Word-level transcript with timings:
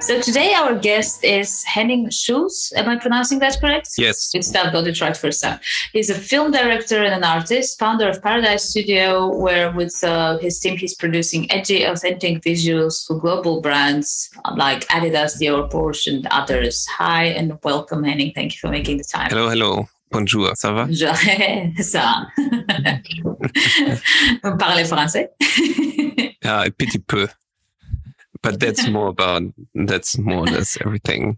So 0.00 0.18
today 0.18 0.54
our 0.54 0.74
guest 0.76 1.22
is 1.22 1.62
Henning 1.64 2.08
Schulz. 2.08 2.72
Am 2.74 2.88
I 2.88 2.96
pronouncing 2.96 3.38
that 3.40 3.60
correct? 3.60 3.90
Yes. 3.98 4.30
Good 4.32 4.44
stuff. 4.44 4.72
Got 4.72 4.86
it 4.86 4.98
right 4.98 5.14
first 5.14 5.42
time. 5.42 5.60
He's 5.92 6.08
a 6.08 6.14
film 6.14 6.52
director 6.52 7.04
and 7.04 7.12
an 7.12 7.22
artist, 7.22 7.78
founder 7.78 8.08
of 8.08 8.22
Paradise 8.22 8.70
Studio, 8.70 9.28
where 9.36 9.70
with 9.72 10.02
uh, 10.02 10.38
his 10.38 10.58
team 10.58 10.78
he's 10.78 10.94
producing 10.94 11.52
edgy, 11.52 11.82
authentic 11.84 12.42
visuals 12.42 13.06
for 13.06 13.18
global 13.18 13.60
brands 13.60 14.30
like 14.56 14.88
Adidas, 14.88 15.38
Dior, 15.38 15.70
Porsche, 15.70 16.14
and 16.14 16.26
others. 16.30 16.86
Hi 16.96 17.24
and 17.24 17.58
welcome, 17.62 18.02
Henning. 18.02 18.32
Thank 18.34 18.54
you 18.54 18.58
for 18.58 18.68
making 18.68 18.96
the 18.96 19.04
time. 19.04 19.28
Hello, 19.28 19.50
hello. 19.50 19.86
Bonjour, 20.10 20.50
ça 20.56 20.72
va? 20.72 20.88
ça. 21.82 22.26
Vous 24.42 24.56
parlez 24.58 24.84
français? 24.84 25.30
Ah, 26.42 26.62
un 26.62 26.70
petit 26.70 26.98
peu 26.98 27.28
but 28.42 28.60
that's 28.60 28.88
more 28.96 29.08
about 29.08 29.42
that's 29.74 30.18
more 30.18 30.44
or 30.44 30.46
less 30.46 30.78
everything 30.84 31.36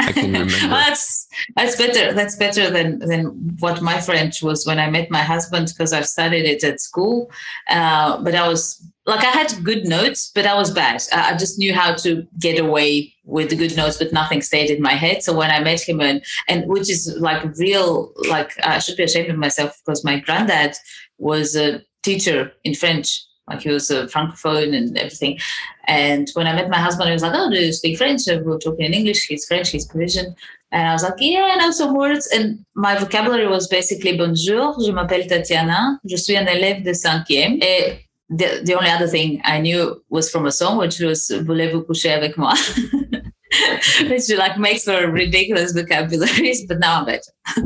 I 0.00 0.12
can 0.12 0.32
remember. 0.32 0.68
that's 0.68 1.26
that's 1.56 1.76
better. 1.76 2.12
That's 2.12 2.36
better 2.36 2.70
than 2.70 2.98
than 3.00 3.56
what 3.60 3.82
my 3.82 4.00
French 4.00 4.42
was 4.42 4.66
when 4.66 4.78
I 4.78 4.90
met 4.90 5.10
my 5.10 5.22
husband 5.22 5.68
because 5.68 5.92
I've 5.92 6.06
studied 6.06 6.44
it 6.44 6.64
at 6.64 6.80
school. 6.80 7.30
Uh, 7.68 8.22
but 8.22 8.34
I 8.34 8.48
was 8.48 8.84
like 9.06 9.24
I 9.24 9.30
had 9.30 9.52
good 9.62 9.86
notes, 9.86 10.30
but 10.34 10.46
I 10.46 10.54
was 10.54 10.70
bad. 10.70 11.02
I, 11.12 11.32
I 11.32 11.36
just 11.36 11.58
knew 11.58 11.74
how 11.74 11.94
to 11.94 12.26
get 12.38 12.58
away 12.58 13.14
with 13.24 13.50
the 13.50 13.56
good 13.56 13.76
notes, 13.76 13.98
but 13.98 14.12
nothing 14.12 14.42
stayed 14.42 14.70
in 14.70 14.82
my 14.82 14.94
head. 14.94 15.22
So 15.22 15.32
when 15.32 15.50
I 15.50 15.60
met 15.60 15.80
him, 15.80 16.00
and 16.00 16.24
and 16.48 16.66
which 16.66 16.90
is 16.90 17.14
like 17.18 17.44
real, 17.56 18.12
like 18.28 18.52
I 18.64 18.78
should 18.78 18.96
be 18.96 19.04
ashamed 19.04 19.30
of 19.30 19.38
myself 19.38 19.80
because 19.84 20.04
my 20.04 20.18
granddad 20.20 20.76
was 21.18 21.56
a 21.56 21.82
teacher 22.02 22.52
in 22.64 22.74
French 22.74 23.24
like 23.48 23.62
he 23.62 23.70
was 23.70 23.90
a 23.90 24.06
francophone 24.06 24.74
and 24.74 24.96
everything. 24.96 25.38
And 25.86 26.28
when 26.34 26.46
I 26.46 26.54
met 26.54 26.70
my 26.70 26.78
husband, 26.78 27.08
he 27.08 27.12
was 27.12 27.22
like, 27.22 27.34
"Oh, 27.34 27.50
do 27.50 27.56
you 27.56 27.72
speak 27.72 27.98
French?" 27.98 28.22
we 28.26 28.38
were 28.38 28.58
talking 28.58 28.86
in 28.86 28.94
English. 28.94 29.26
He's 29.26 29.46
French. 29.46 29.70
He's 29.70 29.86
Parisian. 29.86 30.34
And 30.72 30.88
I 30.88 30.92
was 30.92 31.02
like, 31.02 31.14
"Yeah, 31.18 31.50
I 31.52 31.56
know 31.56 31.70
some 31.70 31.94
words." 31.94 32.26
And 32.28 32.64
my 32.74 32.96
vocabulary 32.96 33.46
was 33.46 33.68
basically 33.68 34.16
"Bonjour, 34.16 34.74
je 34.80 34.92
m'appelle 34.92 35.28
Tatiana. 35.28 36.00
Je 36.06 36.16
suis 36.16 36.36
un 36.36 36.46
élève 36.46 36.84
de 36.84 36.94
cinquième." 36.94 37.58
Et 37.62 38.06
the, 38.30 38.62
the 38.64 38.74
only 38.74 38.90
other 38.90 39.06
thing 39.06 39.40
I 39.44 39.60
knew 39.60 40.02
was 40.08 40.30
from 40.30 40.46
a 40.46 40.52
song, 40.52 40.78
which 40.78 40.98
was 41.00 41.28
"Voulez-vous 41.28 41.84
coucher 41.86 42.14
avec 42.14 42.36
moi?" 42.38 42.54
which 44.08 44.28
like 44.36 44.58
makes 44.58 44.84
for 44.84 45.10
ridiculous 45.10 45.72
vocabularies, 45.72 46.66
but 46.66 46.78
now 46.80 47.00
I'm 47.00 47.06
better 47.06 47.30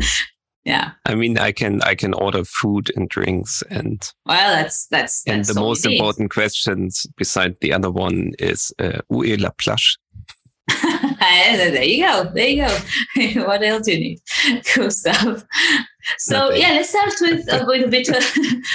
yeah. 0.65 0.93
I 1.07 1.15
mean 1.15 1.39
i 1.39 1.53
can 1.53 1.83
i 1.83 1.95
can 1.95 2.15
order 2.15 2.45
food 2.45 2.91
and 2.97 3.09
drinks 3.09 3.63
and 3.71 4.03
well 4.27 4.55
that's 4.55 4.87
that's, 4.89 5.27
and 5.27 5.45
the 5.45 5.61
most 5.61 5.87
important 5.87 6.31
questions 6.31 7.07
beside 7.17 7.57
the 7.61 7.73
other 7.73 7.91
one 7.91 8.33
is 8.39 8.73
uh, 8.79 9.01
où 9.11 9.25
est 9.25 9.41
la 9.41 9.51
plage 9.51 9.99
there 11.21 11.83
you 11.83 12.05
go 12.05 12.31
there 12.35 12.49
you 12.49 12.67
go. 12.67 13.47
What 13.47 13.63
else 13.63 13.87
do 13.87 13.93
you 13.93 14.01
need? 14.01 14.19
Cool 14.67 14.91
stuff. 14.91 15.45
So 16.19 16.39
Nothing. 16.39 16.61
yeah 16.61 16.71
let's 16.73 16.91
start 16.91 17.15
with 17.21 17.49
uh, 17.53 17.65
with 17.67 17.85
a 17.85 17.89
bit 17.89 18.09
of, 18.09 18.25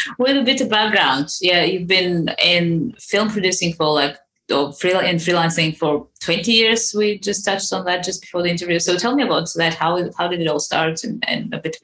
with 0.19 0.37
a 0.37 0.43
bit 0.43 0.61
of 0.61 0.69
background. 0.69 1.29
Yeah 1.41 1.63
you've 1.63 1.87
been 1.87 2.29
in 2.43 2.93
film 2.99 3.29
producing 3.29 3.73
for 3.73 3.87
like 3.87 4.17
of 4.51 4.77
free 4.77 4.91
in 4.91 5.17
freelancing 5.17 5.75
for 5.75 6.07
20 6.21 6.51
years. 6.51 6.93
We 6.95 7.17
just 7.19 7.45
touched 7.45 7.71
on 7.71 7.85
that 7.85 8.03
just 8.03 8.21
before 8.21 8.43
the 8.43 8.49
interview. 8.49 8.79
So 8.79 8.97
tell 8.97 9.15
me 9.15 9.23
about 9.23 9.49
that. 9.55 9.73
How 9.73 9.97
how 10.17 10.27
did 10.27 10.41
it 10.41 10.47
all 10.47 10.59
start, 10.59 11.03
and, 11.03 11.23
and 11.27 11.53
a 11.53 11.59
bit 11.59 11.77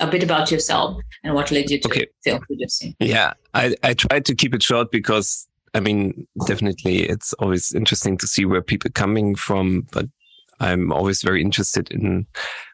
a 0.00 0.06
bit 0.06 0.22
about 0.22 0.50
yourself 0.50 1.00
and 1.22 1.34
what 1.34 1.50
led 1.50 1.70
you 1.70 1.80
to 1.80 1.88
okay. 1.88 2.06
film 2.22 2.40
producing. 2.40 2.94
Yeah, 2.98 3.34
I 3.54 3.74
I 3.82 3.94
tried 3.94 4.24
to 4.26 4.34
keep 4.34 4.54
it 4.54 4.62
short 4.62 4.90
because 4.90 5.46
I 5.74 5.80
mean 5.80 6.26
definitely 6.46 7.08
it's 7.08 7.32
always 7.34 7.74
interesting 7.74 8.18
to 8.18 8.26
see 8.26 8.44
where 8.44 8.62
people 8.62 8.90
coming 8.94 9.34
from, 9.34 9.86
but 9.92 10.06
I'm 10.60 10.92
always 10.92 11.22
very 11.22 11.42
interested 11.42 11.90
in 11.90 12.26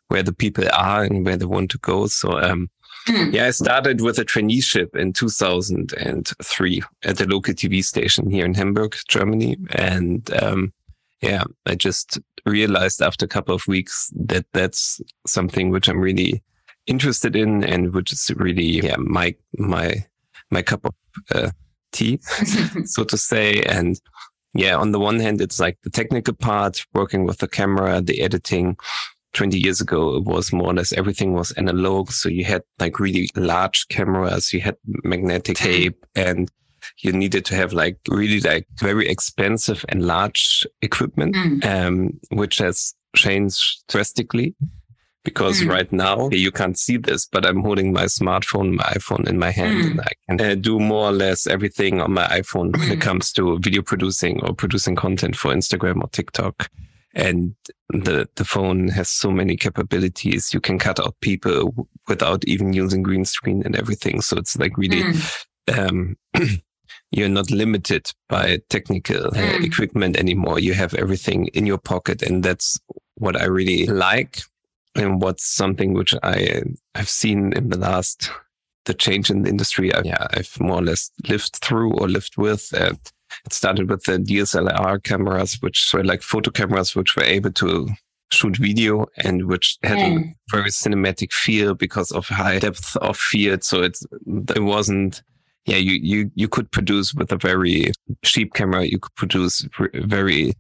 where 0.09 0.23
the 0.23 0.33
people 0.33 0.65
are 0.73 1.05
and 1.05 1.25
where 1.25 1.37
they 1.37 1.47
want 1.47 1.71
to 1.71 1.79
go. 1.79 2.07
So 2.07 2.41
um, 2.41 2.69
Mm. 3.09 3.33
Yeah, 3.33 3.47
I 3.47 3.51
started 3.51 4.01
with 4.01 4.19
a 4.19 4.25
traineeship 4.25 4.95
in 4.95 5.13
2003 5.13 6.83
at 7.05 7.17
the 7.17 7.27
local 7.27 7.55
TV 7.55 7.85
station 7.85 8.31
here 8.31 8.45
in 8.45 8.55
Hamburg, 8.55 8.97
Germany. 9.09 9.57
And 9.73 10.31
um, 10.43 10.73
yeah, 11.23 11.45
I 11.67 11.75
just 11.75 12.19
realized 12.47 13.03
after 13.03 13.25
a 13.25 13.29
couple 13.29 13.55
of 13.55 13.67
weeks 13.67 14.13
that 14.17 14.47
that's 14.53 15.01
something 15.27 15.71
which 15.71 15.89
I'm 15.89 16.01
really 16.01 16.43
interested 16.87 17.37
in 17.37 17.63
and 17.63 17.95
which 17.95 18.13
is 18.13 18.31
really 18.37 18.81
yeah 18.83 18.97
my 18.97 19.35
my 19.59 20.05
my 20.51 20.63
cup 20.63 20.85
of 20.85 20.95
uh, 21.35 21.51
tea, 21.93 22.19
so 22.85 23.05
to 23.05 23.17
say. 23.17 23.63
And 23.63 24.01
yeah, 24.55 24.77
on 24.77 24.93
the 24.93 24.99
one 24.99 25.21
hand, 25.21 25.41
it's 25.41 25.61
like 25.61 25.79
the 25.83 25.91
technical 25.91 26.35
part, 26.35 26.85
working 26.95 27.25
with 27.25 27.39
the 27.39 27.49
camera, 27.49 28.01
the 28.01 28.21
editing, 28.21 28.77
20 29.35 29.59
years 29.59 29.81
ago, 29.81 30.17
it 30.17 30.25
was 30.25 30.53
more 30.53 30.71
or 30.71 30.75
less 30.75 30.93
everything 30.93 31.35
was 31.35 31.53
analog. 31.53 32.11
So 32.11 32.29
you 32.29 32.45
had 32.45 32.63
like 32.79 32.99
really 32.99 33.29
large 33.37 33.87
cameras, 33.89 34.53
you 34.53 34.61
had 34.61 34.77
magnetic 35.05 35.57
tape 35.57 36.05
and 36.15 36.51
you 36.99 37.13
needed 37.13 37.45
to 37.47 37.55
have 37.55 37.73
like 37.73 37.99
really 38.09 38.41
like 38.41 38.67
very 38.79 39.09
expensive 39.09 39.85
and 39.89 40.07
large 40.07 40.67
equipment, 40.83 41.35
mm. 41.35 41.65
um, 41.65 42.19
which 42.31 42.59
has 42.59 42.95
changed 43.15 43.85
drastically 43.89 44.55
because 45.23 45.61
mm. 45.61 45.71
right 45.71 45.93
now 45.93 46.29
you 46.31 46.51
can't 46.51 46.79
see 46.79 46.97
this, 46.97 47.27
but 47.27 47.47
I'm 47.47 47.63
holding 47.63 47.93
my 47.93 48.05
smartphone, 48.05 48.77
my 48.77 48.85
iPhone 48.85 49.29
in 49.29 49.39
my 49.39 49.51
hand 49.51 49.85
mm. 49.85 49.91
and 49.91 50.01
I 50.01 50.13
can 50.29 50.41
uh, 50.41 50.55
do 50.55 50.79
more 50.81 51.09
or 51.09 51.13
less 51.13 51.47
everything 51.47 52.01
on 52.01 52.13
my 52.13 52.27
iPhone 52.27 52.77
when 52.77 52.91
it 52.91 52.99
mm. 52.99 53.03
comes 53.03 53.33
to 53.33 53.59
video 53.59 53.83
producing 53.83 54.43
or 54.45 54.55
producing 54.55 54.97
content 54.97 55.37
for 55.37 55.55
Instagram 55.55 56.03
or 56.03 56.09
TikTok 56.09 56.69
and 57.15 57.55
the 57.89 58.29
the 58.37 58.45
phone 58.45 58.89
has 58.89 59.09
so 59.09 59.31
many 59.31 59.57
capabilities. 59.57 60.53
You 60.53 60.61
can 60.61 60.79
cut 60.79 61.01
out 61.01 61.17
people 61.21 61.89
without 62.09 62.45
even 62.47 62.73
using 62.73 63.03
green 63.03 63.25
screen 63.25 63.63
and 63.65 63.77
everything. 63.77 64.21
So 64.21 64.37
it's 64.37 64.57
like 64.59 64.77
really 64.77 65.03
mm. 65.03 65.79
um, 65.79 66.17
you're 67.11 67.29
not 67.29 67.51
limited 67.51 68.13
by 68.29 68.61
technical 68.69 69.31
mm. 69.31 69.65
equipment 69.65 70.17
anymore. 70.17 70.61
You 70.61 70.75
have 70.75 70.95
everything 70.95 71.49
in 71.49 71.67
your 71.67 71.79
pocket. 71.79 72.23
And 72.23 72.43
that's 72.43 72.79
what 73.17 73.39
i 73.39 73.45
really 73.45 73.85
like 73.85 74.41
and 74.95 75.21
what's 75.21 75.45
something 75.45 75.93
which 75.93 76.15
i 76.23 76.63
i've 76.95 77.09
seen 77.11 77.53
in 77.53 77.69
the 77.69 77.77
last 77.77 78.31
the 78.87 78.95
change 78.95 79.31
in 79.31 79.43
the 79.43 79.51
industry. 79.51 79.95
I, 79.95 80.03
yeah. 80.05 80.27
I've 80.33 80.59
more 80.61 80.79
or 80.79 80.83
less 80.83 81.11
lived 81.29 81.57
through 81.57 81.93
or 81.95 82.09
lived 82.09 82.37
with 82.37 82.73
uh, 82.75 82.95
it 83.45 83.53
started 83.53 83.89
with 83.89 84.05
the 84.05 84.19
DSLR 84.19 85.03
cameras, 85.03 85.59
which 85.61 85.91
were 85.93 86.05
like 86.05 86.23
photo 86.23 86.51
cameras, 86.51 86.95
which 86.95 87.17
were 87.17 87.25
able 87.25 87.53
to 87.53 87.89
shoot 88.33 88.57
video 88.57 89.07
and 89.25 89.47
which 89.47 89.79
had 89.83 89.99
a 89.99 90.35
very 90.51 90.71
cinematic 90.71 91.33
feel 91.33 91.75
because 91.75 92.13
of 92.13 92.27
high 92.27 92.59
depth 92.59 92.97
of 92.99 93.17
field. 93.17 93.65
So 93.65 93.83
it, 93.83 93.99
it 94.55 94.63
wasn't, 94.63 95.23
yeah, 95.67 95.77
you, 95.77 95.99
you, 96.01 96.31
you 96.35 96.49
could 96.49 96.71
produce 96.71 97.13
with 97.13 97.33
a 97.33 97.37
very 97.37 97.93
cheap 98.23 98.55
camera, 98.55 98.85
you 98.85 98.99
could 98.99 99.15
produce 99.17 99.67
very 99.95 100.55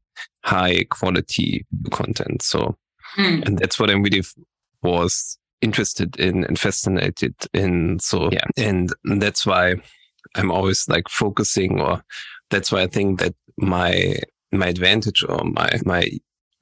high 0.44 0.84
quality 0.90 1.64
content. 1.90 2.42
So, 2.42 2.76
mm. 3.16 3.46
and 3.46 3.58
that's 3.58 3.78
what 3.78 3.90
I 3.90 3.94
really 3.94 4.24
was 4.82 5.38
interested 5.60 6.18
in 6.18 6.44
and 6.44 6.58
fascinated 6.58 7.34
in. 7.52 7.98
So, 8.00 8.30
yeah, 8.32 8.46
and 8.56 8.92
that's 9.04 9.46
why 9.46 9.76
I'm 10.34 10.50
always 10.50 10.88
like 10.88 11.08
focusing 11.08 11.80
or 11.80 12.02
that's 12.50 12.70
why 12.72 12.82
I 12.82 12.86
think 12.86 13.20
that 13.20 13.34
my 13.56 14.16
my 14.52 14.66
advantage 14.66 15.24
or 15.28 15.44
my 15.44 15.70
my 15.84 16.08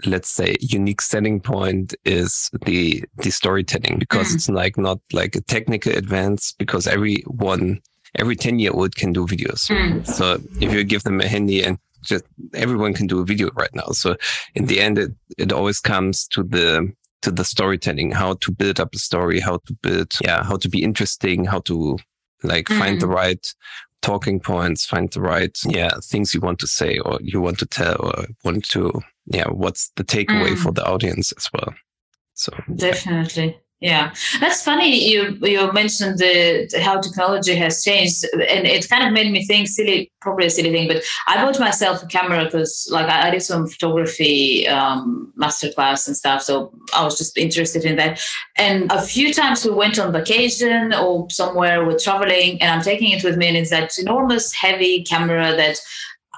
let's 0.07 0.31
say 0.31 0.57
unique 0.61 1.01
selling 1.01 1.41
point 1.41 1.95
is 2.05 2.51
the 2.65 3.05
the 3.19 3.31
storytelling 3.31 3.99
because 3.99 4.29
mm. 4.29 4.35
it's 4.37 4.49
like 4.49 4.79
not 4.79 5.01
like 5.13 5.35
a 5.35 5.41
technical 5.41 5.93
advance 5.93 6.55
because 6.59 6.87
everyone 6.87 7.81
every 8.15 8.37
10 8.37 8.59
year 8.59 8.73
old 8.73 8.95
can 8.95 9.13
do 9.13 9.27
videos 9.27 9.69
mm. 9.69 10.07
so 10.07 10.39
if 10.61 10.73
you 10.73 10.85
give 10.85 11.03
them 11.03 11.21
a 11.21 11.27
handy 11.27 11.63
and 11.63 11.79
just 12.05 12.25
everyone 12.55 12.95
can 12.95 13.09
do 13.09 13.21
a 13.21 13.25
video 13.25 13.51
right 13.57 13.75
now 13.75 13.89
so 13.91 14.17
in 14.55 14.67
the 14.67 14.81
end 14.81 14.99
it, 14.99 15.11
it 15.37 15.53
always 15.53 15.81
comes 15.81 16.29
to 16.29 16.45
the 16.45 16.91
to 17.23 17.33
the 17.33 17.45
storytelling 17.45 18.13
how 18.13 18.35
to 18.35 18.53
build 18.53 18.79
up 18.79 18.95
a 18.95 18.99
story 18.99 19.41
how 19.41 19.59
to 19.67 19.75
build 19.83 20.17
yeah 20.23 20.45
how 20.45 20.57
to 20.57 20.69
be 20.69 20.83
interesting 20.83 21.45
how 21.45 21.59
to 21.61 21.99
like 22.45 22.67
mm. 22.67 22.79
find 22.79 23.01
the 23.01 23.07
mm. 23.07 23.15
right 23.15 23.55
talking 24.03 24.41
points, 24.41 24.87
find 24.87 25.11
the 25.11 25.21
right, 25.21 25.57
yeah, 25.67 25.93
things 26.03 26.35
you 26.35 26.41
want 26.41 26.59
to 26.61 26.67
say 26.67 26.99
or 26.99 27.19
you 27.21 27.41
want 27.41 27.59
to 27.59 27.67
tell 27.67 27.97
or 28.01 28.27
want 28.45 28.65
to, 28.71 28.93
yeah, 29.27 29.49
what's 29.49 29.91
the 29.97 30.05
takeaway 30.05 30.51
mm. 30.51 30.59
for 30.59 30.73
the 30.73 30.87
audience 30.87 31.33
as 31.33 31.49
well. 31.53 31.75
So 32.35 32.53
definitely. 32.75 33.47
Yeah, 33.47 33.68
that's 34.41 34.63
funny. 34.63 35.09
You 35.09 35.39
you 35.41 35.73
mentioned 35.73 36.19
the, 36.19 36.69
how 36.83 37.01
technology 37.01 37.55
has 37.55 37.85
changed, 37.85 38.25
and 38.35 38.67
it 38.67 38.89
kind 38.89 39.07
of 39.07 39.13
made 39.13 39.31
me 39.31 39.45
think 39.45 39.69
silly, 39.69 40.11
probably 40.21 40.47
a 40.47 40.51
silly 40.51 40.73
thing. 40.73 40.89
But 40.89 41.05
I 41.29 41.45
bought 41.45 41.61
myself 41.61 42.03
a 42.03 42.07
camera 42.07 42.45
because, 42.45 42.89
like, 42.91 43.07
I, 43.07 43.29
I 43.29 43.31
did 43.31 43.43
some 43.43 43.69
photography 43.69 44.67
um, 44.67 45.33
masterclass 45.41 46.09
and 46.09 46.17
stuff, 46.17 46.43
so 46.43 46.73
I 46.93 47.05
was 47.05 47.17
just 47.17 47.39
interested 47.39 47.85
in 47.85 47.95
that. 47.97 48.21
And 48.57 48.91
a 48.91 49.01
few 49.01 49.33
times 49.33 49.65
we 49.65 49.71
went 49.71 49.99
on 50.01 50.13
vacation 50.13 50.93
or 50.93 51.31
somewhere, 51.31 51.87
we're 51.87 52.01
traveling, 52.01 52.61
and 52.61 52.73
I'm 52.73 52.83
taking 52.83 53.13
it 53.13 53.23
with 53.23 53.37
me, 53.37 53.47
and 53.47 53.57
it's 53.57 53.71
that 53.71 53.97
enormous, 53.97 54.53
heavy 54.53 55.05
camera 55.05 55.55
that 55.55 55.79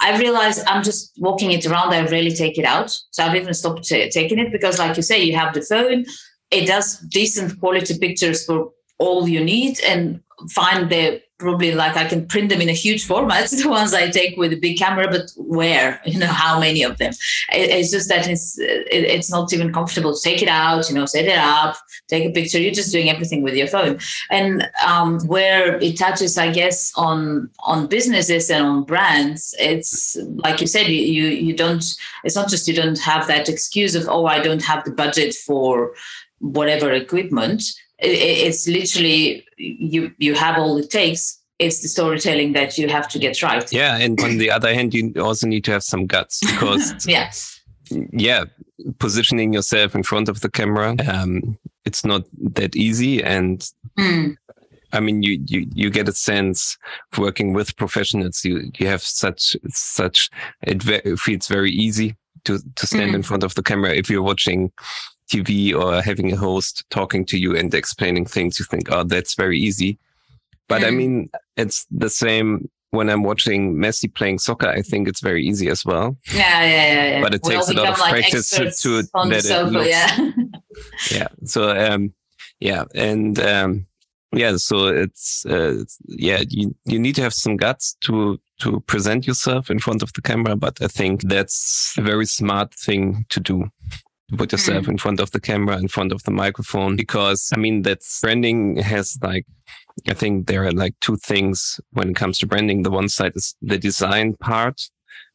I 0.03 0.19
realized 0.19 0.67
I'm 0.67 0.83
just 0.83 1.13
walking 1.19 1.53
it 1.53 1.67
around. 1.67 1.93
I 1.93 2.05
rarely 2.07 2.33
take 2.33 2.59
it 2.59 2.65
out. 2.65 2.91
So 3.11 3.23
I've 3.23 3.37
even 3.37 3.53
stopped 3.55 3.85
t- 3.85 4.11
taking 4.11 4.39
it 4.39 4.53
because, 4.53 4.79
like 4.79 4.97
you 4.97 5.03
say, 5.03 5.23
you 5.23 5.37
have 5.37 5.55
the 5.55 5.63
phone, 5.63 6.05
it 6.51 6.67
does 6.67 6.99
decent 6.99 7.59
quality 7.61 7.99
pictures 7.99 8.45
for 8.45 8.73
all 8.99 9.29
you 9.29 9.43
need 9.43 9.81
and 9.81 10.21
find 10.49 10.91
the 10.91 11.23
probably 11.41 11.75
like 11.75 11.97
I 11.97 12.05
can 12.05 12.27
print 12.27 12.51
them 12.51 12.61
in 12.61 12.69
a 12.69 12.75
huge 12.75 13.05
format, 13.05 13.51
the 13.51 13.69
ones 13.69 13.93
I 13.93 14.11
take 14.11 14.37
with 14.37 14.53
a 14.53 14.57
big 14.57 14.79
camera, 14.79 15.09
but 15.11 15.31
where, 15.37 16.01
you 16.05 16.19
know, 16.19 16.27
how 16.27 16.61
many 16.61 16.83
of 16.83 16.99
them? 16.99 17.13
It, 17.53 17.71
it's 17.71 17.91
just 17.91 18.09
that 18.11 18.29
it's 18.29 18.59
it, 18.59 18.87
it's 18.91 19.31
not 19.31 19.53
even 19.53 19.73
comfortable 19.73 20.15
to 20.15 20.23
take 20.23 20.43
it 20.43 20.49
out, 20.49 20.89
you 20.89 20.95
know, 20.95 21.07
set 21.07 21.25
it 21.25 21.39
up, 21.39 21.77
take 22.09 22.29
a 22.29 22.31
picture. 22.31 22.61
You're 22.61 22.73
just 22.73 22.93
doing 22.93 23.11
everything 23.11 23.43
with 23.43 23.55
your 23.55 23.67
phone. 23.67 23.99
And 24.31 24.69
um, 24.87 25.19
where 25.27 25.77
it 25.79 25.99
touches, 25.99 26.39
I 26.39 26.53
guess, 26.53 26.93
on 26.97 27.51
on 27.61 27.89
businesses 27.89 28.51
and 28.51 28.65
on 28.65 28.85
brands, 28.85 29.55
it's 29.59 30.17
like 30.37 30.61
you 30.61 30.67
said, 30.67 30.87
you 30.87 31.25
you 31.25 31.57
don't. 31.57 31.85
It's 32.23 32.37
not 32.37 32.51
just 32.51 32.69
you 32.69 32.75
don't 32.75 33.01
have 33.01 33.27
that 33.27 33.49
excuse 33.49 33.95
of 33.95 34.07
oh, 34.09 34.27
I 34.27 34.41
don't 34.41 34.63
have 34.63 34.85
the 34.85 34.93
budget 34.93 35.35
for 35.35 35.95
whatever 36.41 36.93
equipment 36.93 37.63
it's 37.99 38.67
literally 38.67 39.45
you 39.57 40.11
you 40.19 40.35
have 40.35 40.59
all 40.59 40.77
it 40.79 40.91
takes 40.91 41.39
it's 41.59 41.83
the 41.83 41.89
storytelling 41.89 42.53
that 42.55 42.79
you 42.79 42.89
have 42.89 43.09
to 43.09 43.19
get 43.19 43.43
right 43.43 43.71
yeah 43.73 43.99
and 43.99 44.19
on 44.23 44.39
the 44.39 44.51
other 44.51 44.75
hand 44.75 44.95
you 44.95 45.13
also 45.19 45.47
need 45.47 45.65
to 45.65 45.71
have 45.71 45.83
some 45.83 46.07
guts 46.07 46.41
because 46.41 47.07
yeah 47.07 47.31
yeah 48.13 48.45
positioning 48.99 49.53
yourself 49.53 49.95
in 49.95 50.03
front 50.03 50.29
of 50.29 50.41
the 50.41 50.51
camera 50.51 50.97
um, 51.13 51.59
it's 51.85 52.05
not 52.05 52.25
that 52.39 52.75
easy 52.75 53.23
and 53.23 53.71
mm. 53.99 54.35
I 54.93 55.01
mean, 55.01 55.23
you, 55.23 55.41
you, 55.47 55.67
you 55.73 55.91
get 55.91 56.09
a 56.09 56.13
sense 56.13 56.77
of 57.13 57.19
working 57.19 57.53
with 57.53 57.77
professionals. 57.77 58.45
You, 58.45 58.71
you 58.79 58.87
have 58.89 59.03
such, 59.03 59.57
such, 59.69 60.31
it, 60.63 60.83
ve- 60.83 61.17
feels 61.17 61.47
very 61.47 61.71
easy 61.71 62.17
to, 62.45 62.59
to 62.75 62.87
stand 62.87 63.13
mm. 63.13 63.15
in 63.15 63.23
front 63.23 63.45
of 63.45 63.55
the 63.55 63.63
camera. 63.63 63.93
If 63.95 64.11
you're 64.11 64.23
watching 64.23 64.73
TV 65.31 65.75
or 65.75 66.03
having 66.03 66.33
a 66.33 66.37
host 66.37 66.85
talking 66.91 67.25
to 67.27 67.39
you 67.39 67.57
and 67.57 67.73
explaining 67.73 68.27
things, 68.27 68.59
you 68.59 68.65
think, 68.65 68.89
oh, 68.91 69.05
that's 69.05 69.35
very 69.35 69.59
easy. 69.59 69.99
But 70.69 70.83
mm. 70.83 70.87
I 70.87 70.91
mean, 70.91 71.31
it's 71.57 71.87
the 71.91 72.11
same 72.11 72.69
when 72.91 73.09
I'm 73.09 73.23
watching 73.23 73.75
Messi 73.77 74.13
playing 74.13 74.41
soccer. 74.41 74.69
I 74.69 74.83
think 74.83 75.09
it's 75.09 75.21
very 75.21 75.47
easy 75.47 75.69
as 75.69 75.85
well. 75.85 76.17
Yeah, 76.33 76.63
yeah, 76.63 76.67
yeah. 76.67 77.05
yeah. 77.11 77.23
But 77.23 77.35
it 77.35 77.43
we 77.45 77.55
takes 77.55 77.69
a 77.69 77.75
lot 77.75 77.89
of 77.89 77.99
like 77.99 78.13
practice 78.13 78.51
to, 78.51 78.71
to 78.71 79.09
let 79.25 79.45
sofa, 79.45 79.67
it 79.67 79.73
looks, 79.73 79.89
yeah. 79.89 80.31
yeah. 81.13 81.29
So, 81.45 81.71
um, 81.77 82.13
yeah, 82.59 82.85
and 82.95 83.39
um, 83.41 83.87
yeah, 84.33 84.57
so 84.57 84.89
it's, 84.89 85.47
uh, 85.47 85.81
it's 85.81 85.99
yeah, 86.07 86.43
you 86.49 86.75
you 86.85 86.99
need 86.99 87.15
to 87.17 87.23
have 87.23 87.35
some 87.35 87.57
guts 87.57 87.97
to 88.03 88.41
to 88.61 88.81
present 88.81 89.27
yourself 89.27 89.71
in 89.71 89.79
front 89.79 90.03
of 90.03 90.13
the 90.13 90.23
camera. 90.23 90.57
But 90.57 90.83
I 90.83 90.89
think 90.89 91.23
that's 91.23 91.95
a 91.97 92.03
very 92.03 92.27
smart 92.27 92.75
thing 92.75 93.25
to 93.31 93.41
do 93.41 93.71
put 94.37 94.53
yourself 94.53 94.87
mm. 94.87 94.91
in 94.91 94.99
front 94.99 95.21
of 95.21 95.31
the 95.31 95.41
camera, 95.41 95.79
in 95.79 95.89
front 95.89 96.13
of 96.13 96.23
the 96.25 96.31
microphone, 96.31 96.97
because 96.97 97.51
I 97.55 97.59
mean, 97.59 97.83
that's 97.83 98.21
branding 98.21 98.77
has 98.77 99.19
like, 99.23 99.47
I 100.09 100.15
think 100.15 100.47
there 100.47 100.65
are 100.65 100.73
like 100.73 100.95
two 101.01 101.17
things 101.17 101.81
when 101.93 102.11
it 102.11 102.17
comes 102.17 102.39
to 102.39 102.47
branding. 102.47 102.83
The 102.83 102.91
one 102.91 103.09
side 103.09 103.33
is 103.35 103.55
the 103.63 103.79
design 103.79 104.35
part. 104.35 104.81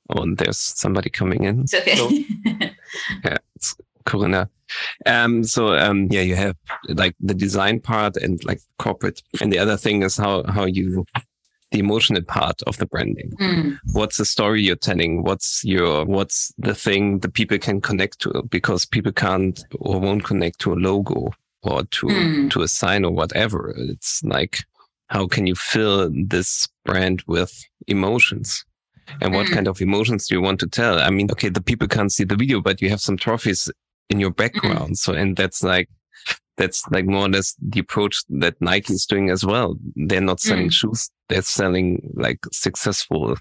Oh, 0.09 0.21
and 0.21 0.37
there's 0.37 0.57
somebody 0.57 1.09
coming 1.09 1.43
in. 1.43 1.61
It's 1.61 1.73
okay. 1.73 1.95
So, 1.95 2.09
yeah, 3.25 3.37
it's 3.55 3.75
Corona. 4.05 4.49
Um, 5.05 5.43
so, 5.43 5.75
um, 5.75 6.07
yeah, 6.11 6.21
you 6.21 6.35
have 6.35 6.55
like 6.89 7.15
the 7.19 7.33
design 7.33 7.79
part 7.79 8.17
and 8.17 8.43
like 8.45 8.59
corporate. 8.77 9.21
And 9.41 9.51
the 9.51 9.59
other 9.59 9.77
thing 9.77 10.03
is 10.03 10.15
how, 10.15 10.43
how 10.43 10.65
you 10.65 11.05
the 11.71 11.79
emotional 11.79 12.21
part 12.21 12.61
of 12.67 12.77
the 12.77 12.85
branding. 12.85 13.31
Mm. 13.39 13.77
What's 13.93 14.17
the 14.17 14.25
story 14.25 14.61
you're 14.61 14.75
telling? 14.75 15.23
What's 15.23 15.63
your, 15.63 16.05
what's 16.05 16.53
the 16.57 16.75
thing 16.75 17.19
that 17.19 17.33
people 17.33 17.57
can 17.57 17.81
connect 17.81 18.19
to? 18.19 18.43
Because 18.49 18.85
people 18.85 19.11
can't 19.11 19.63
or 19.79 19.99
won't 19.99 20.23
connect 20.23 20.59
to 20.59 20.73
a 20.73 20.75
logo 20.75 21.31
or 21.63 21.83
to, 21.83 22.05
mm. 22.05 22.51
to 22.51 22.61
a 22.61 22.67
sign 22.67 23.03
or 23.03 23.11
whatever. 23.11 23.73
It's 23.77 24.23
like, 24.23 24.59
how 25.07 25.27
can 25.27 25.47
you 25.47 25.55
fill 25.55 26.11
this 26.13 26.67
brand 26.85 27.23
with 27.27 27.51
emotions? 27.87 28.63
And 29.21 29.33
what 29.33 29.47
mm. 29.47 29.53
kind 29.53 29.67
of 29.67 29.81
emotions 29.81 30.27
do 30.27 30.35
you 30.35 30.41
want 30.41 30.59
to 30.61 30.67
tell? 30.67 30.99
I 30.99 31.09
mean, 31.09 31.29
okay, 31.31 31.49
the 31.49 31.61
people 31.61 31.87
can't 31.87 32.11
see 32.11 32.23
the 32.23 32.35
video, 32.35 32.61
but 32.61 32.81
you 32.81 32.89
have 32.89 33.01
some 33.01 33.17
trophies 33.17 33.69
in 34.09 34.19
your 34.19 34.31
background. 34.31 34.91
Mm. 34.91 34.97
So, 34.97 35.13
and 35.13 35.35
that's 35.35 35.63
like, 35.63 35.89
that's 36.57 36.87
like 36.89 37.05
more 37.05 37.25
or 37.25 37.29
less 37.29 37.55
the 37.61 37.79
approach 37.79 38.23
that 38.29 38.55
Nike 38.61 38.93
is 38.93 39.05
doing 39.05 39.29
as 39.29 39.45
well. 39.45 39.77
They're 39.95 40.21
not 40.21 40.39
selling 40.39 40.69
mm. 40.69 40.73
shoes. 40.73 41.09
They're 41.29 41.41
selling 41.41 42.11
like 42.15 42.39
successful 42.51 43.35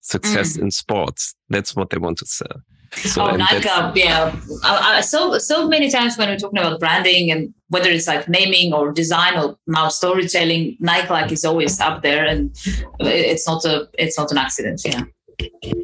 success 0.00 0.56
mm. 0.56 0.62
in 0.62 0.70
sports. 0.70 1.34
That's 1.48 1.74
what 1.74 1.90
they 1.90 1.98
want 1.98 2.18
to 2.18 2.26
sell. 2.26 2.62
So, 2.92 3.22
oh, 3.22 3.36
Nike, 3.36 3.68
yeah. 3.94 5.00
So 5.00 5.38
so 5.38 5.68
many 5.68 5.90
times 5.90 6.18
when 6.18 6.28
we're 6.28 6.38
talking 6.38 6.58
about 6.58 6.80
branding 6.80 7.30
and 7.30 7.54
whether 7.68 7.88
it's 7.88 8.08
like 8.08 8.28
naming 8.28 8.72
or 8.72 8.90
design 8.90 9.38
or 9.38 9.56
now 9.68 9.88
storytelling, 9.88 10.76
Nike 10.80 11.08
like 11.08 11.30
is 11.30 11.44
always 11.44 11.78
up 11.78 12.02
there, 12.02 12.26
and 12.26 12.50
it's 12.98 13.46
not 13.46 13.64
a 13.64 13.88
it's 13.96 14.18
not 14.18 14.32
an 14.32 14.38
accident. 14.38 14.82
Yeah. 14.84 15.04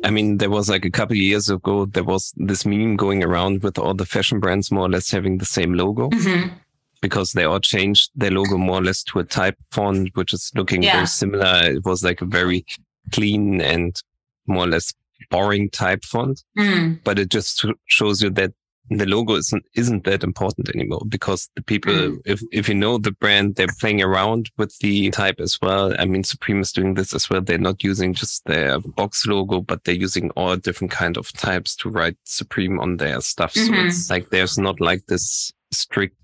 I 0.05 0.11
mean, 0.11 0.38
there 0.38 0.50
was 0.50 0.69
like 0.69 0.85
a 0.85 0.91
couple 0.91 1.15
of 1.15 1.19
years 1.19 1.49
ago, 1.49 1.87
there 1.87 2.05
was 2.05 2.35
this 2.37 2.67
meme 2.67 2.97
going 2.97 3.25
around 3.25 3.62
with 3.62 3.79
all 3.79 3.94
the 3.94 4.05
fashion 4.05 4.38
brands 4.38 4.71
more 4.71 4.85
or 4.85 4.91
less 4.91 5.11
having 5.11 5.38
the 5.38 5.47
same 5.47 5.75
logo. 5.75 6.11
Mm-hmm 6.11 6.55
because 7.01 7.33
they 7.33 7.45
all 7.45 7.61
changed 7.61 8.11
their 8.15 8.31
logo 8.31 8.57
more 8.57 8.79
or 8.79 8.85
less 8.85 9.03
to 9.05 9.19
a 9.19 9.25
type 9.25 9.57
font, 9.71 10.11
which 10.15 10.33
is 10.33 10.51
looking 10.55 10.83
yeah. 10.83 10.95
very 10.95 11.07
similar. 11.07 11.61
It 11.65 11.85
was 11.85 12.05
like 12.05 12.21
a 12.21 12.27
very 12.27 12.65
clean 13.13 13.61
and 13.61 14.01
more 14.47 14.65
or 14.65 14.69
less 14.69 14.93
boring 15.31 15.71
type 15.71 16.05
font, 16.05 16.43
mm. 16.59 16.99
but 17.05 17.19
it 17.19 17.29
just 17.31 17.65
shows 17.87 18.23
you 18.23 18.31
that 18.31 18.53
the 18.89 19.07
logo 19.07 19.35
isn't 19.35 19.65
isn't 19.75 20.05
that 20.05 20.23
important 20.23 20.69
anymore 20.69 21.03
because 21.09 21.49
the 21.57 21.63
people, 21.63 21.93
mm. 21.93 22.19
if 22.25 22.41
if 22.53 22.69
you 22.69 22.75
know 22.75 22.99
the 22.99 23.11
brand, 23.11 23.57
they're 23.57 23.67
playing 23.81 24.03
around 24.03 24.50
with 24.59 24.76
the 24.79 25.11
type 25.11 25.41
as 25.41 25.59
well. 25.61 25.95
I 25.99 26.05
mean, 26.05 26.23
Supreme 26.23 26.61
is 26.61 26.73
doing 26.73 26.95
this 26.95 27.12
as 27.12 27.29
well. 27.29 27.41
They're 27.41 27.59
not 27.59 27.83
using 27.83 28.15
just 28.15 28.45
their 28.45 28.79
box 28.79 29.26
logo, 29.26 29.61
but 29.61 29.85
they're 29.85 29.95
using 29.95 30.31
all 30.31 30.57
different 30.57 30.93
kind 30.93 31.17
of 31.17 31.33
types 31.33 31.75
to 31.76 31.91
write 31.91 32.17
Supreme 32.25 32.79
on 32.79 32.99
their 32.99 33.21
stuff. 33.21 33.55
Mm-hmm. 33.55 33.75
So 33.75 33.87
it's 33.87 34.11
like 34.11 34.31
there's 34.31 34.59
not 34.59 34.81
like 34.81 35.07
this 35.07 35.53
strict 35.73 36.17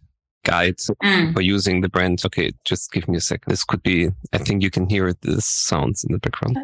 guides 0.44 0.90
mm. 1.02 1.32
for 1.34 1.40
using 1.40 1.80
the 1.80 1.88
brand. 1.88 2.22
Okay, 2.24 2.52
just 2.64 2.92
give 2.92 3.08
me 3.08 3.16
a 3.16 3.20
second. 3.20 3.50
This 3.50 3.64
could 3.64 3.82
be, 3.82 4.10
I 4.32 4.38
think 4.38 4.62
you 4.62 4.70
can 4.70 4.88
hear 4.88 5.08
it, 5.08 5.20
this 5.22 5.46
sounds 5.46 6.04
in 6.04 6.12
the 6.12 6.18
background. 6.18 6.58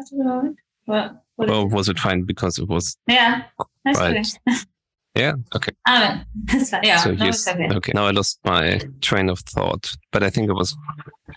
What, 0.85 1.49
oh, 1.49 1.65
was 1.65 1.87
it 1.87 1.99
fine 1.99 2.23
because 2.23 2.57
it 2.57 2.67
was? 2.67 2.97
Yeah, 3.07 3.43
that's 3.85 3.99
right. 3.99 4.39
yeah, 5.15 5.33
okay. 5.55 5.71
Um, 5.87 6.25
yeah, 6.83 6.97
so 6.97 7.13
no, 7.13 7.29
okay. 7.29 7.75
okay, 7.75 7.91
now 7.95 8.07
I 8.07 8.11
lost 8.11 8.39
my 8.43 8.81
train 9.01 9.29
of 9.29 9.39
thought, 9.39 9.95
but 10.11 10.23
I 10.23 10.29
think 10.29 10.49
it 10.49 10.53
was. 10.53 10.75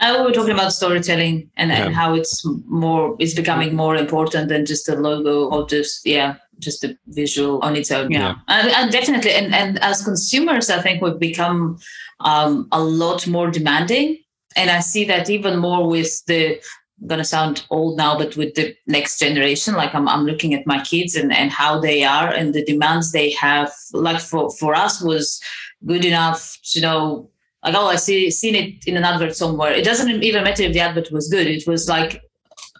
I 0.01 0.17
we 0.17 0.25
were 0.25 0.33
talking 0.33 0.55
about 0.55 0.73
storytelling 0.73 1.51
and, 1.57 1.71
yeah. 1.71 1.85
and 1.85 1.95
how 1.95 2.15
it's 2.15 2.43
more, 2.67 3.15
it's 3.21 3.35
becoming 3.35 3.77
more 3.77 3.95
important 3.95 4.49
than 4.49 4.67
just 4.67 4.89
a 4.89 4.97
logo 4.97 5.49
or 5.51 5.69
just, 5.69 6.05
yeah, 6.05 6.37
just 6.59 6.85
a 6.85 6.97
visual 7.09 7.61
on 7.61 7.77
its 7.77 7.91
own. 7.91 8.11
Yeah, 8.11 8.19
yeah. 8.19 8.35
And, 8.49 8.69
and, 8.71 8.93
definitely. 8.93 9.33
And, 9.33 9.55
and 9.55 9.79
as 9.81 10.05
consumers, 10.05 10.71
I 10.71 10.81
think 10.81 11.03
we've 11.03 11.19
become 11.19 11.79
um, 12.21 12.69
a 12.73 12.83
lot 12.83 13.27
more 13.27 13.51
demanding. 13.51 14.19
And 14.57 14.71
I 14.71 14.81
see 14.81 15.05
that 15.07 15.31
even 15.31 15.59
more 15.59 15.89
with 15.89 16.25
the 16.27 16.61
I'm 17.03 17.09
gonna 17.09 17.25
sound 17.25 17.67
old 17.71 17.97
now, 17.99 18.17
but 18.17 18.37
with 18.37 18.55
the 18.55 18.77
next 18.87 19.19
generation, 19.19 19.75
like 19.75 19.93
I'm, 19.93 20.09
I'm 20.09 20.25
looking 20.25 20.55
at 20.55 20.67
my 20.69 20.81
kids 20.85 21.17
and, 21.17 21.33
and 21.33 21.51
how 21.51 21.81
they 21.81 22.05
are 22.05 22.29
and 22.29 22.55
the 22.55 22.65
demands 22.65 23.11
they 23.11 23.33
have. 23.33 23.73
Like 23.93 24.21
for, 24.21 24.51
for 24.53 24.75
us 24.75 25.03
was 25.03 25.43
good 25.85 26.05
enough 26.05 26.59
to 26.71 26.81
know, 26.81 27.31
like 27.65 27.75
oh 27.75 27.89
I 27.89 27.97
see 27.97 28.31
seen 28.31 28.55
it 28.55 28.87
in 28.87 28.97
an 28.97 29.03
advert 29.03 29.35
somewhere. 29.35 29.73
It 29.73 29.85
doesn't 29.85 30.23
even 30.23 30.45
matter 30.45 30.63
if 30.63 30.75
the 30.75 30.81
advert 30.81 31.11
was 31.11 31.29
good. 31.29 31.49
It 31.49 31.67
was 31.67 31.89
like 31.89 32.23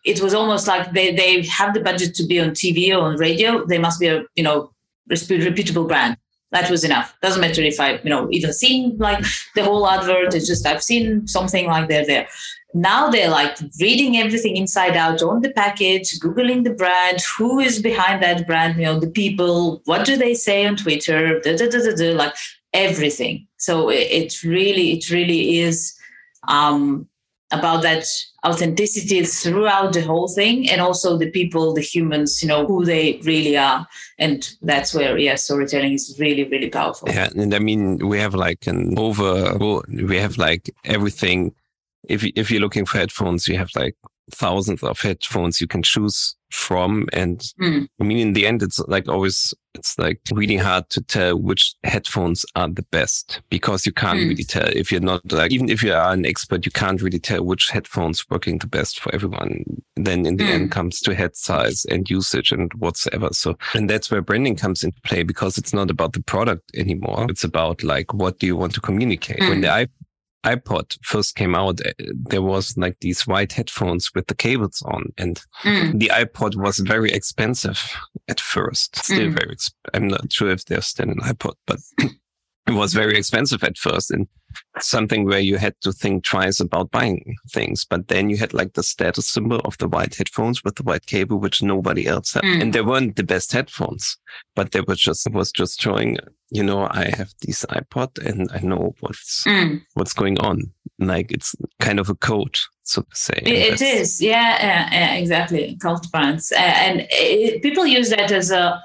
it 0.05 0.21
was 0.21 0.35
almost 0.35 0.67
like 0.67 0.93
they, 0.93 1.15
they 1.15 1.43
have 1.47 1.75
the 1.75 1.81
budget 1.81 2.15
to 2.17 2.27
be 2.27 2.41
on 2.41 2.51
TV 2.51 2.91
or 2.91 3.03
on 3.03 3.17
radio. 3.17 3.65
They 3.65 3.79
must 3.79 4.01
be 4.01 4.09
a 4.09 4.25
you 4.35 4.43
know 4.43 4.73
reputable 5.09 5.85
brand 5.85 6.17
that 6.53 6.71
was 6.71 6.85
enough. 6.85 7.17
Doesn't 7.23 7.41
matter 7.41 7.63
if 7.63 7.81
I, 7.81 7.99
you 8.05 8.11
know, 8.11 8.29
even 8.31 8.53
seen 8.53 8.97
like 8.99 9.25
the 9.55 9.65
whole 9.65 9.89
advert. 9.89 10.35
It's 10.35 10.47
just 10.47 10.67
I've 10.67 10.83
seen 10.83 11.27
something 11.27 11.67
like 11.67 11.89
they're 11.89 12.07
there. 12.07 12.29
Now 12.75 13.11
they're 13.11 13.31
like 13.31 13.59
reading 13.81 14.19
everything 14.19 14.57
inside 14.57 14.97
out 14.97 15.23
on 15.23 15.41
the 15.41 15.51
package, 15.51 16.19
googling 16.21 16.65
the 16.65 16.75
brand, 16.75 17.23
who 17.37 17.59
is 17.59 17.83
behind 17.83 18.23
that 18.23 18.47
brand, 18.47 18.77
you 18.77 18.85
know, 18.85 19.01
the 19.01 19.11
people, 19.11 19.83
what 19.87 20.07
do 20.07 20.17
they 20.17 20.35
say 20.35 20.67
on 20.67 20.77
Twitter, 20.77 21.41
da, 21.41 21.57
da, 21.57 21.69
da, 21.69 21.79
da, 21.79 21.95
da. 21.95 22.13
like 22.13 22.35
everything. 22.73 23.47
So 23.57 23.89
it, 23.89 24.09
it 24.11 24.43
really, 24.43 24.93
it 24.93 25.11
really 25.11 25.59
is 25.59 25.95
um, 26.49 27.09
about 27.53 27.83
that 27.83 28.05
authenticity 28.45 29.25
throughout 29.25 29.93
the 29.93 30.03
whole 30.03 30.29
thing 30.29 30.69
and 30.69 30.81
also 30.81 31.17
the 31.17 31.31
people 31.31 31.73
the 31.73 31.81
humans 31.81 32.43
you 32.43 32.49
know 32.49 32.67
who 32.67 32.85
they 32.85 33.21
really 33.25 33.57
are. 33.57 33.87
And 34.19 34.49
that's 34.63 34.95
where 34.95 35.17
yeah 35.19 35.37
storytelling 35.37 35.93
is 35.93 36.17
really 36.19 36.45
really 36.45 36.69
powerful. 36.69 37.09
Yeah 37.09 37.29
and 37.37 37.55
i 37.55 37.59
mean 37.59 38.09
we 38.09 38.19
have 38.19 38.35
like 38.35 38.67
an 38.67 38.99
over 38.99 39.57
we 39.89 40.17
have 40.17 40.39
like 40.39 40.71
everything. 40.85 41.55
If 42.09 42.25
if 42.35 42.51
you're 42.51 42.61
looking 42.61 42.85
for 42.87 42.99
headphones 42.99 43.47
you 43.47 43.57
have 43.59 43.71
like 43.77 43.97
thousands 44.31 44.83
of 44.83 45.01
headphones 45.01 45.61
you 45.61 45.67
can 45.67 45.83
choose 45.83 46.37
from. 46.51 47.09
And 47.13 47.41
mm. 47.61 47.87
I 48.01 48.05
mean, 48.05 48.19
in 48.19 48.33
the 48.35 48.47
end, 48.47 48.63
it's 48.63 48.79
like 48.81 49.09
always, 49.09 49.55
it's 49.75 49.99
like 49.99 50.21
really 50.33 50.57
hard 50.57 50.89
to 50.91 51.01
tell 51.01 51.39
which 51.39 51.75
headphones 51.83 52.45
are 52.55 52.69
the 52.69 52.85
best 52.93 53.41
because 53.49 53.87
you 53.87 53.93
can't 53.93 54.19
mm. 54.19 54.29
really 54.29 54.45
tell 54.45 54.69
if 54.69 54.93
you're 54.93 55.01
not 55.01 55.33
like, 55.33 55.51
even 55.51 55.71
if 55.71 55.83
you 55.83 55.95
are 55.95 56.13
an 56.13 56.27
expert, 56.27 56.67
you 56.67 56.73
can't 56.73 57.01
really 57.01 57.19
tell 57.19 57.45
which 57.45 57.71
headphones 57.71 58.25
working 58.31 58.59
the 58.59 58.67
best 58.67 59.01
for 59.01 59.15
everyone. 59.15 59.65
Then 59.97 60.27
in 60.27 60.37
the 60.37 60.45
mm. 60.45 60.51
end 60.51 60.71
comes 60.73 61.01
to 61.01 61.15
head 61.15 61.37
size 61.37 61.85
and 61.87 62.09
usage 62.09 62.53
and 62.53 62.73
whatsoever. 62.75 63.31
So, 63.33 63.57
and 63.75 63.89
that's 63.89 64.11
where 64.11 64.23
branding 64.23 64.57
comes 64.57 64.85
into 64.85 65.01
play 65.03 65.23
because 65.23 65.57
it's 65.57 65.73
not 65.73 65.91
about 65.91 66.13
the 66.13 66.23
product 66.23 66.71
anymore. 66.75 67.27
It's 67.31 67.45
about 67.45 67.83
like, 67.83 68.13
what 68.13 68.39
do 68.39 68.47
you 68.47 68.57
want 68.57 68.75
to 68.75 68.81
communicate? 68.81 69.41
When 69.41 69.63
the 69.63 69.69
mm 69.69 69.89
iPod 70.45 70.99
first 71.03 71.37
came 71.37 71.55
out, 71.55 71.81
eh, 71.85 71.93
there 72.13 72.43
was 72.43 72.77
like 72.77 72.99
these 73.01 73.27
white 73.27 73.53
headphones 73.53 74.13
with 74.15 74.27
the 74.27 74.35
cables 74.35 74.83
on, 74.87 75.13
and 75.19 75.41
mm. 75.63 75.99
the 75.99 76.09
iPod 76.09 76.57
was 76.57 76.79
very 76.79 77.11
expensive 77.11 77.81
at 78.29 78.41
first. 78.41 78.97
Still 78.97 79.29
mm. 79.29 79.39
very. 79.39 79.57
Exp- 79.57 79.75
I'm 79.95 80.09
not 80.09 80.33
sure 80.33 80.51
if 80.51 80.65
there's 80.67 80.87
still 80.87 81.11
an 81.11 81.21
iPod, 81.21 81.55
but 81.67 81.79
it 82.67 82.73
was 82.73 82.95
very 82.95 83.17
expensive 83.17 83.65
at 83.65 83.77
first, 83.77 84.11
and 84.11 84.29
something 84.79 85.25
where 85.25 85.41
you 85.41 85.57
had 85.57 85.75
to 85.81 85.93
think 85.93 86.25
twice 86.25 86.61
about 86.61 86.91
buying 86.91 87.37
things. 87.51 87.85
But 87.85 88.09
then 88.09 88.31
you 88.31 88.37
had 88.37 88.55
like 88.55 88.75
the 88.75 88.83
status 88.83 89.29
symbol 89.29 89.61
of 89.61 89.77
the 89.79 89.89
white 89.89 90.15
headphones 90.15 90.63
with 90.63 90.77
the 90.77 90.83
white 90.83 91.07
cable, 91.07 91.39
which 91.39 91.63
nobody 91.63 92.07
else 92.07 92.35
had. 92.35 92.45
Mm. 92.45 92.63
And 92.63 92.73
they 92.73 92.83
weren't 92.83 93.17
the 93.17 93.25
best 93.25 93.53
headphones, 93.53 94.17
but 94.55 94.73
they 94.73 94.81
were 94.81 94.95
just, 94.95 95.29
was 95.33 95.51
just 95.51 95.81
showing, 95.81 96.19
you 96.51 96.63
know, 96.63 96.87
I 96.91 97.13
have 97.17 97.33
this 97.43 97.65
iPod 97.67 98.25
and 98.25 98.51
I 98.53 98.61
know 98.61 98.95
what's, 99.01 99.45
mm. 99.45 99.83
what's 99.95 100.13
going 100.13 100.39
on. 100.41 100.73
Like 100.99 101.33
it's 101.33 101.55
kind 101.81 101.99
of 101.99 102.09
a 102.09 102.15
code, 102.15 102.59
so 102.85 103.03
to 103.03 103.17
say. 103.17 103.41
it, 103.45 103.81
it 103.81 103.83
is. 103.83 104.21
Yeah, 104.21 104.63
yeah, 104.63 104.89
yeah, 104.93 105.15
exactly. 105.15 105.77
Cult 105.81 106.11
brands. 106.13 106.53
and 106.57 107.07
it, 107.11 107.63
people 107.63 107.87
use 107.87 108.11
that 108.11 108.31
as 108.31 108.51
a, 108.51 108.81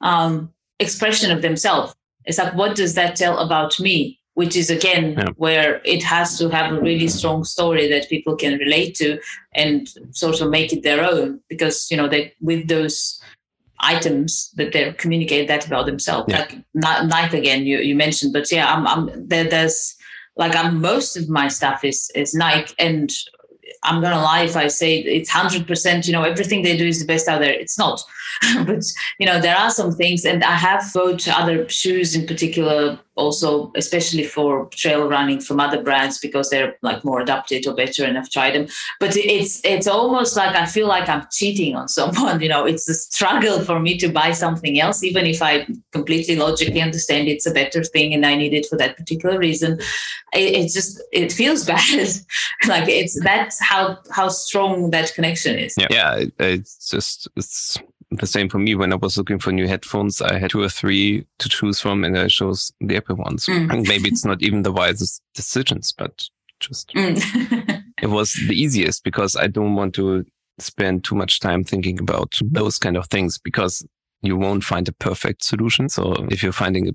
um, 0.00 0.52
expression 0.80 1.30
of 1.30 1.42
themselves. 1.42 1.94
It's 2.26 2.38
like, 2.38 2.54
what 2.54 2.76
does 2.76 2.94
that 2.94 3.16
tell 3.16 3.38
about 3.38 3.78
me? 3.80 4.20
which 4.34 4.56
is 4.56 4.70
again 4.70 5.14
yeah. 5.18 5.28
where 5.36 5.80
it 5.84 6.02
has 6.02 6.38
to 6.38 6.48
have 6.48 6.72
a 6.72 6.80
really 6.80 7.08
strong 7.08 7.44
story 7.44 7.88
that 7.88 8.08
people 8.08 8.36
can 8.36 8.58
relate 8.58 8.94
to 8.94 9.18
and 9.54 9.88
sort 10.12 10.40
of 10.40 10.48
make 10.50 10.72
it 10.72 10.82
their 10.82 11.04
own 11.04 11.40
because 11.48 11.90
you 11.90 11.96
know 11.96 12.08
they 12.08 12.32
with 12.40 12.68
those 12.68 13.20
items 13.80 14.50
that 14.56 14.72
they 14.72 14.92
communicate 14.94 15.48
that 15.48 15.66
about 15.66 15.86
themselves 15.86 16.26
yeah. 16.28 16.38
like 16.38 16.58
Nike 16.74 17.38
again 17.38 17.66
you, 17.66 17.78
you 17.78 17.94
mentioned 17.94 18.32
but 18.32 18.50
yeah 18.52 18.72
I'm, 18.72 18.86
I'm 18.86 19.28
there, 19.28 19.44
there's 19.44 19.96
like 20.36 20.54
I'm 20.54 20.80
most 20.80 21.16
of 21.16 21.28
my 21.28 21.48
stuff 21.48 21.84
is 21.84 22.10
is 22.14 22.34
Nike 22.34 22.74
and 22.78 23.10
I'm 23.82 24.02
gonna 24.02 24.20
lie 24.20 24.42
if 24.42 24.56
I 24.56 24.68
say 24.68 24.98
it's 24.98 25.30
hundred 25.30 25.66
percent. 25.66 26.06
You 26.06 26.12
know, 26.12 26.22
everything 26.22 26.62
they 26.62 26.76
do 26.76 26.86
is 26.86 27.00
the 27.00 27.06
best 27.06 27.28
out 27.28 27.40
there. 27.40 27.52
It's 27.52 27.78
not, 27.78 28.02
but 28.66 28.84
you 29.18 29.26
know, 29.26 29.40
there 29.40 29.56
are 29.56 29.70
some 29.70 29.92
things, 29.92 30.24
and 30.24 30.44
I 30.44 30.52
have 30.52 30.84
bought 30.92 31.26
other 31.28 31.68
shoes 31.68 32.14
in 32.14 32.26
particular, 32.26 32.98
also 33.14 33.72
especially 33.76 34.24
for 34.24 34.66
trail 34.66 35.08
running 35.08 35.40
from 35.40 35.60
other 35.60 35.82
brands 35.82 36.18
because 36.18 36.50
they're 36.50 36.76
like 36.82 37.04
more 37.04 37.20
adapted 37.20 37.66
or 37.66 37.74
better, 37.74 38.04
and 38.04 38.18
I've 38.18 38.30
tried 38.30 38.54
them. 38.54 38.66
But 38.98 39.16
it's 39.16 39.62
it's 39.64 39.86
almost 39.86 40.36
like 40.36 40.54
I 40.54 40.66
feel 40.66 40.86
like 40.86 41.08
I'm 41.08 41.26
cheating 41.32 41.74
on 41.74 41.88
someone. 41.98 42.40
You 42.42 42.48
know, 42.48 42.66
it's 42.66 42.88
a 42.88 42.94
struggle 42.94 43.60
for 43.60 43.80
me 43.80 43.96
to 43.98 44.08
buy 44.08 44.32
something 44.32 44.78
else, 44.78 45.02
even 45.02 45.24
if 45.24 45.40
I 45.40 45.66
completely 45.92 46.36
logically 46.36 46.82
understand 46.82 47.28
it's 47.28 47.46
a 47.46 47.52
better 47.52 47.82
thing 47.82 48.12
and 48.12 48.26
I 48.26 48.34
need 48.36 48.52
it 48.52 48.66
for 48.66 48.76
that 48.76 48.96
particular 48.96 49.38
reason. 49.38 49.80
It, 50.32 50.70
just 50.72 51.02
it 51.12 51.32
feels 51.32 51.64
bad. 51.70 52.08
like 52.68 52.88
it's 52.88 53.18
that's 53.24 53.58
how 53.70 53.96
how 54.10 54.28
strong 54.28 54.90
that 54.90 55.14
connection 55.14 55.56
is. 55.58 55.74
Yeah, 55.78 55.86
yeah. 55.90 56.24
it's 56.40 56.90
just 56.90 57.28
it's 57.36 57.78
the 58.10 58.26
same 58.26 58.48
for 58.48 58.58
me. 58.58 58.74
When 58.74 58.92
I 58.92 58.96
was 58.96 59.16
looking 59.16 59.38
for 59.38 59.52
new 59.52 59.68
headphones, 59.68 60.20
I 60.20 60.38
had 60.38 60.50
two 60.50 60.62
or 60.62 60.68
three 60.68 61.24
to 61.38 61.48
choose 61.48 61.80
from, 61.80 62.02
and 62.02 62.18
I 62.18 62.26
chose 62.26 62.72
the 62.80 62.96
Apple 62.96 63.16
ones. 63.16 63.46
Mm. 63.46 63.72
And 63.72 63.88
maybe 63.88 64.08
it's 64.08 64.24
not 64.24 64.42
even 64.42 64.62
the 64.62 64.72
wisest 64.72 65.22
decisions, 65.34 65.94
but 65.96 66.28
just 66.58 66.92
mm. 66.94 67.84
it 68.02 68.08
was 68.08 68.32
the 68.48 68.54
easiest 68.54 69.04
because 69.04 69.36
I 69.36 69.46
don't 69.46 69.76
want 69.76 69.94
to 69.94 70.26
spend 70.58 71.04
too 71.04 71.14
much 71.14 71.38
time 71.38 71.62
thinking 71.62 72.00
about 72.00 72.38
those 72.44 72.76
kind 72.76 72.96
of 72.96 73.06
things 73.06 73.38
because 73.38 73.86
you 74.20 74.36
won't 74.36 74.64
find 74.64 74.88
a 74.88 74.92
perfect 74.92 75.44
solution. 75.44 75.88
So 75.88 76.26
if 76.28 76.42
you're 76.42 76.52
finding 76.52 76.88
a 76.88 76.92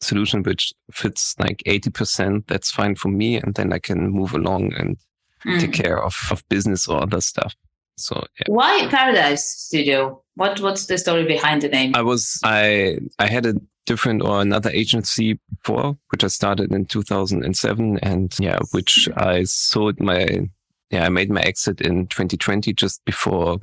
solution 0.00 0.42
which 0.42 0.72
fits 0.92 1.36
like 1.38 1.62
80%, 1.64 2.46
that's 2.48 2.70
fine 2.72 2.96
for 2.96 3.08
me. 3.08 3.36
And 3.36 3.54
then 3.54 3.72
I 3.72 3.78
can 3.78 4.10
move 4.10 4.34
along 4.34 4.74
and 4.74 4.98
mm. 5.46 5.60
take 5.60 5.72
care 5.72 6.02
of, 6.02 6.14
of 6.30 6.46
business 6.48 6.88
or 6.88 7.02
other 7.02 7.20
stuff. 7.20 7.54
So 7.96 8.24
yeah. 8.38 8.44
why 8.46 8.86
Paradise 8.90 9.44
Studio? 9.44 10.22
What 10.36 10.60
what's 10.60 10.86
the 10.86 10.98
story 10.98 11.24
behind 11.24 11.62
the 11.62 11.68
name? 11.68 11.94
I 11.96 12.02
was 12.02 12.38
I 12.44 12.98
I 13.18 13.26
had 13.26 13.44
a 13.44 13.54
different 13.86 14.22
or 14.22 14.40
another 14.40 14.70
agency 14.70 15.38
before, 15.50 15.98
which 16.10 16.22
I 16.22 16.28
started 16.28 16.72
in 16.72 16.84
2007, 16.84 17.98
and 18.02 18.34
yeah, 18.38 18.58
which 18.70 19.08
I 19.16 19.44
sold 19.44 19.98
my 20.00 20.48
yeah 20.90 21.04
I 21.04 21.08
made 21.08 21.30
my 21.30 21.40
exit 21.40 21.80
in 21.80 22.06
2020 22.06 22.72
just 22.72 23.04
before 23.04 23.58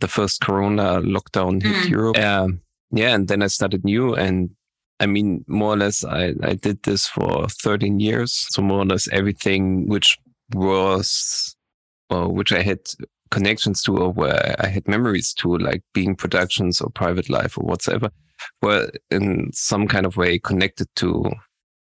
the 0.00 0.08
first 0.08 0.40
Corona 0.40 1.00
lockdown 1.00 1.62
hit 1.62 1.72
mm. 1.72 1.88
Europe. 1.88 2.18
Um, 2.18 2.60
yeah, 2.90 3.14
and 3.14 3.28
then 3.28 3.42
I 3.42 3.46
started 3.46 3.84
new 3.84 4.14
and 4.14 4.50
I 4.98 5.06
mean, 5.06 5.44
more 5.46 5.74
or 5.74 5.76
less, 5.76 6.04
I, 6.04 6.32
I 6.42 6.54
did 6.54 6.82
this 6.82 7.06
for 7.06 7.48
13 7.48 8.00
years. 8.00 8.32
So 8.50 8.62
more 8.62 8.80
or 8.80 8.86
less 8.86 9.08
everything 9.08 9.88
which 9.88 10.18
was, 10.54 11.56
or 12.10 12.28
which 12.28 12.52
I 12.52 12.62
had 12.62 12.80
connections 13.30 13.82
to 13.82 13.96
or 13.96 14.12
where 14.12 14.54
I 14.58 14.68
had 14.68 14.86
memories 14.88 15.32
to, 15.34 15.56
like 15.58 15.82
being 15.92 16.14
productions 16.14 16.80
or 16.80 16.90
private 16.90 17.28
life 17.28 17.58
or 17.58 17.64
whatsoever, 17.64 18.10
were 18.62 18.90
in 19.10 19.50
some 19.52 19.88
kind 19.88 20.06
of 20.06 20.16
way 20.16 20.38
connected 20.38 20.88
to 20.96 21.30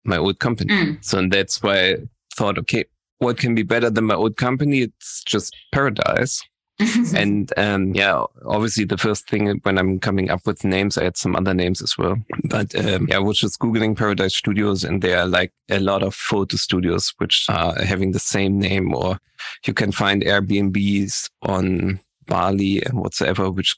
my 0.04 0.16
old 0.16 0.38
company. 0.38 0.72
Mm. 0.72 1.04
So 1.04 1.18
and 1.18 1.32
that's 1.32 1.62
why 1.62 1.90
I 1.90 1.96
thought, 2.36 2.58
okay, 2.58 2.84
what 3.18 3.38
can 3.38 3.54
be 3.54 3.62
better 3.62 3.90
than 3.90 4.04
my 4.04 4.14
old 4.14 4.36
company? 4.36 4.80
It's 4.80 5.22
just 5.24 5.54
paradise. 5.72 6.42
and 7.14 7.52
um, 7.56 7.94
yeah, 7.94 8.24
obviously 8.44 8.84
the 8.84 8.98
first 8.98 9.28
thing 9.28 9.60
when 9.62 9.78
I'm 9.78 10.00
coming 10.00 10.30
up 10.30 10.44
with 10.44 10.64
names, 10.64 10.98
I 10.98 11.04
had 11.04 11.16
some 11.16 11.36
other 11.36 11.54
names 11.54 11.80
as 11.80 11.96
well. 11.96 12.16
But 12.44 12.74
um, 12.74 13.06
yeah, 13.08 13.16
I 13.16 13.20
was 13.20 13.38
just 13.38 13.60
googling 13.60 13.96
Paradise 13.96 14.34
Studios, 14.34 14.82
and 14.82 15.00
there 15.00 15.18
are 15.18 15.26
like 15.26 15.52
a 15.70 15.78
lot 15.78 16.02
of 16.02 16.14
photo 16.14 16.56
studios 16.56 17.14
which 17.18 17.46
are 17.48 17.80
having 17.80 18.10
the 18.10 18.18
same 18.18 18.58
name, 18.58 18.92
or 18.92 19.20
you 19.66 19.72
can 19.72 19.92
find 19.92 20.22
Airbnbs 20.22 21.30
on 21.42 22.00
Bali 22.26 22.84
and 22.84 22.98
whatsoever, 22.98 23.52
which 23.52 23.76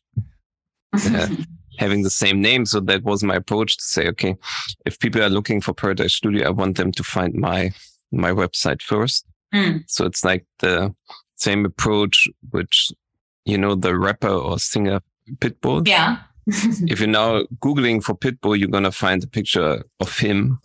uh, 0.95 1.29
having 1.79 2.03
the 2.03 2.11
same 2.11 2.41
name. 2.41 2.65
So 2.65 2.81
that 2.81 3.03
was 3.03 3.23
my 3.23 3.37
approach 3.37 3.77
to 3.77 3.85
say, 3.85 4.09
okay, 4.09 4.37
if 4.87 4.99
people 4.99 5.23
are 5.23 5.29
looking 5.29 5.61
for 5.61 5.75
Paradise 5.75 6.15
Studio, 6.15 6.47
I 6.47 6.51
want 6.51 6.79
them 6.79 6.93
to 6.93 7.05
find 7.05 7.35
my 7.35 7.73
my 8.11 8.31
website 8.31 8.81
first. 8.81 9.27
Mm. 9.55 9.85
So 9.87 10.07
it's 10.07 10.25
like 10.25 10.47
the 10.61 10.95
same 11.37 11.65
approach, 11.65 12.29
which, 12.51 12.93
you 13.45 13.59
know, 13.59 13.75
the 13.75 13.97
rapper 13.97 14.29
or 14.29 14.59
singer 14.59 15.01
Pitbull. 15.39 15.87
Yeah. 15.87 16.19
if 16.47 17.01
you're 17.01 17.09
now 17.09 17.43
Googling 17.61 18.03
for 18.03 18.15
Pitbull, 18.15 18.59
you're 18.59 18.69
going 18.69 18.85
to 18.85 18.93
find 18.93 19.23
a 19.23 19.27
picture 19.29 19.83
of 20.01 20.19
him 20.19 20.61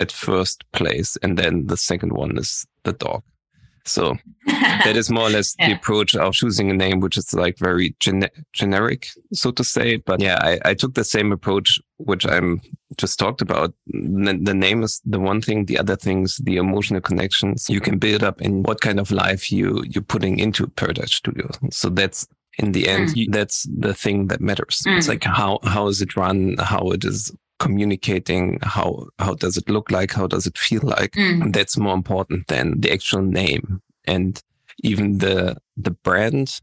at 0.00 0.10
first 0.10 0.64
place. 0.72 1.16
And 1.22 1.38
then 1.38 1.66
the 1.66 1.76
second 1.76 2.12
one 2.12 2.36
is 2.38 2.66
the 2.84 2.92
dog. 2.92 3.22
So 3.84 4.16
that 4.46 4.96
is 4.96 5.10
more 5.10 5.26
or 5.26 5.30
less 5.30 5.54
yeah. 5.58 5.68
the 5.68 5.74
approach 5.74 6.14
of 6.14 6.32
choosing 6.34 6.70
a 6.70 6.74
name, 6.74 7.00
which 7.00 7.16
is 7.16 7.32
like 7.34 7.58
very 7.58 7.94
gen- 8.00 8.28
generic, 8.52 9.08
so 9.32 9.50
to 9.52 9.64
say. 9.64 9.96
But 9.96 10.20
yeah, 10.20 10.38
I, 10.40 10.58
I, 10.64 10.74
took 10.74 10.94
the 10.94 11.04
same 11.04 11.32
approach, 11.32 11.80
which 11.98 12.26
I'm 12.26 12.60
just 12.96 13.18
talked 13.18 13.42
about. 13.42 13.72
The, 13.86 14.38
the, 14.40 14.54
name 14.54 14.82
is 14.82 15.00
the 15.04 15.20
one 15.20 15.40
thing. 15.40 15.66
The 15.66 15.78
other 15.78 15.96
things, 15.96 16.36
the 16.36 16.56
emotional 16.56 17.00
connections 17.00 17.68
you 17.68 17.80
can 17.80 17.98
build 17.98 18.22
up 18.22 18.40
and 18.40 18.66
what 18.66 18.80
kind 18.80 19.00
of 19.00 19.10
life 19.10 19.50
you, 19.50 19.84
you're 19.88 20.02
putting 20.02 20.38
into 20.38 20.66
Paradise 20.66 21.12
Studio. 21.12 21.50
So 21.70 21.88
that's 21.88 22.26
in 22.58 22.72
the 22.72 22.88
end, 22.88 23.10
mm. 23.10 23.32
that's 23.32 23.66
the 23.74 23.94
thing 23.94 24.26
that 24.28 24.40
matters. 24.40 24.82
Mm. 24.86 24.98
It's 24.98 25.08
like 25.08 25.24
how, 25.24 25.60
how 25.64 25.88
is 25.88 26.02
it 26.02 26.16
run? 26.16 26.56
How 26.58 26.90
it 26.90 27.04
is 27.04 27.32
communicating 27.60 28.58
how 28.62 29.06
how 29.18 29.34
does 29.34 29.56
it 29.56 29.68
look 29.68 29.90
like 29.90 30.12
how 30.12 30.26
does 30.26 30.46
it 30.46 30.58
feel 30.58 30.80
like 30.82 31.12
mm. 31.12 31.42
and 31.42 31.54
that's 31.54 31.76
more 31.76 31.94
important 31.94 32.46
than 32.48 32.80
the 32.80 32.90
actual 32.90 33.22
name 33.22 33.80
and 34.06 34.42
even 34.82 35.18
the 35.18 35.56
the 35.76 35.90
brand 35.90 36.60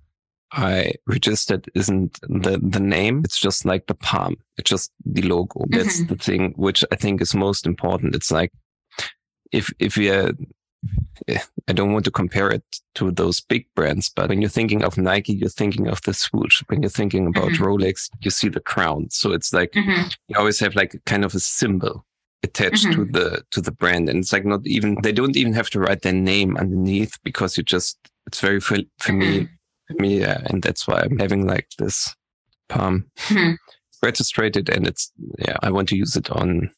I 0.52 0.94
registered 1.06 1.70
isn't 1.76 2.20
the, 2.22 2.60
the 2.62 2.80
name. 2.80 3.22
It's 3.26 3.40
just 3.40 3.66
like 3.66 3.88
the 3.88 3.96
palm. 3.96 4.38
It's 4.58 4.70
just 4.70 4.92
the 5.06 5.24
logo. 5.24 5.66
That's 5.70 6.00
mm-hmm. 6.00 6.14
the 6.14 6.16
thing, 6.16 6.54
which 6.56 6.86
I 6.92 6.96
think 6.96 7.22
is 7.22 7.36
most 7.36 7.66
important. 7.66 8.16
It's 8.16 8.32
like, 8.32 8.52
if, 9.52 9.72
if 9.80 9.98
you're, 9.98 10.32
I 11.68 11.74
don't 11.74 11.92
want 11.92 12.06
to 12.06 12.12
compare 12.12 12.50
it 12.50 12.64
to 12.96 13.12
those 13.12 13.40
big 13.40 13.66
brands, 13.76 14.10
but 14.16 14.30
when 14.30 14.42
you're 14.42 14.50
thinking 14.50 14.84
of 14.84 14.98
Nike, 14.98 15.34
you're 15.34 15.50
thinking 15.50 15.88
of 15.88 16.02
the 16.04 16.14
swoosh. 16.14 16.64
When 16.68 16.82
you're 16.82 16.90
thinking 16.90 17.28
about 17.28 17.52
mm-hmm. 17.52 17.64
Rolex, 17.64 18.10
you 18.22 18.32
see 18.32 18.50
the 18.50 18.60
crown. 18.60 19.10
So 19.10 19.34
it's 19.34 19.52
like, 19.54 19.72
mm-hmm. 19.72 20.10
you 20.28 20.38
always 20.38 20.60
have 20.60 20.76
like 20.76 20.96
kind 21.06 21.26
of 21.26 21.36
a 21.36 21.40
symbol 21.40 22.06
attached 22.44 22.84
to 22.84 22.90
mm-hmm. 22.90 23.12
the, 23.12 23.44
to 23.52 23.62
the 23.62 23.72
brand. 23.72 24.08
And 24.10 24.20
it's 24.20 24.32
like 24.32 24.46
not 24.46 24.62
even, 24.66 24.98
they 25.04 25.12
don't 25.12 25.36
even 25.36 25.54
have 25.54 25.70
to 25.72 25.80
write 25.80 26.04
their 26.04 26.14
name 26.14 26.56
underneath 26.56 27.18
because 27.24 27.58
you 27.58 27.64
just, 27.64 27.98
it's 28.28 28.40
very 28.40 28.60
for, 28.60 28.78
for 29.00 29.14
me 29.14 29.40
mm-hmm 29.40 29.54
me, 29.96 30.20
yeah, 30.20 30.42
and 30.46 30.62
that's 30.62 30.88
why 30.88 31.02
I'm 31.02 31.18
having 31.20 31.48
like 31.48 31.70
this 31.78 32.14
palm 32.70 33.10
hmm. 33.18 33.54
registered, 34.02 34.70
and 34.70 34.88
it's 34.88 35.12
yeah, 35.40 35.58
I 35.62 35.72
want 35.72 35.90
to 35.90 35.98
use 35.98 36.16
it 36.16 36.30
on 36.32 36.72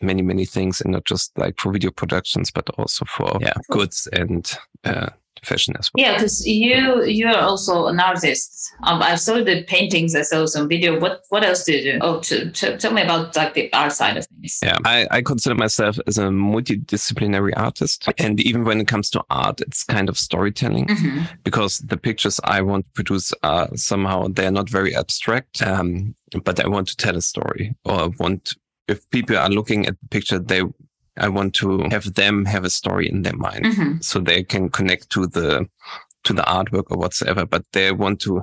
many 0.00 0.22
many 0.22 0.44
things, 0.44 0.80
and 0.80 0.92
not 0.92 1.04
just 1.04 1.36
like 1.38 1.58
for 1.58 1.72
video 1.72 1.90
productions, 1.90 2.50
but 2.50 2.68
also 2.78 3.04
for 3.04 3.38
yeah 3.40 3.54
goods 3.70 4.08
and 4.12 4.52
uh, 4.84 5.10
fashion 5.44 5.74
as 5.78 5.90
well. 5.92 6.04
Yeah, 6.04 6.14
because 6.14 6.46
you 6.46 7.04
you 7.04 7.26
are 7.26 7.40
also 7.40 7.86
an 7.86 8.00
artist. 8.00 8.72
Um, 8.82 9.02
I 9.02 9.14
saw 9.16 9.42
the 9.42 9.62
paintings. 9.64 10.14
I 10.14 10.22
saw 10.22 10.46
some 10.46 10.68
video. 10.68 10.98
What 10.98 11.22
what 11.28 11.44
else 11.44 11.64
did 11.64 11.84
you? 11.84 11.92
Do? 11.92 11.98
oh, 12.02 12.20
to, 12.20 12.50
to, 12.50 12.76
tell 12.78 12.92
me 12.92 13.02
about 13.02 13.36
like 13.36 13.54
the 13.54 13.72
art 13.72 13.92
side 13.92 14.16
of 14.16 14.26
things. 14.26 14.58
Yeah, 14.62 14.76
I, 14.84 15.06
I 15.10 15.22
consider 15.22 15.54
myself 15.54 15.98
as 16.06 16.18
a 16.18 16.24
multidisciplinary 16.24 17.52
artist, 17.56 18.08
and 18.18 18.40
even 18.40 18.64
when 18.64 18.80
it 18.80 18.88
comes 18.88 19.10
to 19.10 19.24
art, 19.30 19.60
it's 19.60 19.84
kind 19.84 20.08
of 20.08 20.18
storytelling 20.18 20.86
mm-hmm. 20.86 21.24
because 21.44 21.78
the 21.78 21.96
pictures 21.96 22.40
I 22.44 22.62
want 22.62 22.86
to 22.86 22.92
produce 22.92 23.32
are 23.42 23.68
somehow 23.76 24.28
they're 24.28 24.50
not 24.50 24.68
very 24.68 24.94
abstract, 24.94 25.62
um, 25.62 26.14
but 26.44 26.60
I 26.60 26.68
want 26.68 26.88
to 26.88 26.96
tell 26.96 27.16
a 27.16 27.22
story 27.22 27.74
or 27.84 28.10
want 28.18 28.54
if 28.90 29.08
people 29.10 29.36
are 29.36 29.48
looking 29.48 29.86
at 29.86 29.96
the 30.00 30.08
picture, 30.08 30.38
they 30.38 30.62
I 31.16 31.28
want 31.28 31.54
to 31.56 31.86
have 31.90 32.14
them 32.14 32.44
have 32.46 32.64
a 32.64 32.70
story 32.70 33.08
in 33.08 33.22
their 33.22 33.36
mind 33.36 33.64
mm-hmm. 33.64 34.00
so 34.00 34.20
they 34.20 34.42
can 34.42 34.70
connect 34.70 35.10
to 35.10 35.26
the 35.26 35.66
to 36.24 36.32
the 36.32 36.42
artwork 36.42 36.84
or 36.90 36.98
whatsoever. 36.98 37.46
But 37.46 37.64
they 37.72 37.92
want 37.92 38.20
to, 38.22 38.42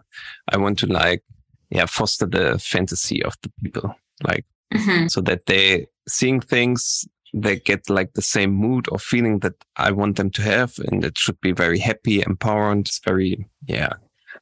I 0.49 0.57
want 0.57 0.79
to 0.79 0.87
like, 0.87 1.23
yeah, 1.69 1.85
foster 1.85 2.25
the 2.25 2.59
fantasy 2.59 3.23
of 3.23 3.35
the 3.41 3.51
people, 3.61 3.95
like 4.23 4.45
mm-hmm. 4.73 5.07
so 5.07 5.21
that 5.21 5.45
they 5.45 5.87
seeing 6.07 6.39
things 6.39 7.05
they 7.33 7.57
get 7.57 7.89
like 7.89 8.13
the 8.13 8.21
same 8.21 8.51
mood 8.51 8.87
or 8.89 8.97
feeling 8.97 9.39
that 9.39 9.55
I 9.75 9.91
want 9.91 10.15
them 10.15 10.29
to 10.31 10.41
have, 10.41 10.79
and 10.79 11.03
it 11.03 11.17
should 11.17 11.39
be 11.41 11.51
very 11.51 11.79
happy, 11.79 12.21
empowering. 12.21 12.81
It's 12.81 12.99
very 12.99 13.47
yeah. 13.65 13.93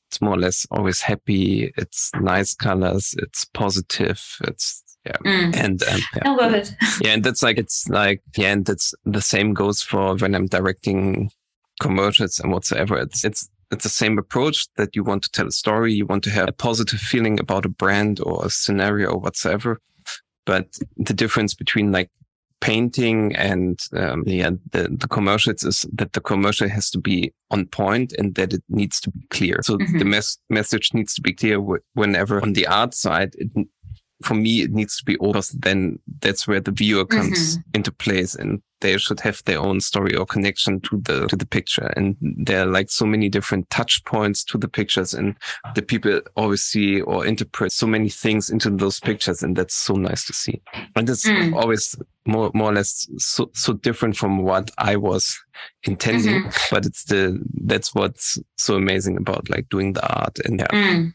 It's 0.07 0.21
more 0.21 0.35
or 0.35 0.39
less 0.39 0.67
always 0.69 1.01
happy. 1.01 1.73
It's 1.77 2.11
nice 2.15 2.53
colors. 2.53 3.15
It's 3.17 3.43
positive. 3.45 4.23
It's 4.43 4.83
yeah 5.05 5.17
mm. 5.25 5.55
and 5.55 5.83
um, 5.83 5.99
yeah. 6.15 6.21
i 6.25 6.33
love 6.33 6.53
it 6.53 6.73
yeah 7.01 7.11
and 7.11 7.23
that's 7.23 7.43
like 7.43 7.57
it's 7.57 7.87
like 7.89 8.21
yeah 8.35 8.51
and 8.51 8.65
that's 8.65 8.93
the 9.05 9.21
same 9.21 9.53
goes 9.53 9.81
for 9.81 10.15
when 10.15 10.35
i'm 10.35 10.47
directing 10.47 11.29
commercials 11.81 12.39
and 12.39 12.51
whatsoever 12.51 12.97
it's 12.97 13.23
it's 13.23 13.49
it's 13.71 13.83
the 13.83 13.89
same 13.89 14.17
approach 14.17 14.67
that 14.77 14.95
you 14.95 15.03
want 15.03 15.23
to 15.23 15.31
tell 15.31 15.47
a 15.47 15.51
story 15.51 15.93
you 15.93 16.05
want 16.05 16.23
to 16.23 16.29
have 16.29 16.47
a 16.47 16.53
positive 16.53 16.99
feeling 16.99 17.39
about 17.39 17.65
a 17.65 17.69
brand 17.69 18.19
or 18.21 18.45
a 18.45 18.49
scenario 18.49 19.09
or 19.09 19.19
whatsoever 19.19 19.79
but 20.45 20.67
the 20.97 21.13
difference 21.13 21.53
between 21.53 21.91
like 21.91 22.09
painting 22.61 23.35
and 23.35 23.79
um, 23.95 24.23
yeah 24.25 24.49
the, 24.71 24.87
the 24.89 25.07
commercials 25.07 25.63
is 25.63 25.85
that 25.93 26.13
the 26.13 26.21
commercial 26.21 26.69
has 26.69 26.89
to 26.89 26.97
be 26.97 27.31
on 27.51 27.65
point 27.67 28.13
and 28.17 28.35
that 28.35 28.53
it 28.53 28.63
needs 28.69 28.99
to 28.99 29.11
be 29.11 29.27
clear 29.29 29.59
so 29.61 29.77
mm-hmm. 29.77 29.99
the 29.99 30.05
mes- 30.05 30.37
message 30.49 30.93
needs 30.93 31.13
to 31.13 31.21
be 31.21 31.33
clear 31.33 31.59
whenever 31.93 32.41
on 32.41 32.53
the 32.53 32.65
art 32.65 32.93
side 32.93 33.33
it 33.37 33.49
for 34.23 34.35
me, 34.35 34.61
it 34.61 34.71
needs 34.71 34.97
to 34.97 35.05
be 35.05 35.17
because 35.17 35.49
then 35.49 35.99
that's 36.21 36.47
where 36.47 36.61
the 36.61 36.71
viewer 36.71 37.05
comes 37.05 37.57
mm-hmm. 37.57 37.69
into 37.73 37.91
place 37.91 38.35
and 38.35 38.61
they 38.81 38.97
should 38.97 39.19
have 39.19 39.41
their 39.45 39.59
own 39.59 39.81
story 39.81 40.15
or 40.15 40.25
connection 40.25 40.79
to 40.81 40.97
the, 40.97 41.27
to 41.27 41.35
the 41.35 41.45
picture. 41.45 41.91
And 41.95 42.15
there 42.21 42.63
are 42.63 42.65
like 42.65 42.89
so 42.89 43.05
many 43.05 43.29
different 43.29 43.69
touch 43.69 44.03
points 44.05 44.43
to 44.45 44.57
the 44.57 44.67
pictures 44.67 45.13
and 45.13 45.35
the 45.75 45.81
people 45.81 46.21
always 46.35 46.61
see 46.61 47.01
or 47.01 47.25
interpret 47.25 47.71
so 47.71 47.87
many 47.87 48.09
things 48.09 48.49
into 48.49 48.69
those 48.69 48.99
pictures. 48.99 49.43
And 49.43 49.55
that's 49.55 49.75
so 49.75 49.95
nice 49.95 50.25
to 50.27 50.33
see. 50.33 50.61
And 50.95 51.09
it's 51.09 51.27
mm. 51.27 51.55
always 51.55 51.95
more, 52.25 52.51
more 52.53 52.71
or 52.71 52.75
less 52.75 53.07
so, 53.17 53.49
so 53.53 53.73
different 53.73 54.17
from 54.17 54.43
what 54.43 54.71
I 54.77 54.95
was 54.95 55.37
intending, 55.83 56.43
mm-hmm. 56.43 56.75
but 56.75 56.85
it's 56.85 57.05
the, 57.05 57.41
that's 57.63 57.93
what's 57.95 58.37
so 58.57 58.75
amazing 58.75 59.17
about 59.17 59.49
like 59.49 59.67
doing 59.69 59.93
the 59.93 60.07
art 60.07 60.39
and 60.45 60.59
yeah. 60.59 60.67
Mm 60.67 61.13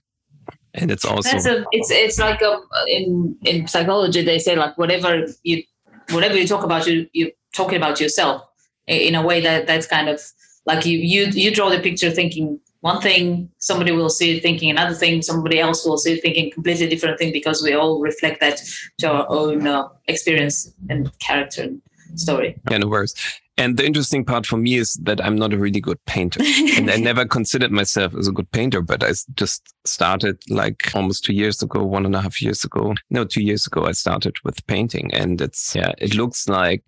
and 0.74 0.90
it's 0.90 1.04
also 1.04 1.37
a, 1.37 1.64
it's 1.72 1.90
it's 1.90 2.18
like 2.18 2.40
a, 2.42 2.61
in 2.88 3.37
in 3.42 3.66
psychology 3.66 4.22
they 4.22 4.38
say 4.38 4.56
like 4.56 4.76
whatever 4.78 5.26
you 5.42 5.62
whatever 6.11 6.37
you 6.37 6.46
talk 6.46 6.64
about 6.64 6.87
you 6.87 7.09
you're 7.12 7.30
talking 7.54 7.76
about 7.76 8.00
yourself 8.00 8.42
in 8.87 9.14
a 9.14 9.22
way 9.22 9.40
that 9.40 9.66
that's 9.66 9.87
kind 9.87 10.09
of 10.09 10.20
like 10.66 10.85
you 10.85 10.98
you 10.98 11.26
you 11.26 11.50
draw 11.54 11.68
the 11.68 11.80
picture 11.80 12.11
thinking 12.11 12.59
one 12.80 13.00
thing 13.00 13.50
somebody 13.59 13.92
will 13.92 14.09
see 14.09 14.37
it 14.37 14.42
thinking 14.42 14.70
another 14.70 14.94
thing 14.94 15.22
somebody 15.22 15.59
else 15.61 15.85
will 15.85 15.98
see 15.98 16.14
it 16.14 16.22
thinking 16.22 16.50
completely 16.50 16.88
different 16.88 17.18
thing 17.18 17.33
because 17.33 17.62
we 17.62 17.72
all 17.74 18.00
reflect 18.00 18.40
that 18.40 18.61
to 18.98 19.11
our 19.11 19.26
own 19.28 19.66
uh, 19.66 19.88
experience 20.06 20.72
and 20.88 21.16
character 21.18 21.62
and 21.62 21.83
story. 22.16 22.59
And 22.70 22.90
worries 22.90 23.14
and 23.61 23.77
the 23.77 23.85
interesting 23.85 24.25
part 24.25 24.46
for 24.46 24.57
me 24.57 24.77
is 24.77 24.94
that 25.03 25.23
I'm 25.23 25.37
not 25.37 25.53
a 25.53 25.59
really 25.59 25.83
good 25.83 26.03
painter. 26.07 26.40
and 26.77 26.90
I 26.90 26.96
never 27.11 27.27
considered 27.27 27.70
myself 27.70 28.14
as 28.14 28.27
a 28.27 28.33
good 28.33 28.51
painter, 28.53 28.81
but 28.81 29.05
I 29.05 29.12
just 29.35 29.75
started 29.85 30.38
like 30.49 30.90
almost 30.94 31.25
two 31.25 31.35
years 31.35 31.62
ago, 31.62 31.85
one 31.85 32.07
and 32.07 32.16
a 32.16 32.23
half 32.23 32.40
years 32.40 32.64
ago. 32.64 32.94
No, 33.11 33.27
two 33.27 33.42
years 33.42 33.66
ago, 33.66 33.85
I 33.85 33.92
started 33.92 34.37
with 34.44 34.66
painting 34.66 35.12
and 35.12 35.42
it's, 35.42 35.75
yeah, 35.75 35.92
it 35.99 36.14
looks 36.14 36.49
like 36.49 36.83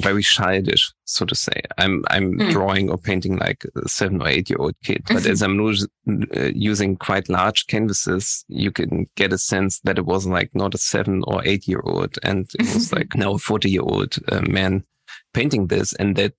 very 0.00 0.24
childish, 0.24 0.92
so 1.04 1.24
to 1.24 1.36
say. 1.36 1.60
I'm, 1.78 2.02
I'm 2.10 2.32
mm. 2.32 2.50
drawing 2.50 2.90
or 2.90 2.98
painting 2.98 3.36
like 3.36 3.64
a 3.76 3.88
seven 3.88 4.20
or 4.20 4.26
eight 4.26 4.50
year 4.50 4.58
old 4.58 4.74
kid, 4.82 5.04
but 5.06 5.24
as 5.24 5.40
I'm 5.40 5.60
uh, 5.60 6.50
using 6.52 6.96
quite 6.96 7.28
large 7.28 7.68
canvases, 7.68 8.44
you 8.48 8.72
can 8.72 9.06
get 9.14 9.32
a 9.32 9.38
sense 9.38 9.78
that 9.80 9.98
it 9.98 10.06
was 10.06 10.26
like 10.26 10.50
not 10.52 10.74
a 10.74 10.78
seven 10.78 11.22
or 11.28 11.42
eight 11.44 11.68
year 11.68 11.82
old 11.84 12.18
and 12.24 12.50
it 12.58 12.74
was 12.74 12.92
like 12.96 13.14
now 13.14 13.34
a 13.34 13.38
40 13.38 13.70
year 13.70 13.82
old 13.82 14.16
uh, 14.32 14.42
man 14.48 14.84
painting 15.36 15.66
this 15.66 15.92
and 15.94 16.16
that 16.16 16.32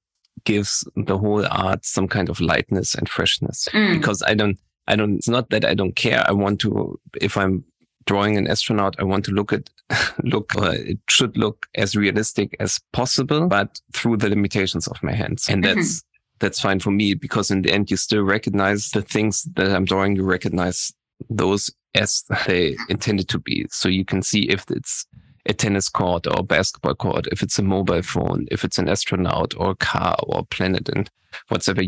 gives 0.44 0.88
the 0.96 1.18
whole 1.18 1.46
art 1.52 1.86
some 1.86 2.08
kind 2.08 2.30
of 2.30 2.42
lightness 2.42 2.96
and 2.96 3.08
freshness 3.08 3.68
mm. 3.72 3.94
because 3.94 4.24
I 4.24 4.34
don't, 4.34 4.58
I 4.88 4.96
don't, 4.96 5.18
it's 5.18 5.30
not 5.30 5.50
that 5.52 5.64
I 5.64 5.76
don't 5.76 5.96
care. 5.96 6.24
I 6.28 6.32
want 6.32 6.60
to, 6.62 7.00
if 7.22 7.38
I'm 7.38 7.64
drawing 8.06 8.38
an 8.38 8.48
astronaut, 8.48 8.96
I 9.00 9.04
want 9.04 9.24
to 9.26 9.32
look 9.32 9.54
at, 9.54 9.70
look, 10.24 10.56
uh, 10.56 10.72
it 10.74 11.00
should 11.10 11.38
look 11.38 11.68
as 11.76 11.96
realistic 11.96 12.56
as 12.60 12.80
possible, 12.92 13.48
but 13.48 13.80
through 13.94 14.18
the 14.18 14.30
limitations 14.30 14.88
of 14.88 15.02
my 15.04 15.14
hands. 15.14 15.48
And 15.48 15.64
mm-hmm. 15.64 15.76
that's, 15.76 16.04
that's 16.40 16.60
fine 16.60 16.80
for 16.80 16.92
me 16.92 17.14
because 17.14 17.52
in 17.52 17.62
the 17.62 17.72
end, 17.72 17.92
you 17.92 17.98
still 17.98 18.24
recognize 18.24 18.90
the 18.90 19.02
things 19.02 19.44
that 19.56 19.72
I'm 19.72 19.86
drawing. 19.86 20.16
You 20.16 20.24
recognize 20.24 20.92
those 21.30 21.70
as 21.96 22.24
they 22.48 22.76
intended 22.90 23.28
to 23.30 23.40
be. 23.40 23.66
So 23.70 23.90
you 23.90 24.06
can 24.06 24.22
see 24.22 24.42
if 24.50 24.66
it's 24.70 25.06
a 25.48 25.54
tennis 25.54 25.90
court 25.90 26.28
or 26.28 26.40
a 26.40 26.44
basketball 26.44 26.96
court, 26.96 27.28
if 27.32 27.42
it's 27.42 27.58
a 27.58 27.64
mobile 27.64 28.02
phone, 28.02 28.46
if 28.52 28.64
it's 28.64 28.78
an 28.78 28.90
astronaut 28.90 29.54
or 29.58 29.72
a 29.72 29.76
car 29.76 30.16
or 30.24 30.40
a 30.40 30.44
planet 30.44 30.90
and 30.90 31.10
whatever, 31.48 31.82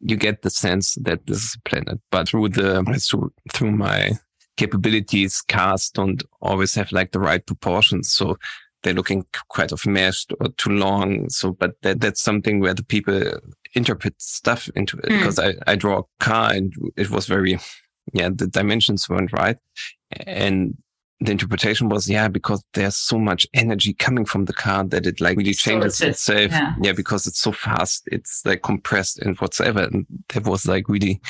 you 0.00 0.16
get 0.16 0.42
the 0.42 0.50
sense 0.50 0.96
that 1.02 1.26
this 1.26 1.38
is 1.38 1.56
a 1.56 1.68
planet. 1.68 2.00
But 2.10 2.28
through 2.28 2.50
the 2.50 2.82
through, 3.08 3.32
through 3.52 3.72
my 3.72 4.12
capabilities, 4.56 5.42
cars 5.48 5.90
don't 5.90 6.22
always 6.40 6.74
have 6.74 6.92
like 6.92 7.12
the 7.12 7.20
right 7.20 7.44
proportions. 7.44 8.12
So 8.12 8.38
they're 8.82 8.94
looking 8.94 9.24
quite 9.48 9.72
of 9.72 9.86
meshed 9.86 10.32
or 10.40 10.48
too 10.56 10.70
long. 10.70 11.28
So, 11.30 11.52
but 11.52 11.80
that, 11.82 12.00
that's 12.00 12.22
something 12.22 12.60
where 12.60 12.74
the 12.74 12.84
people 12.84 13.40
interpret 13.74 14.20
stuff 14.20 14.68
into 14.76 14.98
it 14.98 15.06
mm. 15.06 15.18
because 15.18 15.38
I, 15.38 15.54
I 15.66 15.74
draw 15.76 16.00
a 16.00 16.24
car 16.24 16.52
and 16.52 16.72
it 16.96 17.10
was 17.10 17.26
very, 17.26 17.58
yeah, 18.12 18.28
the 18.32 18.46
dimensions 18.46 19.08
weren't 19.08 19.32
right. 19.32 19.56
And 20.26 20.76
the 21.24 21.32
interpretation 21.32 21.88
was, 21.88 22.08
yeah, 22.08 22.28
because 22.28 22.62
there's 22.74 22.96
so 22.96 23.18
much 23.18 23.46
energy 23.54 23.94
coming 23.94 24.24
from 24.24 24.44
the 24.44 24.52
car 24.52 24.84
that 24.84 25.06
it 25.06 25.20
like 25.20 25.36
really 25.36 25.54
changes 25.54 25.98
so 25.98 26.06
itself. 26.08 26.50
Yeah. 26.50 26.74
yeah. 26.82 26.92
because 26.92 27.26
it's 27.26 27.40
so 27.40 27.52
fast, 27.52 28.08
it's 28.10 28.44
like 28.44 28.62
compressed 28.62 29.18
and 29.20 29.36
whatsoever. 29.38 29.84
And 29.84 30.06
that 30.32 30.44
was 30.44 30.66
like 30.66 30.88
really 30.88 31.20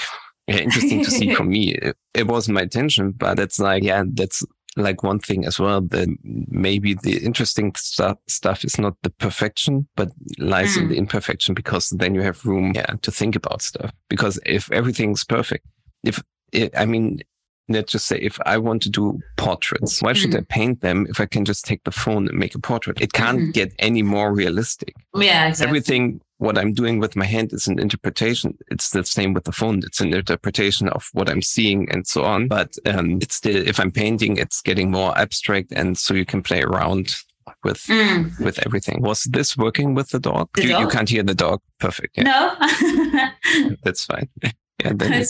yeah, 0.47 0.59
interesting 0.59 1.05
to 1.05 1.11
see 1.11 1.35
for 1.35 1.45
me. 1.45 1.75
It, 1.75 1.97
it 2.15 2.27
wasn't 2.27 2.57
my 2.57 2.63
intention, 2.63 3.13
but 3.13 3.39
it's 3.39 3.59
like, 3.59 3.83
yeah, 3.83 4.05
that's 4.13 4.45
like 4.77 5.03
one 5.03 5.19
thing 5.19 5.45
as 5.45 5.61
well 5.61 5.81
that 5.81 6.09
maybe 6.23 6.95
the 6.95 7.19
interesting 7.25 7.73
stuff 7.77 8.19
stuff 8.29 8.65
is 8.65 8.79
not 8.79 8.97
the 9.03 9.11
perfection 9.11 9.87
but 9.95 10.11
lies 10.39 10.77
mm. 10.77 10.83
in 10.83 10.89
the 10.89 10.97
imperfection 10.97 11.55
because 11.55 11.91
then 11.91 12.15
you 12.15 12.23
have 12.23 12.45
room 12.45 12.73
yeah 12.75 12.95
to 13.03 13.13
think 13.13 13.37
about 13.37 13.63
stuff 13.63 13.93
because 14.09 14.39
if 14.45 14.71
everything's 14.73 15.23
perfect 15.25 15.65
if 16.03 16.21
it, 16.53 16.77
i 16.77 16.85
mean 16.85 17.21
let's 17.69 17.93
just 17.93 18.07
say 18.07 18.19
if 18.19 18.39
I 18.45 18.59
want 18.59 18.83
to 18.83 18.91
do 18.91 19.21
portraits, 19.37 20.03
why 20.03 20.13
should 20.13 20.31
mm-hmm. 20.31 20.41
I 20.41 20.55
paint 20.55 20.81
them 20.81 21.07
if 21.09 21.21
I 21.21 21.27
can 21.27 21.45
just 21.45 21.65
take 21.65 21.83
the 21.85 21.91
phone 21.91 22.29
and 22.29 22.39
make 22.39 22.55
a 22.55 22.59
portrait? 22.59 23.01
It 23.01 23.13
can't 23.13 23.39
mm-hmm. 23.39 23.51
get 23.51 23.73
any 23.79 24.03
more 24.03 24.33
realistic. 24.33 24.95
Yeah, 25.15 25.49
exactly. 25.49 25.69
Everything 25.69 26.21
what 26.39 26.59
I'm 26.59 26.73
doing 26.73 26.99
with 26.99 27.17
my 27.17 27.25
hand 27.25 27.53
is 27.53 27.67
an 27.67 27.79
interpretation. 27.79 28.59
It's 28.69 28.91
the 28.91 29.05
same 29.05 29.33
with 29.35 29.45
the 29.45 29.53
phone. 29.53 29.79
It's 29.85 30.01
an 30.01 30.13
interpretation 30.13 30.89
of 30.89 31.09
what 31.13 31.31
I'm 31.31 31.43
seeing 31.43 31.91
and 31.91 32.07
so 32.07 32.25
on. 32.25 32.49
But 32.49 32.75
um, 32.87 33.19
it's 33.23 33.37
still, 33.37 33.57
if 33.57 33.79
I'm 33.81 33.93
painting, 33.93 34.37
it's 34.37 34.61
getting 34.61 34.91
more 34.91 35.17
abstract. 35.17 35.73
And 35.73 35.97
so 35.97 36.13
you 36.13 36.27
can 36.27 36.43
play 36.43 36.61
around 36.63 37.17
with 37.63 37.79
mm. 37.85 38.39
with 38.41 38.65
everything. 38.67 39.01
Was 39.03 39.25
this 39.25 39.57
working 39.57 39.95
with 39.95 40.11
the 40.11 40.21
dog? 40.21 40.49
The 40.55 40.63
you, 40.63 40.69
dog? 40.71 40.81
you, 40.83 40.89
can't 40.89 41.09
hear 41.09 41.23
the 41.23 41.35
dog. 41.35 41.61
Perfect. 41.79 42.17
Yeah. 42.17 42.25
No. 42.25 43.77
That's 43.83 44.05
fine. 44.05 44.29
Yeah, 44.83 44.93
then 44.97 45.25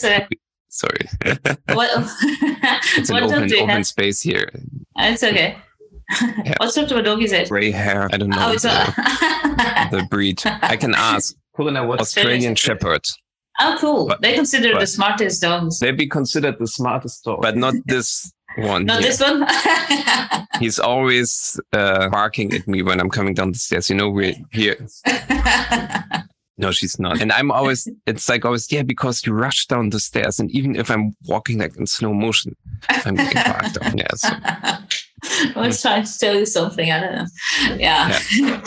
sorry. 0.75 1.07
sorry. 1.23 1.37
what, 1.73 1.89
it's 2.97 3.09
an 3.09 3.15
what 3.15 3.23
open, 3.23 3.43
open 3.53 3.69
have? 3.69 3.87
space 3.87 4.21
here. 4.21 4.49
It's 4.97 5.23
okay. 5.23 5.57
Yeah. 6.43 6.53
What 6.59 6.71
sort 6.71 6.91
of 6.91 6.97
a 6.97 7.01
dog 7.01 7.23
is 7.23 7.31
it? 7.31 7.49
Gray 7.49 7.71
hair. 7.71 8.09
I 8.13 8.17
don't 8.17 8.29
know 8.29 8.37
Oh, 8.39 8.51
it's 8.51 8.63
the, 8.63 8.69
a... 8.69 9.87
the 9.91 10.07
breed. 10.09 10.41
I 10.45 10.77
can 10.77 10.93
ask. 10.93 11.35
Australian 11.57 12.55
Shepherd. 12.55 13.01
Oh, 13.59 13.77
cool. 13.79 14.07
But- 14.07 14.21
they 14.21 14.35
consider 14.35 14.77
the 14.77 14.85
smartest 14.87 15.41
dogs. 15.41 15.79
They 15.79 15.91
be 15.91 16.07
considered 16.07 16.57
the 16.59 16.67
smartest 16.67 17.23
dog, 17.23 17.41
but 17.41 17.57
not 17.57 17.73
this 17.85 18.31
one. 18.57 18.85
Not 18.85 19.01
here. 19.01 19.11
this 19.11 19.21
one. 19.21 19.47
He's 20.59 20.79
always 20.79 21.59
uh, 21.73 22.09
barking 22.09 22.53
at 22.53 22.67
me 22.67 22.81
when 22.81 22.99
I'm 22.99 23.09
coming 23.09 23.33
down 23.33 23.51
the 23.51 23.57
stairs. 23.57 23.89
You 23.89 23.95
know, 23.95 24.09
we're 24.09 24.35
here. 24.51 24.87
No, 26.57 26.71
she's 26.71 26.97
not. 26.99 27.21
And 27.21 27.31
I'm 27.31 27.51
always, 27.51 27.87
it's 28.07 28.29
like 28.29 28.45
always, 28.45 28.71
yeah, 28.71 28.83
because 28.83 29.25
you 29.25 29.33
rush 29.33 29.67
down 29.67 29.89
the 29.89 29.99
stairs. 29.99 30.39
And 30.39 30.49
even 30.51 30.75
if 30.75 30.89
I'm 30.89 31.15
walking 31.27 31.57
like 31.59 31.75
in 31.77 31.85
slow 31.85 32.13
motion, 32.13 32.55
I'm 32.89 33.15
getting 33.15 33.43
barked 33.43 33.77
on. 33.79 33.97
Yeah. 33.97 34.07
So, 34.15 34.29
I 35.55 35.67
was 35.67 35.81
trying 35.81 36.03
to 36.05 36.19
tell 36.19 36.35
you 36.35 36.45
something. 36.45 36.91
I 36.91 36.99
don't 36.99 37.15
know. 37.15 37.75
Yeah. 37.77 38.19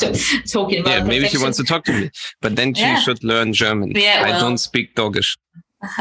Talking 0.47 0.81
about 0.81 0.91
yeah, 0.91 1.03
maybe 1.05 1.29
she 1.29 1.39
wants 1.39 1.57
to 1.59 1.65
talk 1.65 1.85
to 1.85 1.93
me, 1.93 2.11
but 2.43 2.57
then 2.57 2.75
she 2.75 2.83
Yeah. 2.83 2.99
should 2.99 3.23
learn 3.23 3.53
German. 3.53 3.93
Yeah, 3.95 4.23
I 4.27 4.39
don't 4.39 4.59
speak 4.59 4.95
Doggish. 4.95 5.37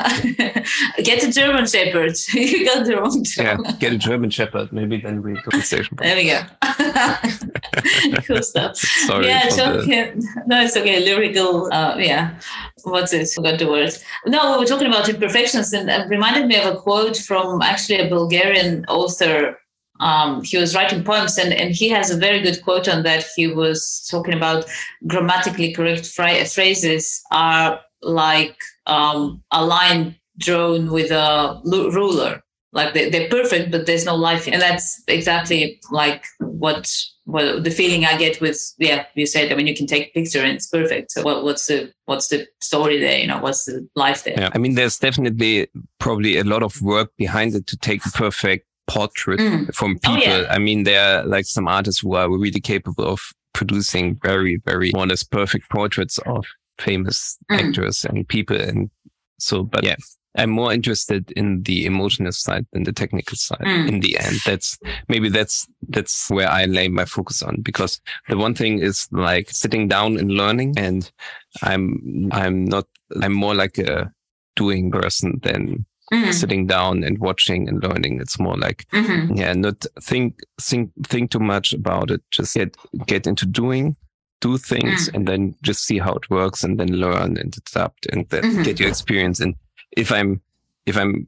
Get 1.04 1.24
a 1.24 1.32
German 1.32 1.68
Shepherd. 1.68 2.16
you 2.34 2.66
got 2.66 2.86
the 2.86 2.98
wrong 2.98 3.24
Yeah, 3.38 3.58
get 3.80 3.94
a 3.94 3.98
German 3.98 4.32
Shepherd. 4.32 4.74
Maybe 4.74 5.00
then 5.00 5.22
we 5.22 5.34
go 5.34 5.52
to 5.52 5.62
station. 5.62 5.96
There 6.02 6.16
we 6.16 6.26
go. 6.26 6.42
cool 8.26 8.42
stuff. 8.42 8.76
Sorry. 8.78 9.28
yeah, 9.28 9.50
for 9.50 9.56
the- 9.56 10.44
No, 10.48 10.62
it's 10.63 10.76
okay. 10.76 11.00
Lyrical. 11.00 11.72
Uh, 11.72 11.96
yeah. 12.00 12.40
What's 12.84 13.13
it? 13.13 13.30
Forgot 13.30 13.60
the 13.60 13.68
word. 13.68 13.94
No, 14.26 14.54
we 14.54 14.60
were 14.60 14.66
talking 14.66 14.88
about 14.88 15.10
imperfections, 15.10 15.72
and 15.74 15.90
it 15.90 16.08
reminded 16.10 16.48
me 16.48 16.56
of 16.58 16.74
a 16.74 16.78
quote 16.78 17.18
from 17.18 17.62
actually 17.62 18.00
a 18.00 18.10
Bulgarian 18.10 18.84
author. 18.88 19.60
Um, 20.00 20.44
he 20.44 20.58
was 20.58 20.76
writing 20.76 21.04
poems, 21.04 21.38
and, 21.38 21.54
and 21.54 21.72
he 21.76 21.90
has 21.90 22.10
a 22.10 22.18
very 22.18 22.42
good 22.42 22.63
quote 22.63 22.88
on 22.88 23.04
that. 23.04 23.26
He 23.36 23.46
was 23.48 24.08
talking 24.10 24.34
about 24.34 24.66
grammatically 25.06 25.72
correct 25.74 26.06
phra- 26.06 26.46
phrases 26.52 27.22
are 27.32 27.80
like 28.02 28.56
um, 28.88 29.43
a 29.52 29.63
line 29.65 30.15
drawn 30.39 30.91
with 30.91 31.12
a 31.12 31.62
ruler. 31.65 32.41
Like 32.73 32.93
they, 32.93 33.10
they're 33.10 33.30
perfect, 33.30 33.71
but 33.71 33.86
there's 33.86 34.06
no 34.06 34.15
life 34.15 34.47
in. 34.47 34.54
And 34.54 34.62
that's 34.62 35.02
exactly 35.08 35.80
like 35.91 36.26
what 36.39 36.91
what 37.26 37.63
the 37.63 37.71
feeling 37.71 38.06
I 38.06 38.17
get 38.17 38.39
with 38.41 38.60
yeah. 38.78 39.06
You 39.15 39.26
said 39.26 39.52
I 39.52 39.56
mean 39.56 39.67
you 39.67 39.76
can 39.76 39.88
take 39.88 40.08
a 40.10 40.12
picture 40.12 40.39
and 40.41 40.52
it's 40.52 40.67
perfect. 40.67 41.12
So 41.12 41.23
what, 41.23 41.43
what's 41.43 41.65
the 41.67 41.91
what's 42.06 42.28
the 42.28 42.45
story 42.62 43.00
there? 43.00 43.17
You 43.19 43.28
know 43.28 43.39
what's 43.39 43.65
the 43.65 43.88
life 43.95 44.23
there? 44.26 44.36
Yeah. 44.38 44.50
I 44.54 44.58
mean, 44.58 44.76
there's 44.76 45.00
definitely 45.00 45.67
probably 46.00 46.38
a 46.38 46.43
lot 46.43 46.62
of 46.62 46.80
work 46.82 47.10
behind 47.17 47.56
it 47.56 47.67
to 47.67 47.78
take 47.78 48.06
a 48.06 48.12
perfect 48.12 48.65
portrait 48.88 49.39
Mm. 49.39 49.73
from 49.73 49.97
Oh, 50.06 50.15
people. 50.15 50.41
yeah. 50.41 50.47
I 50.50 50.60
mean, 50.60 50.84
there 50.84 51.02
are 51.21 51.26
like 51.26 51.45
some 51.45 51.67
artists 51.67 52.02
who 52.02 52.15
are 52.15 52.30
really 52.30 52.60
capable 52.62 53.06
of 53.06 53.19
producing 53.54 54.19
very, 54.23 54.58
very 54.65 54.91
more 54.93 55.04
or 55.04 55.08
less 55.08 55.23
perfect 55.23 55.69
portraits 55.69 56.19
of 56.19 56.45
famous 56.80 57.38
Mm. 57.52 57.60
actors 57.60 58.06
and 58.06 58.28
people. 58.28 58.60
And 58.60 58.90
so, 59.40 59.63
but 59.63 59.84
yeah, 59.84 59.96
I'm 60.38 60.50
more 60.52 60.72
interested 60.74 61.32
in 61.32 61.63
the 61.63 61.86
emotional 61.86 62.32
side 62.32 62.66
than 62.74 62.84
the 62.84 62.94
technical 62.94 63.36
side 63.38 63.62
Mm. 63.66 63.88
in 63.88 64.00
the 64.02 64.18
end. 64.20 64.36
That's 64.46 64.78
maybe 65.10 65.30
that's, 65.30 65.68
that's 65.90 66.30
where 66.30 66.50
I 66.50 66.66
lay 66.66 66.88
my 66.90 67.06
focus 67.06 67.42
on 67.42 67.62
because 67.62 68.00
the 68.30 68.38
one 68.38 68.54
thing 68.54 68.80
is 68.80 69.08
like 69.12 69.50
sitting 69.50 69.88
down 69.88 70.18
and 70.18 70.32
learning 70.32 70.76
and 70.78 71.10
I'm, 71.63 72.30
I'm 72.32 72.66
not, 72.66 72.86
I'm 73.22 73.34
more 73.34 73.56
like 73.56 73.78
a 73.78 74.12
doing 74.56 74.92
person 74.92 75.40
than 75.44 75.86
Mhm. 76.13 76.34
sitting 76.34 76.68
down 76.68 77.04
and 77.04 77.18
watching 77.18 77.68
and 77.68 77.84
learning. 77.84 78.22
It's 78.22 78.40
more 78.40 78.58
like, 78.58 78.86
Mhm. 78.94 79.38
yeah, 79.38 79.52
not 79.54 79.86
think, 80.02 80.40
think, 80.62 80.92
think 81.06 81.32
too 81.32 81.40
much 81.40 81.74
about 81.74 82.12
it. 82.12 82.22
Just 82.32 82.54
get, 82.56 82.78
get 83.08 83.28
into 83.28 83.46
doing, 83.46 83.98
do 84.41 84.58
things 84.58 85.10
Mm. 85.10 85.13
and 85.15 85.28
then 85.28 85.56
just 85.63 85.84
see 85.86 85.97
how 86.00 86.13
it 86.13 86.30
works 86.30 86.63
and 86.63 86.80
then 86.80 86.89
learn 86.89 87.38
and 87.38 87.56
adapt 87.58 88.06
and 88.08 88.28
then 88.30 88.43
Mhm. 88.43 88.63
get 88.63 88.80
your 88.80 88.89
experience. 88.89 89.39
And 89.39 89.56
if 89.95 90.12
I'm, 90.12 90.41
if 90.86 90.95
I'm 90.97 91.28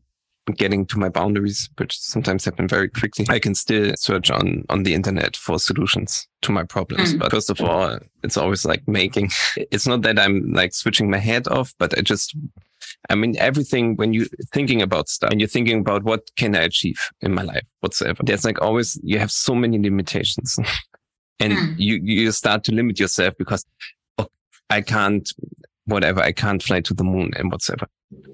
getting 0.57 0.85
to 0.87 0.97
my 0.97 1.09
boundaries, 1.09 1.69
which 1.77 1.99
sometimes 1.99 2.45
happen 2.45 2.67
very 2.67 2.89
quickly, 2.89 3.25
I 3.29 3.39
can 3.39 3.53
still 3.55 3.93
search 3.97 4.31
on, 4.31 4.63
on 4.69 4.83
the 4.83 4.93
internet 4.93 5.35
for 5.37 5.59
solutions 5.59 6.27
to 6.41 6.51
my 6.51 6.63
problems. 6.63 7.13
Mm. 7.13 7.19
But 7.19 7.31
first 7.31 7.49
of 7.49 7.61
all, 7.61 7.99
it's 8.23 8.37
always 8.37 8.65
like 8.65 8.87
making, 8.87 9.29
it's 9.71 9.85
not 9.87 10.01
that 10.03 10.17
I'm 10.19 10.51
like 10.53 10.73
switching 10.73 11.09
my 11.09 11.19
head 11.19 11.47
off, 11.47 11.73
but 11.77 11.97
I 11.97 12.01
just, 12.01 12.35
I 13.09 13.15
mean, 13.15 13.35
everything 13.37 13.95
when 13.95 14.13
you're 14.13 14.27
thinking 14.53 14.81
about 14.81 15.09
stuff 15.09 15.31
and 15.31 15.39
you're 15.39 15.47
thinking 15.47 15.79
about 15.81 16.03
what 16.03 16.29
can 16.35 16.55
I 16.55 16.61
achieve 16.61 16.99
in 17.21 17.33
my 17.33 17.43
life 17.43 17.65
whatsoever, 17.81 18.21
there's 18.23 18.45
like 18.45 18.61
always, 18.61 18.99
you 19.03 19.19
have 19.19 19.31
so 19.31 19.53
many 19.55 19.77
limitations 19.79 20.57
and 21.39 21.53
Mm. 21.53 21.73
you, 21.77 21.99
you 22.03 22.31
start 22.31 22.63
to 22.65 22.71
limit 22.73 22.99
yourself 22.99 23.33
because 23.37 23.65
oh, 24.17 24.27
I 24.69 24.81
can't, 24.81 25.27
whatever, 25.85 26.21
I 26.21 26.31
can't 26.31 26.61
fly 26.61 26.81
to 26.81 26.93
the 26.93 27.03
moon 27.03 27.31
and 27.37 27.51
whatsoever. 27.51 27.87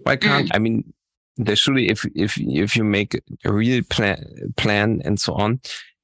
Why 0.04 0.16
can't, 0.16 0.50
I 0.54 0.60
mean, 0.60 0.94
there 1.38 1.56
surely, 1.56 1.90
if, 1.90 2.06
if, 2.16 2.38
if 2.38 2.76
you 2.76 2.84
make 2.84 3.16
a 3.44 3.52
real 3.52 3.84
plan, 3.90 4.26
plan 4.58 5.02
and 5.04 5.20
so 5.20 5.34
on, 5.34 5.60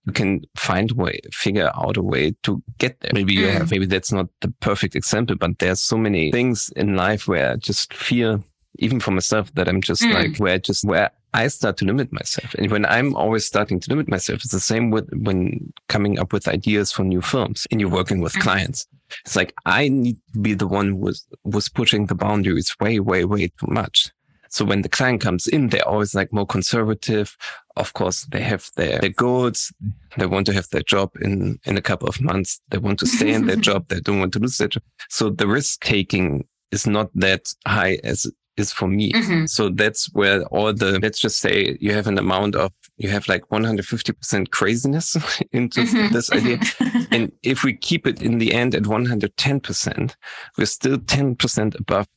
you 0.05 0.13
can 0.13 0.41
find 0.57 0.91
a 0.91 0.95
way, 0.95 1.19
figure 1.31 1.71
out 1.75 1.95
a 1.97 2.01
way 2.01 2.33
to 2.43 2.61
get 2.79 2.99
there. 3.01 3.11
Maybe 3.13 3.33
you 3.33 3.45
Mm. 3.45 3.53
have, 3.53 3.71
maybe 3.71 3.85
that's 3.85 4.11
not 4.11 4.27
the 4.41 4.51
perfect 4.59 4.95
example, 4.95 5.35
but 5.35 5.59
there's 5.59 5.81
so 5.81 5.97
many 5.97 6.31
things 6.31 6.71
in 6.75 6.95
life 6.95 7.27
where 7.27 7.51
I 7.51 7.55
just 7.57 7.93
feel, 7.93 8.43
even 8.79 8.99
for 8.99 9.11
myself, 9.11 9.53
that 9.53 9.67
I'm 9.69 9.81
just 9.81 10.03
Mm. 10.03 10.13
like, 10.13 10.37
where 10.37 10.53
I 10.55 10.57
just, 10.57 10.83
where 10.83 11.11
I 11.33 11.47
start 11.47 11.77
to 11.77 11.85
limit 11.85 12.11
myself. 12.11 12.53
And 12.55 12.69
when 12.69 12.85
I'm 12.85 13.15
always 13.15 13.45
starting 13.45 13.79
to 13.79 13.89
limit 13.89 14.09
myself, 14.09 14.41
it's 14.43 14.51
the 14.51 14.59
same 14.59 14.89
with 14.91 15.09
when 15.13 15.71
coming 15.87 16.19
up 16.19 16.33
with 16.33 16.47
ideas 16.47 16.91
for 16.91 17.03
new 17.03 17.21
films 17.21 17.65
and 17.71 17.79
you're 17.79 17.89
working 17.89 18.19
with 18.19 18.33
Mhm. 18.33 18.41
clients. 18.41 18.87
It's 19.25 19.35
like, 19.35 19.53
I 19.65 19.87
need 19.87 20.17
to 20.33 20.39
be 20.39 20.53
the 20.53 20.67
one 20.67 20.89
who 20.89 20.95
was, 20.97 21.25
was 21.43 21.69
pushing 21.69 22.05
the 22.07 22.15
boundaries 22.15 22.75
way, 22.79 22.99
way, 22.99 23.23
way 23.25 23.47
too 23.47 23.67
much. 23.69 24.11
So 24.49 24.65
when 24.65 24.81
the 24.81 24.89
client 24.89 25.21
comes 25.21 25.47
in, 25.47 25.69
they're 25.69 25.87
always 25.87 26.13
like 26.13 26.33
more 26.33 26.45
conservative. 26.45 27.37
Of 27.77 27.93
course, 27.93 28.25
they 28.25 28.41
have 28.41 28.69
their, 28.75 28.99
their 28.99 29.09
goals. 29.09 29.71
They 30.17 30.25
want 30.25 30.45
to 30.47 30.53
have 30.53 30.67
their 30.71 30.81
job 30.81 31.11
in, 31.21 31.57
in 31.63 31.77
a 31.77 31.81
couple 31.81 32.09
of 32.09 32.19
months. 32.19 32.59
They 32.69 32.77
want 32.77 32.99
to 32.99 33.05
stay 33.05 33.31
in 33.33 33.45
their 33.45 33.55
job. 33.69 33.87
They 33.87 34.01
don't 34.01 34.19
want 34.19 34.33
to 34.33 34.39
lose 34.39 34.57
their 34.57 34.67
job. 34.67 34.83
So 35.09 35.29
the 35.29 35.47
risk 35.47 35.81
taking 35.85 36.45
is 36.71 36.85
not 36.85 37.09
that 37.15 37.53
high 37.65 37.99
as 38.03 38.25
is 38.57 38.71
for 38.71 38.87
me. 38.87 39.11
Mhm. 39.13 39.47
So 39.49 39.69
that's 39.69 40.11
where 40.13 40.43
all 40.45 40.73
the, 40.73 40.99
let's 40.99 41.19
just 41.19 41.39
say 41.39 41.77
you 41.79 41.93
have 41.93 42.07
an 42.07 42.17
amount 42.17 42.55
of, 42.55 42.71
you 42.97 43.09
have 43.09 43.27
like 43.27 43.43
150% 43.49 44.51
craziness 44.51 45.15
into 45.51 45.81
Mhm. 45.83 46.11
this 46.11 46.31
idea. 46.31 46.59
And 47.11 47.31
if 47.43 47.63
we 47.63 47.73
keep 47.75 48.05
it 48.07 48.21
in 48.21 48.37
the 48.37 48.53
end 48.53 48.75
at 48.75 48.83
110%, 48.83 50.15
we're 50.57 50.65
still 50.65 50.97
10% 50.97 51.79
above 51.79 52.07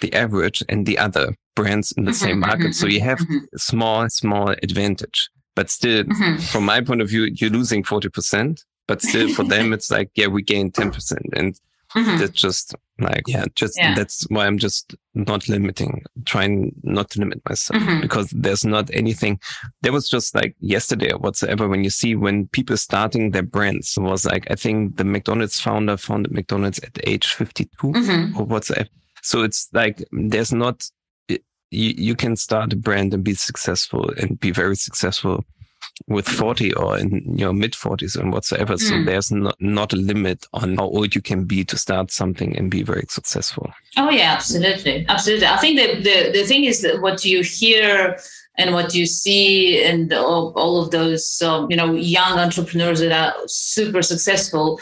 the 0.00 0.12
average 0.14 0.62
and 0.68 0.86
the 0.86 0.98
other 0.98 1.34
brands 1.56 1.92
in 1.96 2.04
the 2.04 2.12
same 2.14 2.36
Mhm, 2.36 2.46
market. 2.46 2.74
So 2.74 2.86
you 2.86 3.00
have 3.00 3.18
mhm, 3.18 3.40
a 3.54 3.58
small, 3.58 4.08
small 4.10 4.50
advantage, 4.62 5.28
but 5.56 5.70
still 5.70 6.04
mhm. 6.04 6.40
from 6.52 6.64
my 6.64 6.80
point 6.80 7.00
of 7.02 7.08
view, 7.08 7.24
you're 7.34 7.50
losing 7.50 7.82
40%, 7.82 8.64
but 8.86 9.02
still 9.02 9.28
for 9.34 9.44
them, 9.44 9.72
it's 9.76 9.90
like, 9.90 10.10
yeah, 10.14 10.28
we 10.28 10.42
gain 10.42 10.70
10%. 10.70 11.18
And 11.34 11.58
Mhm. 11.96 12.18
that's 12.18 12.40
just 12.40 12.74
like, 13.00 13.22
yeah, 13.26 13.44
just 13.54 13.74
Yeah. 13.78 13.94
that's 13.94 14.26
why 14.28 14.46
I'm 14.46 14.58
just 14.58 14.94
not 15.14 15.48
limiting, 15.48 16.02
trying 16.26 16.74
not 16.82 17.10
to 17.10 17.20
limit 17.20 17.40
myself 17.48 17.82
Mhm. 17.82 18.02
because 18.02 18.28
there's 18.30 18.64
not 18.64 18.90
anything. 18.92 19.38
There 19.82 19.92
was 19.92 20.08
just 20.08 20.34
like 20.34 20.54
yesterday 20.60 21.12
or 21.12 21.18
whatsoever 21.18 21.68
when 21.68 21.84
you 21.84 21.90
see 21.90 22.14
when 22.14 22.48
people 22.48 22.76
starting 22.76 23.30
their 23.30 23.42
brands 23.42 23.96
was 23.98 24.26
like, 24.26 24.50
I 24.50 24.54
think 24.54 24.96
the 24.96 25.04
McDonald's 25.04 25.60
founder 25.60 25.96
founded 25.96 26.32
McDonald's 26.32 26.78
at 26.80 26.98
age 27.06 27.28
52 27.28 27.92
Mhm. 27.92 28.36
or 28.36 28.44
whatsoever. 28.44 28.88
So 29.22 29.42
it's 29.42 29.68
like, 29.72 30.02
there's 30.12 30.52
not, 30.52 30.84
it- 31.28 31.44
you, 31.70 31.94
you 31.96 32.14
can 32.16 32.36
start 32.36 32.72
a 32.72 32.76
brand 32.76 33.14
and 33.14 33.22
be 33.24 33.34
successful 33.34 34.10
and 34.20 34.38
be 34.40 34.50
very 34.50 34.76
successful 34.76 35.44
with 36.06 36.28
40 36.28 36.74
or 36.74 36.98
in 36.98 37.36
your 37.36 37.52
mid 37.52 37.72
40s 37.72 38.16
and 38.18 38.32
whatsoever. 38.32 38.76
So 38.78 38.94
Mm. 38.94 39.06
there's 39.06 39.30
not, 39.32 39.56
not 39.60 39.92
a 39.92 39.96
limit 39.96 40.46
on 40.52 40.76
how 40.76 40.84
old 40.88 41.14
you 41.14 41.20
can 41.22 41.44
be 41.44 41.64
to 41.64 41.76
start 41.76 42.10
something 42.12 42.56
and 42.56 42.70
be 42.70 42.82
very 42.82 43.06
successful. 43.08 43.72
Oh 43.96 44.10
yeah, 44.10 44.32
absolutely, 44.32 45.04
absolutely. 45.08 45.46
I 45.46 45.56
think 45.58 45.78
the 45.80 45.94
the, 46.02 46.30
the 46.32 46.44
thing 46.46 46.64
is 46.64 46.82
that 46.82 47.00
what 47.02 47.24
you 47.24 47.42
hear 47.42 48.18
and 48.56 48.74
what 48.74 48.94
you 48.94 49.06
see 49.06 49.82
and 49.84 50.12
all, 50.12 50.52
all 50.56 50.82
of 50.82 50.90
those 50.90 51.40
um, 51.42 51.66
you 51.70 51.76
know 51.76 51.92
young 51.94 52.38
entrepreneurs 52.38 53.00
that 53.00 53.12
are 53.12 53.34
super 53.46 54.02
successful. 54.02 54.78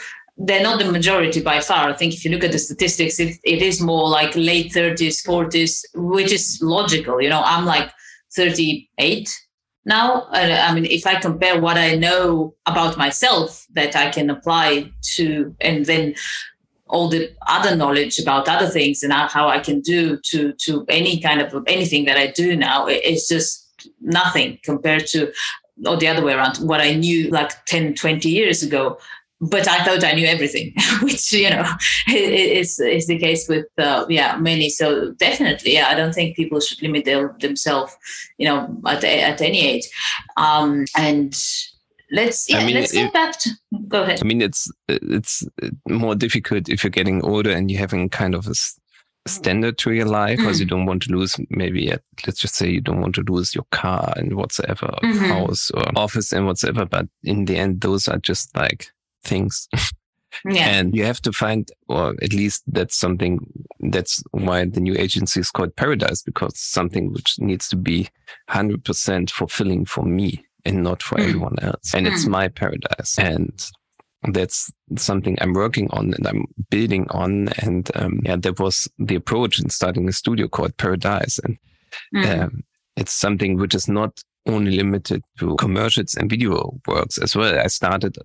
they're 0.47 0.61
not 0.69 0.77
the 0.79 0.91
majority 0.91 1.41
by 1.41 1.59
far. 1.59 1.89
I 1.89 1.93
think 1.97 2.13
if 2.13 2.23
you 2.23 2.29
look 2.31 2.43
at 2.43 2.51
the 2.51 2.59
statistics, 2.59 3.19
it, 3.19 3.37
it 3.43 3.59
is 3.69 3.81
more 3.81 4.07
like 4.07 4.35
late 4.35 4.71
30s, 4.71 5.25
40s, 5.25 5.73
which 5.95 6.31
is 6.31 6.59
logical. 6.61 7.19
You 7.19 7.29
know, 7.33 7.41
I'm 7.43 7.65
like 7.65 7.89
38 8.35 9.35
now. 9.87 10.27
I 10.31 10.73
mean, 10.73 10.85
if 10.85 11.07
I 11.07 11.15
compare 11.15 11.59
what 11.59 11.77
I 11.77 11.95
know 11.95 12.53
about 12.65 12.97
myself 12.97 13.65
that 13.73 13.95
I 13.95 14.09
can 14.09 14.29
apply 14.29 14.91
to, 15.15 15.55
and 15.61 15.85
then 15.85 16.15
all 16.87 17.09
the 17.09 17.31
other 17.47 17.75
knowledge 17.75 18.19
about 18.19 18.47
other 18.47 18.67
things 18.67 19.03
and 19.03 19.11
how 19.11 19.47
I 19.47 19.59
can 19.59 19.81
do 19.81 20.17
to 20.25 20.53
to 20.65 20.85
any 20.89 21.19
kind 21.19 21.41
of 21.41 21.63
anything 21.67 22.05
that 22.05 22.17
I 22.17 22.27
do 22.27 22.55
now, 22.55 22.85
it's 22.87 23.27
just 23.27 23.67
nothing 24.01 24.59
compared 24.63 25.07
to 25.07 25.31
or 25.85 25.97
the 25.97 26.07
other 26.07 26.23
way 26.23 26.33
around 26.33 26.57
what 26.57 26.81
i 26.81 26.93
knew 26.93 27.29
like 27.29 27.51
10 27.65 27.93
20 27.93 28.29
years 28.29 28.63
ago 28.63 28.97
but 29.39 29.67
i 29.67 29.83
thought 29.83 30.03
i 30.03 30.11
knew 30.13 30.25
everything 30.25 30.73
which 31.01 31.31
you 31.31 31.49
know 31.49 31.65
is 32.09 32.79
is 32.79 33.07
the 33.07 33.17
case 33.17 33.47
with 33.47 33.67
uh, 33.77 34.05
yeah 34.09 34.37
many 34.37 34.69
so 34.69 35.11
definitely 35.13 35.73
yeah 35.73 35.87
i 35.89 35.95
don't 35.95 36.13
think 36.13 36.35
people 36.35 36.59
should 36.59 36.81
limit 36.81 37.05
their, 37.05 37.35
themselves 37.39 37.95
you 38.37 38.47
know 38.47 38.75
at, 38.85 39.03
at 39.03 39.41
any 39.41 39.59
age 39.59 39.87
um 40.37 40.85
and 40.95 41.35
let's 42.11 42.49
yeah 42.49 42.59
I 42.59 42.65
mean, 42.65 42.75
let's 42.75 42.91
get 42.91 43.13
back 43.13 43.37
to 43.39 43.49
go 43.87 44.03
ahead 44.03 44.21
i 44.21 44.25
mean 44.25 44.41
it's 44.41 44.71
it's 44.87 45.45
more 45.87 46.15
difficult 46.15 46.69
if 46.69 46.83
you're 46.83 46.89
getting 46.91 47.23
older 47.23 47.51
and 47.51 47.69
you're 47.69 47.79
having 47.79 48.09
kind 48.09 48.33
of 48.33 48.47
a 48.47 48.55
standard 49.27 49.77
to 49.77 49.91
your 49.91 50.05
life 50.05 50.37
because 50.37 50.57
mm. 50.57 50.59
you 50.61 50.65
don't 50.65 50.85
want 50.85 51.03
to 51.03 51.11
lose 51.11 51.35
maybe 51.49 51.91
let's 52.25 52.39
just 52.39 52.55
say 52.55 52.69
you 52.69 52.81
don't 52.81 53.01
want 53.01 53.13
to 53.15 53.23
lose 53.27 53.53
your 53.53 53.65
car 53.71 54.13
and 54.15 54.35
whatsoever 54.35 54.97
mm-hmm. 55.03 55.25
house 55.25 55.69
or 55.71 55.83
office 55.97 56.31
and 56.31 56.45
whatsoever 56.45 56.85
but 56.85 57.05
in 57.23 57.43
the 57.45 57.57
end 57.57 57.81
those 57.81 58.07
are 58.07 58.17
just 58.19 58.55
like 58.55 58.89
things 59.23 59.67
yeah. 60.45 60.67
and 60.69 60.95
you 60.95 61.03
have 61.03 61.21
to 61.21 61.31
find 61.31 61.71
or 61.87 62.15
at 62.21 62.33
least 62.33 62.63
that's 62.67 62.97
something 62.97 63.39
that's 63.91 64.23
why 64.31 64.65
the 64.65 64.79
new 64.79 64.95
agency 64.95 65.39
is 65.39 65.51
called 65.51 65.75
paradise 65.75 66.21
because 66.23 66.57
something 66.59 67.11
which 67.11 67.35
needs 67.39 67.67
to 67.67 67.75
be 67.75 68.07
100% 68.49 69.29
fulfilling 69.29 69.85
for 69.85 70.03
me 70.03 70.43
and 70.65 70.83
not 70.83 71.01
for 71.01 71.15
mm. 71.15 71.23
everyone 71.23 71.55
else 71.61 71.93
and 71.93 72.07
mm. 72.07 72.11
it's 72.11 72.25
my 72.25 72.47
paradise 72.47 73.17
and 73.17 73.69
that's 74.33 74.71
something 74.97 75.37
I'm 75.39 75.53
working 75.53 75.89
on 75.91 76.13
and 76.13 76.27
I'm 76.27 76.45
building 76.69 77.07
on. 77.11 77.49
And 77.61 77.89
um, 77.95 78.21
yeah, 78.23 78.35
that 78.37 78.59
was 78.59 78.87
the 78.97 79.15
approach 79.15 79.59
in 79.59 79.69
starting 79.69 80.07
a 80.07 80.13
studio 80.13 80.47
called 80.47 80.77
Paradise. 80.77 81.39
And 81.39 81.57
mm. 82.13 82.43
um, 82.43 82.63
it's 82.95 83.13
something 83.13 83.57
which 83.57 83.75
is 83.75 83.87
not 83.87 84.19
only 84.47 84.77
limited 84.77 85.23
to 85.39 85.55
commercials 85.57 86.15
and 86.15 86.29
video 86.29 86.79
works 86.87 87.17
as 87.17 87.35
well. 87.35 87.59
I 87.59 87.67
started 87.67 88.17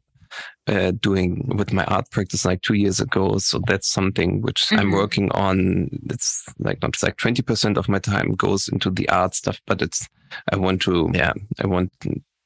uh, 0.66 0.92
doing 0.92 1.44
with 1.57 1.72
my 1.72 1.85
art 1.87 2.11
practice 2.11 2.44
like 2.44 2.62
two 2.62 2.75
years 2.75 3.01
ago. 3.01 3.38
So 3.38 3.61
that's 3.66 3.88
something 3.88 4.42
which 4.42 4.66
mm-hmm. 4.66 4.79
I'm 4.79 4.92
working 4.92 5.31
on. 5.33 5.88
It's 6.11 6.44
like 6.59 6.83
not 6.83 7.03
like 7.03 7.16
20% 7.16 7.77
of 7.77 7.88
my 7.88 7.98
time 7.98 8.33
goes 8.33 8.68
into 8.68 8.90
the 8.90 9.09
art 9.09 9.35
stuff, 9.35 9.61
but 9.66 9.83
it's, 9.83 10.09
I 10.53 10.57
want 10.57 10.83
to, 10.83 11.11
yeah, 11.12 11.33
I 11.61 11.66
want 11.66 11.92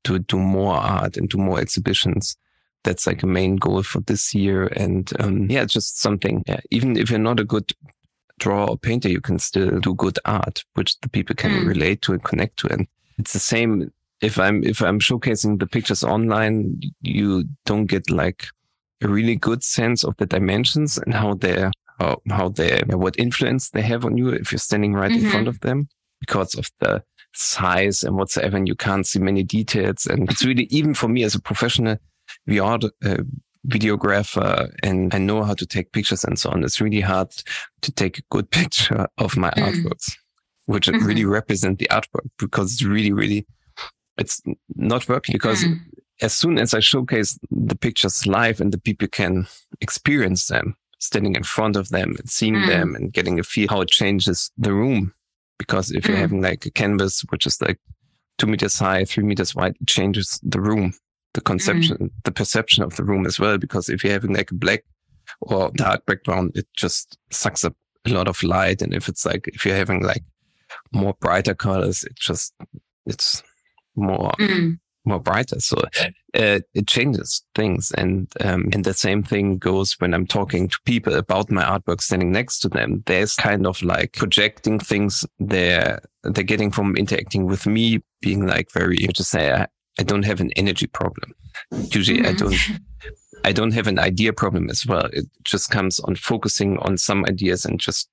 to 0.05 0.19
do 0.19 0.39
more 0.39 0.75
art 0.75 1.17
and 1.17 1.29
do 1.29 1.39
more 1.39 1.61
exhibitions 1.61 2.37
that's 2.85 3.07
like 3.07 3.23
a 3.23 3.27
main 3.27 3.57
goal 3.57 3.83
for 3.83 4.01
this 4.01 4.35
year. 4.35 4.69
And 4.69 5.13
um, 5.21 5.51
yeah, 5.51 5.65
just 5.65 6.01
something. 6.01 6.43
Yeah, 6.47 6.61
even 6.71 6.97
if 6.97 7.11
you're 7.11 7.19
not 7.19 7.41
a 7.41 7.45
good 7.45 7.73
drawer 8.39 8.71
or 8.71 8.79
painter, 8.79 9.09
you 9.09 9.21
can 9.21 9.39
still 9.39 9.81
do 9.81 9.95
good 9.95 10.19
art, 10.25 10.65
which 10.75 10.99
the 11.01 11.09
people 11.09 11.35
can 11.35 11.51
mm. 11.51 11.67
relate 11.67 12.03
to 12.03 12.13
and 12.13 12.23
connect 12.23 12.59
to. 12.59 12.73
And 12.73 12.87
it's 13.19 13.33
the 13.33 13.41
same 13.41 13.93
if 14.21 14.39
I'm 14.39 14.65
if 14.65 14.81
I'm 14.83 15.01
showcasing 15.01 15.59
the 15.59 15.67
pictures 15.67 16.03
online, 16.03 16.81
you 17.03 17.45
don't 17.65 17.87
get 17.87 18.11
like 18.11 18.47
a 19.03 19.09
really 19.09 19.37
good 19.37 19.63
sense 19.63 20.05
of 20.05 20.17
the 20.17 20.27
dimensions 20.27 20.99
and 20.99 21.15
how 21.15 21.35
they're 21.35 21.71
how, 21.99 22.21
how 22.31 22.49
they 22.49 22.83
what 22.89 23.19
influence 23.19 23.71
they 23.71 23.83
have 23.83 24.05
on 24.05 24.17
you 24.17 24.29
if 24.29 24.53
you're 24.53 24.59
standing 24.59 24.95
right 24.95 25.11
mm-hmm. 25.11 25.25
in 25.25 25.31
front 25.31 25.49
of 25.49 25.61
them 25.61 25.89
because 26.21 26.55
of 26.55 26.69
the 26.81 27.03
size 27.35 28.03
and 28.03 28.17
whatsoever 28.17 28.57
and 28.57 28.69
you 28.69 28.75
can't 28.75 29.07
see 29.07 29.19
many 29.19 29.43
details 29.43 30.07
and 30.07 30.31
it's 30.31 30.45
really 30.45 30.65
even 30.71 30.95
for 30.95 31.09
me 31.09 31.23
as 31.23 31.35
a 31.35 31.41
professional 31.41 31.99
VR 32.49 32.91
uh, 33.05 33.23
videographer 33.69 34.71
and 34.83 35.13
I 35.15 35.19
know 35.19 35.43
how 35.43 35.55
to 35.55 35.67
take 35.67 35.93
pictures 35.93 36.25
and 36.25 36.39
so 36.39 36.51
on. 36.51 36.65
It's 36.65 36.81
really 36.81 37.01
hard 37.01 37.31
to 37.83 37.93
take 37.93 38.19
a 38.19 38.23
good 38.31 38.51
picture 38.61 39.07
of 39.19 39.37
my 39.37 39.51
mm. 39.51 39.69
artworks, 39.69 40.13
which 40.67 40.87
mm-hmm. 40.87 41.05
really 41.05 41.25
represent 41.25 41.79
the 41.79 41.89
artwork 41.91 42.29
because 42.39 42.73
it's 42.73 42.85
really, 42.85 43.13
really, 43.13 43.47
it's 44.19 44.43
not 44.75 45.09
working 45.09 45.33
because 45.33 45.65
mm. 45.65 45.79
as 46.23 46.35
soon 46.35 46.59
as 46.59 46.75
I 46.75 46.81
showcase 46.81 47.39
the 47.51 47.77
pictures 47.77 48.27
live 48.27 48.61
and 48.61 48.73
the 48.73 48.79
people 48.79 49.09
can 49.09 49.47
experience 49.81 50.47
them, 50.47 50.77
standing 50.99 51.37
in 51.37 51.43
front 51.43 51.77
of 51.77 51.91
them 51.91 52.15
and 52.19 52.29
seeing 52.29 52.55
mm. 52.55 52.67
them 52.67 52.95
and 52.95 53.13
getting 53.13 53.39
a 53.39 53.43
feel 53.43 53.69
how 53.69 53.81
it 53.83 53.91
changes 53.91 54.51
the 54.57 54.73
room. 54.73 55.13
Because 55.59 55.91
if 55.91 56.07
you're 56.07 56.17
mm. 56.17 56.21
having 56.21 56.43
like 56.43 56.67
a 56.67 56.71
canvas, 56.71 57.23
which 57.31 57.47
is 57.47 57.61
like 57.61 57.79
two 58.39 58.47
meters 58.47 58.79
high, 58.79 59.05
three 59.05 59.25
meters 59.25 59.55
wide, 59.55 59.77
it 59.81 59.87
changes 59.87 60.39
the 60.43 60.61
room 60.61 60.93
the 61.37 61.41
conception, 61.43 61.97
mm. 61.99 62.11
the 62.25 62.33
perception 62.33 62.83
of 62.83 62.97
the 62.97 63.05
room 63.05 63.27
as 63.27 63.39
well. 63.39 63.59
Because 63.59 63.89
if 63.89 64.03
you're 64.03 64.13
having 64.13 64.35
like 64.35 64.51
a 64.51 64.55
black 64.55 64.85
or 65.43 65.71
dark 65.77 66.05
background, 66.07 66.53
it 66.57 66.67
just 66.75 67.17
sucks 67.31 67.65
up 67.65 67.77
a 68.07 68.11
lot 68.11 68.27
of 68.27 68.43
light. 68.43 68.83
And 68.83 68.93
if 68.93 69.09
it's 69.09 69.25
like, 69.25 69.47
if 69.49 69.65
you're 69.65 69.77
having 69.77 70.03
like 70.03 70.25
more 70.93 71.15
brighter 71.21 71.55
colors, 71.55 72.03
it 72.03 72.17
just, 72.17 72.55
it's 73.05 73.43
more, 73.97 74.33
mm. 74.39 74.79
more 75.05 75.21
brighter. 75.21 75.61
So 75.61 75.77
uh, 76.35 76.61
it 76.75 76.87
changes 76.87 77.43
things. 77.55 77.93
And, 77.93 78.29
um, 78.41 78.69
and 78.73 78.85
the 78.85 78.95
same 78.95 79.23
thing 79.23 79.59
goes 79.59 79.95
when 79.99 80.15
I'm 80.15 80.27
talking 80.27 80.69
to 80.69 80.79
people 80.85 81.15
about 81.15 81.51
my 81.51 81.65
artwork 81.65 82.01
standing 82.01 82.33
next 82.33 82.61
to 82.61 82.69
them. 82.69 83.03
There's 83.07 83.35
kind 83.35 83.67
of 83.67 83.83
like 83.83 84.13
projecting 84.13 84.79
things 84.79 85.25
they're, 85.39 86.01
they're 86.23 86.45
getting 86.45 86.71
from 86.71 86.97
interacting 86.97 87.47
with 87.47 87.67
me 87.67 88.03
being 88.21 88.47
like 88.47 88.71
very, 88.73 88.97
you 89.01 89.09
just 89.09 89.31
say, 89.31 89.53
I 89.53 89.67
I 89.99 90.03
don't 90.03 90.25
have 90.25 90.41
an 90.41 90.51
energy 90.57 90.87
problem. 90.87 91.35
Usually 91.73 92.21
mm-hmm. 92.21 92.29
I 92.29 92.33
don't 92.33 92.81
I 93.45 93.53
don't 93.53 93.73
have 93.73 93.87
an 93.87 93.99
idea 93.99 94.33
problem 94.33 94.69
as 94.71 94.85
well. 94.87 95.07
It 95.13 95.27
just 95.45 95.71
comes 95.71 96.01
on 96.01 96.17
focusing 96.17 96.79
on 96.79 96.99
some 96.99 97.25
ideas 97.27 97.65
and 97.65 97.79
just 97.79 98.09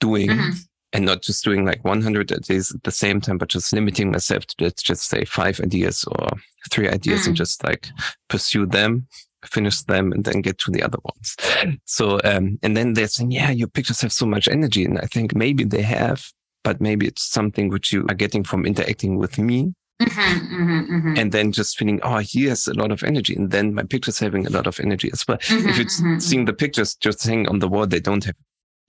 doing 0.00 0.28
mm-hmm. 0.28 0.50
And 0.92 1.04
not 1.04 1.22
just 1.22 1.44
doing 1.44 1.64
like 1.64 1.84
100 1.84 2.32
ideas 2.32 2.72
at 2.72 2.82
the 2.82 2.90
same 2.90 3.20
time, 3.20 3.38
but 3.38 3.48
just 3.48 3.72
limiting 3.72 4.10
myself 4.10 4.46
to 4.46 4.54
let's 4.60 4.82
just 4.82 5.08
say 5.08 5.24
five 5.24 5.60
ideas 5.60 6.04
or 6.04 6.28
three 6.70 6.88
ideas 6.88 7.20
mm-hmm. 7.20 7.30
and 7.30 7.36
just 7.36 7.64
like 7.64 7.88
pursue 8.28 8.66
them, 8.66 9.06
finish 9.44 9.82
them 9.82 10.12
and 10.12 10.24
then 10.24 10.42
get 10.42 10.58
to 10.58 10.70
the 10.70 10.82
other 10.82 10.98
ones. 11.04 11.36
So, 11.84 12.20
um, 12.24 12.58
and 12.62 12.76
then 12.76 12.94
they're 12.94 13.08
saying, 13.08 13.30
yeah, 13.30 13.50
your 13.50 13.68
pictures 13.68 14.00
have 14.00 14.12
so 14.12 14.26
much 14.26 14.48
energy. 14.48 14.84
And 14.84 14.98
I 14.98 15.06
think 15.06 15.34
maybe 15.34 15.64
they 15.64 15.82
have, 15.82 16.26
but 16.64 16.80
maybe 16.80 17.06
it's 17.06 17.22
something 17.22 17.68
which 17.68 17.92
you 17.92 18.04
are 18.08 18.14
getting 18.14 18.44
from 18.44 18.66
interacting 18.66 19.16
with 19.16 19.38
me 19.38 19.74
Mm-hmm, 20.08 20.54
mm-hmm, 20.54 20.94
mm-hmm. 20.94 21.18
And 21.18 21.32
then 21.32 21.52
just 21.52 21.78
feeling, 21.78 22.00
oh, 22.02 22.18
he 22.18 22.44
has 22.46 22.66
a 22.68 22.74
lot 22.74 22.90
of 22.90 23.02
energy. 23.02 23.34
And 23.34 23.50
then 23.50 23.74
my 23.74 23.82
pictures 23.82 24.18
having 24.18 24.46
a 24.46 24.50
lot 24.50 24.66
of 24.66 24.80
energy 24.80 25.10
as 25.12 25.26
well. 25.26 25.38
Mm-hmm, 25.38 25.68
if 25.68 25.78
it's 25.78 26.00
mm-hmm, 26.00 26.18
seeing 26.18 26.44
the 26.44 26.52
pictures 26.52 26.94
just 26.94 27.24
hanging 27.24 27.48
on 27.48 27.58
the 27.58 27.68
wall, 27.68 27.86
they 27.86 28.00
don't 28.00 28.24
have, 28.24 28.34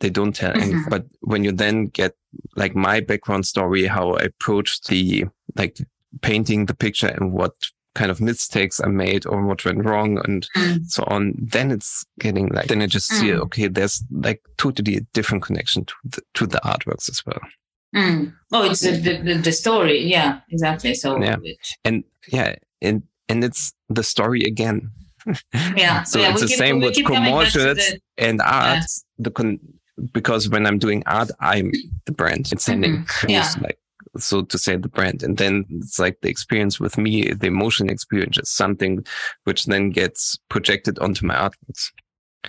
they 0.03 0.09
don't 0.09 0.35
tell 0.35 0.51
anything. 0.51 0.79
Mm-hmm. 0.79 0.89
But 0.89 1.05
when 1.21 1.45
you 1.45 1.53
then 1.53 1.85
get 1.85 2.13
like 2.57 2.75
my 2.75 2.99
background 2.99 3.45
story, 3.47 3.85
how 3.85 4.11
I 4.11 4.23
approached 4.23 4.87
the, 4.87 5.25
like 5.55 5.77
painting 6.21 6.65
the 6.65 6.75
picture 6.75 7.07
and 7.07 7.31
what 7.31 7.53
kind 7.95 8.11
of 8.11 8.19
mistakes 8.19 8.81
I 8.83 8.87
made 8.87 9.25
or 9.25 9.45
what 9.45 9.63
went 9.63 9.85
wrong 9.85 10.19
and 10.25 10.45
mm. 10.57 10.85
so 10.85 11.05
on, 11.07 11.35
then 11.37 11.71
it's 11.71 12.05
getting 12.19 12.49
like, 12.49 12.67
then 12.67 12.81
I 12.81 12.87
just 12.87 13.09
mm. 13.11 13.19
see, 13.19 13.33
okay, 13.33 13.67
there's 13.67 14.03
like 14.11 14.43
totally 14.57 14.97
a 14.97 15.01
different 15.13 15.43
connection 15.43 15.85
to 15.85 15.93
the, 16.03 16.21
to 16.33 16.47
the 16.47 16.59
artworks 16.65 17.09
as 17.09 17.25
well. 17.25 17.39
Mm. 17.95 18.33
Oh, 18.51 18.69
it's 18.69 18.81
the, 18.81 18.91
the, 18.97 19.35
the 19.35 19.51
story. 19.53 20.03
Yeah, 20.03 20.41
exactly. 20.49 20.95
So 20.95 21.21
yeah, 21.21 21.37
and 21.85 22.03
yeah, 22.27 22.55
and 22.81 23.03
and 23.29 23.43
it's 23.43 23.71
the 23.87 24.03
story 24.03 24.41
again. 24.41 24.89
Yeah. 25.77 26.01
so 26.03 26.19
yeah, 26.19 26.31
it's 26.31 26.41
the 26.41 26.47
keep, 26.47 26.57
same 26.57 26.81
with 26.81 26.95
commercials 27.05 27.93
and 28.17 28.41
art. 28.41 28.79
Yeah. 28.79 28.85
The 29.19 29.29
con 29.29 29.59
because 30.11 30.49
when 30.49 30.65
I'm 30.65 30.79
doing 30.79 31.03
art, 31.05 31.31
I'm 31.39 31.71
the 32.05 32.11
brand. 32.11 32.51
It's 32.51 32.65
sending 32.65 33.05
mm-hmm. 33.05 33.29
yeah. 33.29 33.49
like 33.61 33.79
so 34.17 34.43
to 34.43 34.57
say 34.59 34.75
the 34.75 34.89
brand 34.89 35.23
and 35.23 35.37
then 35.37 35.65
it's 35.69 35.97
like 35.97 36.21
the 36.21 36.29
experience 36.29 36.79
with 36.79 36.99
me 36.99 37.31
the 37.33 37.47
emotion 37.47 37.89
experience 37.89 38.37
is 38.37 38.51
something 38.51 39.03
which 39.45 39.65
then 39.65 39.89
gets 39.89 40.37
projected 40.49 40.99
onto 40.99 41.25
my 41.25 41.33
artworks 41.33 41.91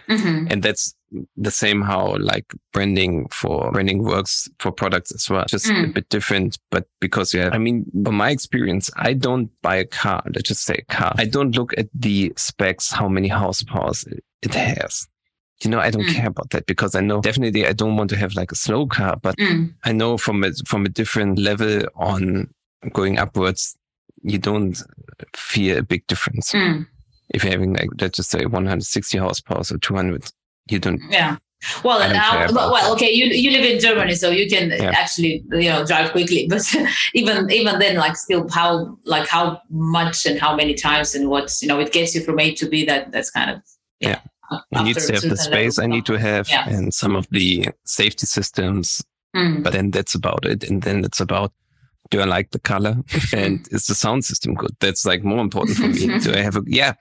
mm-hmm. 0.07 0.47
and 0.51 0.63
that's 0.63 0.95
the 1.37 1.51
same 1.51 1.83
how 1.83 2.17
like 2.19 2.53
branding 2.73 3.29
for 3.31 3.71
branding 3.73 4.03
works 4.03 4.49
for 4.59 4.73
products 4.73 5.13
as 5.13 5.29
well. 5.31 5.45
Just 5.49 5.67
mm. 5.67 5.91
a 5.91 5.93
bit 5.93 6.09
different, 6.09 6.59
but 6.71 6.87
because 7.01 7.33
yeah, 7.33 7.51
I 7.53 7.59
mean, 7.59 7.85
from 8.05 8.17
my 8.17 8.31
experience, 8.31 8.91
I 8.97 9.13
don't 9.13 9.51
buy 9.63 9.77
a 9.77 9.85
car. 9.85 10.23
Let's 10.27 10.49
just 10.49 10.65
say 10.65 10.85
a 10.89 10.93
car. 10.93 11.15
I 11.17 11.27
don't 11.27 11.57
look 11.57 11.73
at 11.79 11.89
the 11.95 12.33
specs, 12.37 12.91
how 12.91 13.09
many 13.09 13.29
horsepower 13.29 13.93
it 14.43 14.55
has. 14.55 15.07
You 15.63 15.71
know, 15.71 15.79
I 15.79 15.91
don't 15.91 16.05
mm. 16.05 16.15
care 16.15 16.27
about 16.27 16.51
that 16.51 16.67
because 16.67 16.95
I 16.95 17.01
know 17.01 17.21
definitely 17.21 17.67
I 17.67 17.73
don't 17.73 17.97
want 17.97 18.11
to 18.11 18.17
have 18.17 18.35
like 18.35 18.53
a 18.53 18.57
slow 18.57 18.87
car, 18.87 19.17
but 19.23 19.37
mm. 19.37 19.73
I 19.85 19.93
know 19.93 20.19
from 20.19 20.43
a, 20.43 20.51
from 20.67 20.85
a 20.85 20.89
different 20.89 21.39
level 21.39 21.83
on 21.95 22.53
going 22.93 23.19
upwards, 23.19 23.77
you 24.23 24.39
don't 24.39 24.77
feel 25.35 25.79
a 25.79 25.83
big 25.83 26.07
difference. 26.07 26.53
Mm 26.53 26.87
if 27.31 27.43
you're 27.43 27.53
having 27.53 27.75
like 27.75 27.89
let's 28.01 28.17
just 28.17 28.31
say 28.31 28.45
160 28.45 29.19
horsepower 29.19 29.63
or 29.71 29.79
200, 29.79 30.31
you 30.71 30.79
don't. 30.79 31.01
Yeah. 31.11 31.37
Well, 31.83 32.03
uh, 32.03 32.53
well, 32.53 32.93
okay. 32.93 33.11
You 33.11 33.25
you 33.27 33.51
live 33.51 33.65
in 33.65 33.81
Germany, 33.81 34.15
so 34.17 34.31
you 34.31 34.49
can 34.51 34.69
yeah. 34.71 34.91
actually 34.95 35.43
you 35.53 35.71
know 35.71 35.85
drive 35.87 36.11
quickly. 36.13 36.47
But 36.51 36.63
even 37.15 37.51
even 37.51 37.79
then, 37.79 37.97
like 37.97 38.17
still, 38.17 38.47
how 38.51 38.99
like 39.05 39.27
how 39.27 39.63
much 39.71 40.27
and 40.27 40.39
how 40.39 40.55
many 40.55 40.75
times 40.75 41.15
and 41.15 41.31
what 41.31 41.51
you 41.63 41.69
know 41.69 41.81
it 41.81 41.91
gets 41.91 42.15
you 42.15 42.23
from 42.23 42.39
A 42.39 42.53
to 42.57 42.69
B. 42.69 42.85
That 42.85 43.13
that's 43.13 43.31
kind 43.31 43.51
of 43.51 43.63
yeah. 44.01 44.09
yeah. 44.11 44.21
I 44.73 44.83
need 44.83 44.97
to 44.97 45.13
have 45.13 45.23
the 45.23 45.37
space 45.37 45.79
I 45.79 45.87
need 45.87 46.07
to 46.07 46.19
have 46.19 46.49
yeah. 46.49 46.69
and 46.69 46.93
some 46.93 47.17
of 47.17 47.27
the 47.31 47.69
safety 47.85 48.27
systems. 48.27 49.03
Mm. 49.35 49.63
But 49.63 49.73
then 49.73 49.91
that's 49.91 50.15
about 50.15 50.45
it. 50.45 50.69
And 50.69 50.83
then 50.83 51.05
it's 51.05 51.21
about 51.21 51.53
do 52.11 52.21
I 52.21 52.25
like 52.25 52.51
the 52.51 52.61
color 52.61 52.97
and 53.35 53.67
is 53.73 53.87
the 53.87 53.95
sound 53.95 54.25
system 54.25 54.55
good? 54.55 54.77
That's 54.81 55.07
like 55.07 55.25
more 55.25 55.41
important 55.41 55.79
for 55.79 55.89
me. 55.89 56.19
do 56.21 56.33
I 56.33 56.43
have 56.43 56.57
a 56.57 56.63
yeah? 56.67 56.95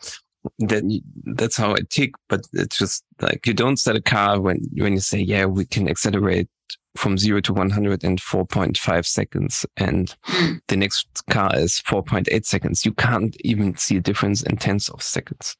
Then 0.59 1.01
that's 1.35 1.57
how 1.57 1.73
I 1.73 1.79
tick. 1.89 2.11
But 2.29 2.41
it's 2.53 2.77
just 2.77 3.03
like 3.21 3.45
you 3.45 3.53
don't 3.53 3.77
set 3.77 3.95
a 3.95 4.01
car 4.01 4.39
when 4.39 4.61
when 4.77 4.93
you 4.93 4.99
say 4.99 5.19
yeah 5.19 5.45
we 5.45 5.65
can 5.65 5.87
accelerate 5.87 6.49
from 6.95 7.17
zero 7.17 7.41
to 7.41 7.53
100 7.53 8.03
in 8.03 8.17
4.5 8.17 9.05
seconds 9.05 9.65
and 9.77 10.15
mm. 10.27 10.59
the 10.67 10.77
next 10.77 11.07
car 11.29 11.49
is 11.55 11.81
4.8 11.87 12.45
seconds. 12.45 12.85
You 12.85 12.93
can't 12.93 13.35
even 13.41 13.75
see 13.77 13.97
a 13.97 14.01
difference 14.01 14.43
in 14.43 14.57
tenths 14.57 14.89
of 14.89 15.01
seconds. 15.01 15.55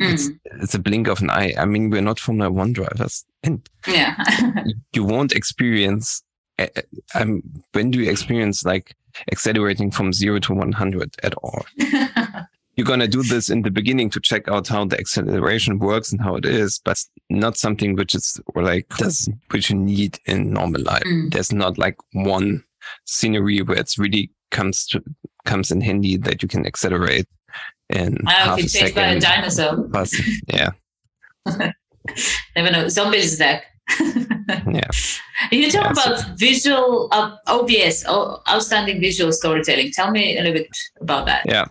Mm. 0.00 0.12
It's, 0.12 0.30
it's, 0.62 0.74
a 0.74 0.78
blink 0.78 1.08
of 1.08 1.20
an 1.20 1.30
eye. 1.30 1.54
I 1.58 1.64
mean, 1.64 1.90
we're 1.90 2.00
not 2.00 2.18
Formula 2.18 2.50
One 2.50 2.72
drivers 2.72 3.24
and 3.42 3.68
yeah. 3.86 4.16
you 4.92 5.04
won't 5.04 5.32
experience 5.32 6.22
um, 7.14 7.42
when 7.72 7.90
do 7.90 8.00
you 8.00 8.10
experience 8.10 8.64
like 8.64 8.94
accelerating 9.30 9.90
from 9.90 10.12
zero 10.12 10.38
to 10.40 10.54
100 10.54 11.16
at 11.22 11.34
all? 11.34 11.64
You're 12.74 12.86
going 12.86 13.00
to 13.00 13.08
do 13.08 13.22
this 13.22 13.50
in 13.50 13.62
the 13.62 13.70
beginning 13.70 14.08
to 14.10 14.20
check 14.20 14.48
out 14.48 14.68
how 14.68 14.86
the 14.86 14.98
acceleration 14.98 15.78
works 15.78 16.10
and 16.10 16.20
how 16.22 16.36
it 16.36 16.46
is, 16.46 16.80
but 16.82 16.98
not 17.28 17.58
something 17.58 17.96
which 17.96 18.14
is 18.14 18.40
like 18.54 18.88
does, 18.96 19.28
which 19.50 19.68
you 19.68 19.76
need 19.76 20.18
in 20.24 20.54
normal 20.54 20.80
life. 20.80 21.02
Mm. 21.02 21.32
There's 21.32 21.52
not 21.52 21.76
like 21.76 21.96
one 22.12 22.64
scenery 23.04 23.60
where 23.60 23.78
it's 23.78 23.98
really 23.98 24.30
comes 24.50 24.86
to, 24.86 25.02
comes 25.44 25.70
in 25.70 25.82
handy 25.82 26.16
that 26.16 26.42
you 26.42 26.48
can 26.48 26.66
accelerate 26.66 27.26
in 27.88 28.18
I 28.26 28.32
half 28.32 28.58
a 28.58 28.68
second. 28.68 28.94
by 28.94 29.06
a 29.08 29.20
dinosaur. 29.20 29.76
But, 29.76 30.10
yeah. 30.48 30.70
Never 32.56 32.70
know. 32.70 32.88
Zombies 32.88 33.36
Zach. 33.36 33.64
yeah. 34.00 34.88
You 35.50 35.70
talk 35.70 35.84
yeah, 35.84 35.92
about 35.92 36.18
so. 36.18 36.26
visual 36.36 37.08
uh, 37.12 37.36
OVS, 37.48 38.06
outstanding 38.48 39.00
visual 39.00 39.32
storytelling. 39.32 39.90
Tell 39.92 40.10
me 40.10 40.38
a 40.38 40.42
little 40.42 40.54
bit 40.54 40.68
about 41.00 41.26
that. 41.26 41.44
Yeah. 41.46 41.66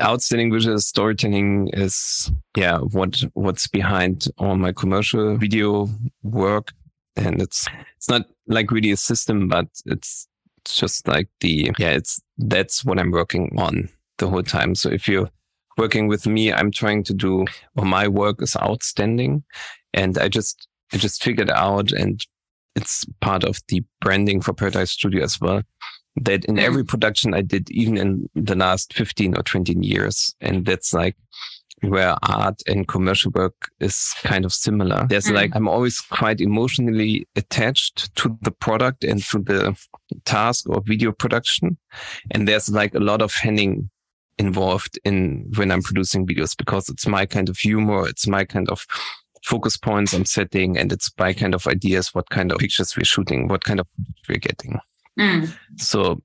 Outstanding 0.00 0.52
visual 0.52 0.78
storytelling 0.78 1.70
is 1.72 2.30
yeah 2.54 2.78
what 2.78 3.24
what's 3.32 3.66
behind 3.66 4.28
all 4.36 4.56
my 4.56 4.70
commercial 4.70 5.38
video 5.38 5.88
work, 6.22 6.72
and 7.16 7.40
it's 7.40 7.66
it's 7.96 8.10
not 8.10 8.26
like 8.46 8.70
really 8.70 8.90
a 8.90 8.98
system, 8.98 9.48
but 9.48 9.66
it's 9.86 10.28
it's 10.58 10.76
just 10.76 11.08
like 11.08 11.28
the 11.40 11.72
yeah 11.78 11.92
it's 11.92 12.20
that's 12.36 12.84
what 12.84 12.98
I'm 12.98 13.10
working 13.10 13.50
on 13.58 13.88
the 14.18 14.28
whole 14.28 14.42
time. 14.42 14.74
So 14.74 14.90
if 14.90 15.08
you're 15.08 15.30
working 15.76 16.08
with 16.08 16.26
me, 16.26 16.52
I'm 16.52 16.70
trying 16.70 17.04
to 17.04 17.14
do 17.14 17.46
well, 17.74 17.86
my 17.86 18.08
work 18.08 18.42
is 18.42 18.56
outstanding, 18.56 19.44
and 19.94 20.18
I 20.18 20.28
just 20.28 20.68
I 20.92 20.96
just 20.96 21.22
figured 21.22 21.50
out, 21.50 21.92
and 21.92 22.24
it's 22.74 23.04
part 23.20 23.44
of 23.44 23.60
the 23.68 23.82
branding 24.00 24.40
for 24.40 24.52
Paradise 24.52 24.92
Studio 24.92 25.24
as 25.24 25.40
well, 25.40 25.62
that 26.16 26.44
in 26.46 26.58
every 26.58 26.82
mm-hmm. 26.82 26.88
production 26.88 27.34
I 27.34 27.42
did, 27.42 27.70
even 27.70 27.96
in 27.96 28.28
the 28.34 28.56
last 28.56 28.92
15 28.94 29.36
or 29.36 29.42
20 29.42 29.74
years, 29.80 30.34
and 30.40 30.64
that's 30.64 30.92
like 30.92 31.16
where 31.82 32.16
art 32.22 32.60
and 32.66 32.88
commercial 32.88 33.30
work 33.34 33.54
is 33.80 34.14
kind 34.22 34.44
of 34.44 34.52
similar. 34.52 35.06
There's 35.08 35.26
mm. 35.26 35.34
like, 35.34 35.54
I'm 35.54 35.68
always 35.68 36.00
quite 36.00 36.40
emotionally 36.40 37.26
attached 37.36 38.14
to 38.16 38.36
the 38.42 38.50
product 38.50 39.04
and 39.04 39.22
to 39.24 39.38
the 39.38 39.76
task 40.24 40.68
or 40.68 40.82
video 40.84 41.12
production. 41.12 41.78
And 42.32 42.48
there's 42.48 42.68
like 42.68 42.94
a 42.94 43.00
lot 43.00 43.22
of 43.22 43.32
Henning 43.34 43.90
involved 44.38 44.98
in 45.04 45.50
when 45.56 45.70
I'm 45.70 45.82
producing 45.82 46.26
videos 46.26 46.56
because 46.56 46.88
it's 46.88 47.06
my 47.06 47.26
kind 47.26 47.48
of 47.48 47.58
humor. 47.58 48.08
It's 48.08 48.26
my 48.26 48.44
kind 48.44 48.68
of 48.70 48.86
focus 49.44 49.76
points 49.76 50.12
I'm 50.12 50.24
setting, 50.24 50.78
and 50.78 50.92
it's 50.92 51.10
my 51.18 51.32
kind 51.32 51.54
of 51.54 51.66
ideas 51.66 52.14
what 52.14 52.30
kind 52.30 52.52
of 52.52 52.58
pictures 52.58 52.96
we're 52.96 53.04
shooting, 53.04 53.48
what 53.48 53.64
kind 53.64 53.80
of 53.80 53.86
we're 54.28 54.38
getting. 54.38 54.78
Mm. 55.18 55.52
So 55.76 56.20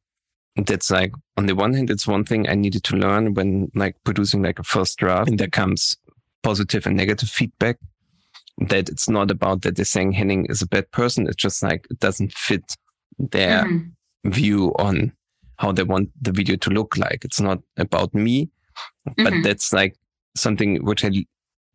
that's 0.55 0.91
like 0.91 1.13
on 1.37 1.47
the 1.47 1.55
one 1.55 1.73
hand, 1.73 1.89
it's 1.89 2.07
one 2.07 2.23
thing 2.23 2.47
I 2.47 2.55
needed 2.55 2.83
to 2.85 2.95
learn 2.95 3.33
when 3.33 3.71
like 3.75 3.95
producing 4.03 4.43
like 4.43 4.59
a 4.59 4.63
first 4.63 4.97
draft, 4.97 5.29
and 5.29 5.39
there 5.39 5.47
comes 5.47 5.97
positive 6.43 6.85
and 6.85 6.95
negative 6.95 7.29
feedback. 7.29 7.77
That 8.69 8.87
it's 8.87 9.09
not 9.09 9.31
about 9.31 9.63
that 9.63 9.75
they're 9.75 9.85
saying 9.85 10.11
Henning 10.11 10.45
is 10.45 10.61
a 10.61 10.67
bad 10.67 10.91
person. 10.91 11.25
It's 11.25 11.35
just 11.35 11.63
like 11.63 11.87
it 11.89 11.99
doesn't 11.99 12.33
fit 12.33 12.75
their 13.17 13.63
mm. 13.63 13.91
view 14.25 14.73
on 14.77 15.11
how 15.63 15.71
they 15.71 15.83
want 15.83 16.09
the 16.21 16.31
video 16.31 16.55
to 16.57 16.69
look 16.69 16.97
like. 16.97 17.23
It's 17.23 17.39
not 17.39 17.59
about 17.77 18.13
me, 18.13 18.49
but 19.05 19.15
mm-hmm. 19.15 19.41
that's 19.41 19.71
like 19.71 19.95
something 20.35 20.83
which 20.83 21.05
I 21.05 21.11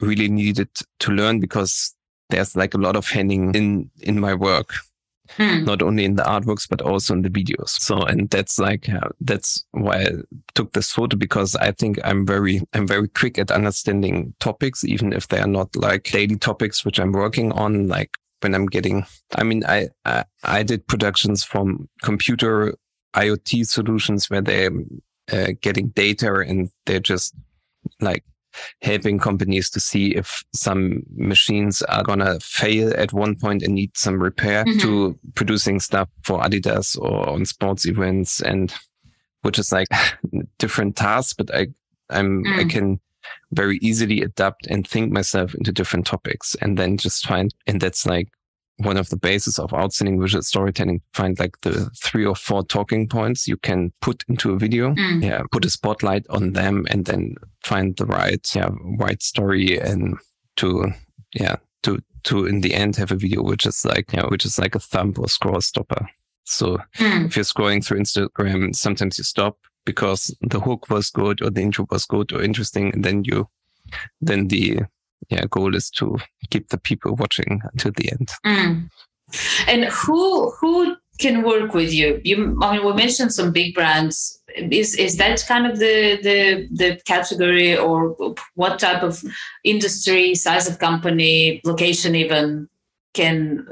really 0.01 0.29
needed 0.29 0.68
to 1.01 1.11
learn 1.11 1.40
because 1.40 1.94
there's 2.31 2.55
like 2.55 2.74
a 2.74 2.79
lot 2.79 2.96
of 2.96 3.09
Henning 3.09 3.55
in 3.55 3.90
in 4.01 4.20
my 4.20 4.35
work 4.35 4.74
hmm. 5.31 5.64
not 5.64 5.83
only 5.83 6.05
in 6.05 6.16
the 6.16 6.22
artworks 6.22 6.68
but 6.68 6.83
also 6.83 7.14
in 7.14 7.22
the 7.22 7.31
videos 7.31 7.70
so 7.70 8.03
and 8.03 8.31
that's 8.31 8.59
like 8.59 8.88
uh, 8.88 9.09
that's 9.20 9.64
why 9.72 10.03
i 10.03 10.11
took 10.55 10.72
this 10.72 10.92
photo 10.92 11.16
because 11.16 11.57
i 11.57 11.70
think 11.72 11.98
i'm 12.05 12.27
very 12.27 12.61
i'm 12.74 12.87
very 12.87 13.09
quick 13.09 13.38
at 13.38 13.51
understanding 13.51 14.35
topics 14.40 14.85
even 14.85 15.12
if 15.12 15.29
they 15.29 15.40
are 15.40 15.48
not 15.48 15.74
like 15.77 16.05
daily 16.05 16.37
topics 16.37 16.85
which 16.85 16.98
i'm 16.98 17.12
working 17.12 17.53
on 17.53 17.88
like 17.88 18.11
when 18.40 18.55
i'm 18.55 18.66
getting 18.66 19.05
i 19.37 19.42
mean 19.42 19.64
i 19.66 19.88
i, 20.05 20.24
I 20.44 20.62
did 20.62 20.87
productions 20.87 21.44
from 21.44 21.88
computer 22.03 22.74
iot 23.14 23.66
solutions 23.66 24.29
where 24.31 24.42
they're 24.42 24.71
uh, 25.33 25.49
getting 25.61 25.88
data 25.88 26.33
and 26.35 26.71
they're 26.87 27.01
just 27.01 27.35
like 28.01 28.25
helping 28.83 29.18
companies 29.18 29.71
to 29.71 29.81
see 29.81 30.14
if 30.14 30.42
some 30.53 31.03
machines 31.14 31.83
are 31.83 32.03
going 32.03 32.18
to 32.18 32.38
fail 32.40 32.92
at 32.97 33.12
one 33.12 33.37
point 33.37 33.62
and 33.62 33.75
need 33.75 33.97
some 33.97 34.21
repair 34.21 34.64
mm-hmm. 34.64 34.79
to 34.81 35.18
producing 35.35 35.79
stuff 35.79 36.09
for 36.25 36.40
Adidas 36.40 36.99
or 36.99 37.29
on 37.29 37.44
sports 37.44 37.87
events 37.87 38.40
and 38.40 38.75
which 39.42 39.59
is 39.59 39.73
like 39.73 39.88
different 40.59 40.97
tasks, 40.97 41.33
but 41.33 41.55
I, 41.55 41.68
I'm, 42.11 42.44
mm. 42.44 42.59
I 42.59 42.64
can 42.64 43.01
very 43.53 43.79
easily 43.81 44.23
adapt 44.23 44.66
and 44.66 44.87
think 44.87 45.12
myself 45.12 45.55
into 45.55 45.73
different 45.73 46.07
topics 46.07 46.57
and 46.61 46.77
then 46.77 46.97
just 46.97 47.27
find, 47.27 47.55
and 47.66 47.81
that's 47.81 48.07
like 48.07 48.29
one 48.79 48.97
of 48.97 49.09
the 49.09 49.17
bases 49.17 49.59
of 49.59 49.75
outstanding 49.75 50.21
visual 50.21 50.43
storytelling 50.43 51.01
find 51.12 51.38
like 51.38 51.61
the 51.62 51.91
three 52.03 52.25
or 52.25 52.35
four 52.35 52.64
talking 52.64 53.09
points 53.09 53.49
you 53.49 53.57
can 53.57 53.93
put 54.01 54.25
into 54.29 54.53
a 54.53 54.59
video 54.59 54.95
mm. 54.95 55.23
yeah 55.23 55.43
put 55.51 55.64
a 55.64 55.71
spotlight 55.71 56.25
on 56.31 56.53
them 56.53 56.87
and 56.88 57.05
then 57.05 57.35
find 57.64 57.97
the 57.97 58.07
right 58.07 58.55
yeah 58.55 58.71
right 58.99 59.23
story 59.23 59.79
and 59.79 60.17
to 60.57 60.93
yeah 61.35 61.57
to 61.83 61.99
to 62.23 62.47
in 62.47 62.61
the 62.61 62.75
end 62.75 62.95
have 62.97 63.11
a 63.11 63.17
video 63.17 63.43
which 63.43 63.67
is 63.67 63.85
like 63.85 64.12
yeah 64.12 64.27
which 64.27 64.45
is 64.45 64.59
like 64.59 64.75
a 64.75 64.81
thumb 64.81 65.12
or 65.19 65.29
scroll 65.29 65.61
stopper 65.61 66.09
so 66.45 66.79
mm. 66.97 67.27
if 67.27 67.37
you're 67.37 67.45
scrolling 67.45 67.85
through 67.85 67.99
instagram 67.99 68.75
sometimes 68.75 69.19
you 69.19 69.25
stop 69.25 69.59
because 69.85 70.35
the 70.43 70.61
hook 70.61 70.88
was 70.88 71.11
good 71.11 71.43
or 71.43 71.51
the 71.51 71.62
intro 71.62 71.87
was 71.91 72.05
good 72.05 72.33
or 72.33 72.43
interesting 72.43 72.93
and 72.93 73.05
then 73.05 73.25
you 73.25 73.49
then 74.21 74.49
the 74.49 74.79
yeah 75.29 75.45
goal 75.51 75.75
is 75.75 75.91
to 75.91 76.19
keep 76.51 76.69
the 76.69 76.79
people 76.79 77.14
watching 77.17 77.61
until 77.73 77.93
the 77.93 78.11
end. 78.11 78.29
Mm. 78.47 78.91
and 79.67 79.85
who 79.85 80.51
who 80.53 80.97
can 81.19 81.43
work 81.43 81.75
with 81.75 81.93
you? 81.93 82.21
You 82.25 82.59
i 82.62 82.77
mean 82.77 82.87
we 82.87 82.93
mentioned 82.93 83.33
some 83.33 83.53
big 83.53 83.75
brands. 83.75 84.41
Is 84.57 84.95
is 84.95 85.17
that 85.19 85.45
kind 85.47 85.67
of 85.67 85.79
the 85.79 86.19
the 86.23 86.69
the 86.71 87.01
category 87.05 87.77
or 87.77 88.17
what 88.55 88.79
type 88.79 89.03
of 89.03 89.23
industry 89.64 90.35
size 90.35 90.69
of 90.69 90.79
company 90.79 91.61
location 91.64 92.14
even 92.14 92.69
can 93.14 93.67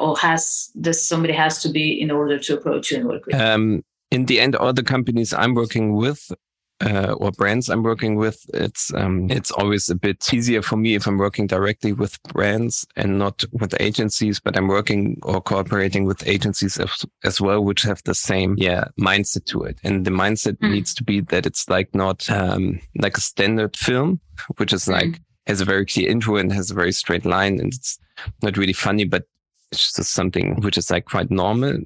or 0.00 0.16
has 0.18 0.70
this 0.74 1.06
somebody 1.06 1.32
has 1.32 1.62
to 1.62 1.68
be 1.68 2.00
in 2.00 2.10
order 2.10 2.38
to 2.38 2.54
approach 2.56 2.90
you 2.90 2.98
and 2.98 3.06
work 3.06 3.24
with 3.26 3.36
um 3.36 3.82
in 4.10 4.26
the 4.26 4.40
end 4.40 4.56
all 4.56 4.72
the 4.72 4.82
companies 4.82 5.32
i'm 5.32 5.54
working 5.54 5.94
with 5.94 6.32
uh, 6.80 7.12
or 7.18 7.32
brands 7.32 7.68
I'm 7.68 7.82
working 7.82 8.16
with, 8.16 8.44
it's 8.54 8.92
um, 8.94 9.30
it's 9.30 9.50
always 9.50 9.88
a 9.88 9.94
bit 9.94 10.32
easier 10.32 10.62
for 10.62 10.76
me 10.76 10.94
if 10.94 11.06
I'm 11.06 11.18
working 11.18 11.46
directly 11.46 11.92
with 11.92 12.22
brands 12.24 12.86
and 12.96 13.18
not 13.18 13.44
with 13.52 13.74
agencies, 13.80 14.38
but 14.38 14.56
I'm 14.56 14.68
working 14.68 15.18
or 15.22 15.40
cooperating 15.40 16.04
with 16.04 16.26
agencies 16.26 16.78
as, 16.78 17.04
as 17.24 17.40
well, 17.40 17.64
which 17.64 17.82
have 17.82 18.02
the 18.04 18.14
same 18.14 18.54
yeah 18.58 18.84
mindset 19.00 19.46
to 19.46 19.64
it. 19.64 19.78
And 19.82 20.04
the 20.04 20.10
mindset 20.10 20.58
mm. 20.58 20.70
needs 20.70 20.94
to 20.94 21.04
be 21.04 21.20
that 21.20 21.46
it's 21.46 21.68
like 21.68 21.94
not 21.94 22.30
um, 22.30 22.80
like 22.96 23.16
a 23.16 23.22
standard 23.22 23.76
film, 23.76 24.20
which 24.56 24.72
is 24.72 24.86
like 24.86 25.08
mm. 25.08 25.20
has 25.46 25.60
a 25.60 25.64
very 25.64 25.84
clear 25.84 26.08
intro 26.08 26.36
and 26.36 26.52
has 26.52 26.70
a 26.70 26.74
very 26.74 26.92
straight 26.92 27.24
line, 27.24 27.58
and 27.58 27.72
it's 27.72 27.98
not 28.42 28.56
really 28.56 28.72
funny, 28.72 29.04
but 29.04 29.24
it's 29.72 29.92
just 29.92 30.14
something 30.14 30.60
which 30.62 30.78
is 30.78 30.90
like 30.90 31.06
quite 31.06 31.30
normal 31.30 31.78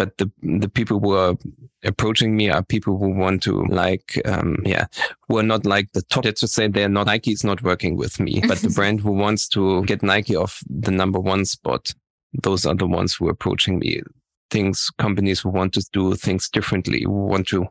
but 0.00 0.16
the 0.16 0.30
the 0.60 0.68
people 0.68 0.98
who 0.98 1.12
are 1.12 1.34
approaching 1.84 2.36
me 2.36 2.48
are 2.48 2.62
people 2.62 2.98
who 2.98 3.10
want 3.22 3.42
to 3.42 3.64
like 3.66 4.08
um 4.24 4.56
yeah 4.64 4.86
who 5.26 5.38
are 5.38 5.48
not 5.52 5.66
like 5.66 5.92
the 5.92 6.02
top. 6.02 6.24
Let's 6.24 6.40
just 6.40 6.54
say 6.54 6.68
they're 6.68 6.88
not 6.88 7.06
nike 7.06 7.32
is 7.32 7.44
not 7.44 7.62
working 7.62 7.96
with 7.96 8.18
me 8.18 8.42
but 8.48 8.58
the 8.58 8.70
brand 8.78 9.00
who 9.00 9.12
wants 9.12 9.48
to 9.48 9.84
get 9.84 10.02
nike 10.02 10.36
off 10.36 10.62
the 10.68 10.90
number 10.90 11.20
one 11.20 11.44
spot 11.44 11.92
those 12.32 12.66
are 12.66 12.74
the 12.74 12.86
ones 12.86 13.14
who 13.14 13.28
are 13.28 13.32
approaching 13.32 13.78
me. 13.78 14.00
Things 14.50 14.90
companies 14.98 15.40
who 15.40 15.50
want 15.50 15.74
to 15.74 15.84
do 15.92 16.14
things 16.14 16.48
differently 16.48 17.02
who 17.02 17.26
want 17.26 17.46
to 17.48 17.66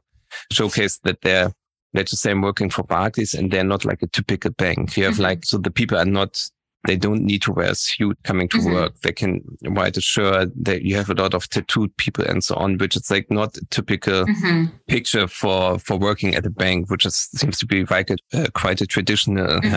showcase 0.51 0.99
that 1.03 1.21
they're 1.21 1.51
let's 1.93 2.11
just 2.11 2.21
say 2.21 2.31
i'm 2.31 2.41
working 2.41 2.69
for 2.69 2.83
barclays 2.83 3.33
and 3.33 3.49
they're 3.49 3.63
not 3.63 3.83
like 3.83 4.01
a 4.01 4.07
typical 4.07 4.51
bank. 4.51 4.95
You 4.95 5.05
have 5.05 5.15
mm-hmm. 5.15 5.23
like 5.23 5.45
so 5.45 5.57
the 5.57 5.71
people 5.71 5.97
are 5.97 6.05
not 6.05 6.41
they 6.87 6.95
don't 6.95 7.23
need 7.23 7.41
to 7.41 7.51
wear 7.51 7.71
a 7.71 7.75
suit 7.75 8.17
coming 8.23 8.47
to 8.49 8.57
mm-hmm. 8.57 8.73
work. 8.73 8.99
They 9.01 9.11
can 9.11 9.41
wear 9.63 9.91
a 9.93 10.01
shirt. 10.01 10.51
That 10.55 10.83
you 10.83 10.95
have 10.95 11.09
a 11.09 11.13
lot 11.13 11.33
of 11.33 11.49
tattooed 11.49 11.95
people 11.97 12.23
and 12.23 12.43
so 12.43 12.55
on, 12.55 12.77
which 12.77 12.95
is 12.95 13.11
like 13.11 13.29
not 13.29 13.57
a 13.57 13.65
typical 13.69 14.25
mm-hmm. 14.25 14.65
picture 14.87 15.27
for, 15.27 15.77
for 15.79 15.97
working 15.97 16.35
at 16.35 16.45
a 16.45 16.49
bank, 16.49 16.89
which 16.89 17.05
is, 17.05 17.15
seems 17.35 17.59
to 17.59 17.65
be 17.65 17.83
like 17.85 18.09
a, 18.09 18.17
uh, 18.33 18.47
quite 18.53 18.79
a 18.81 18.87
traditional, 18.87 19.59
mm-hmm. 19.59 19.75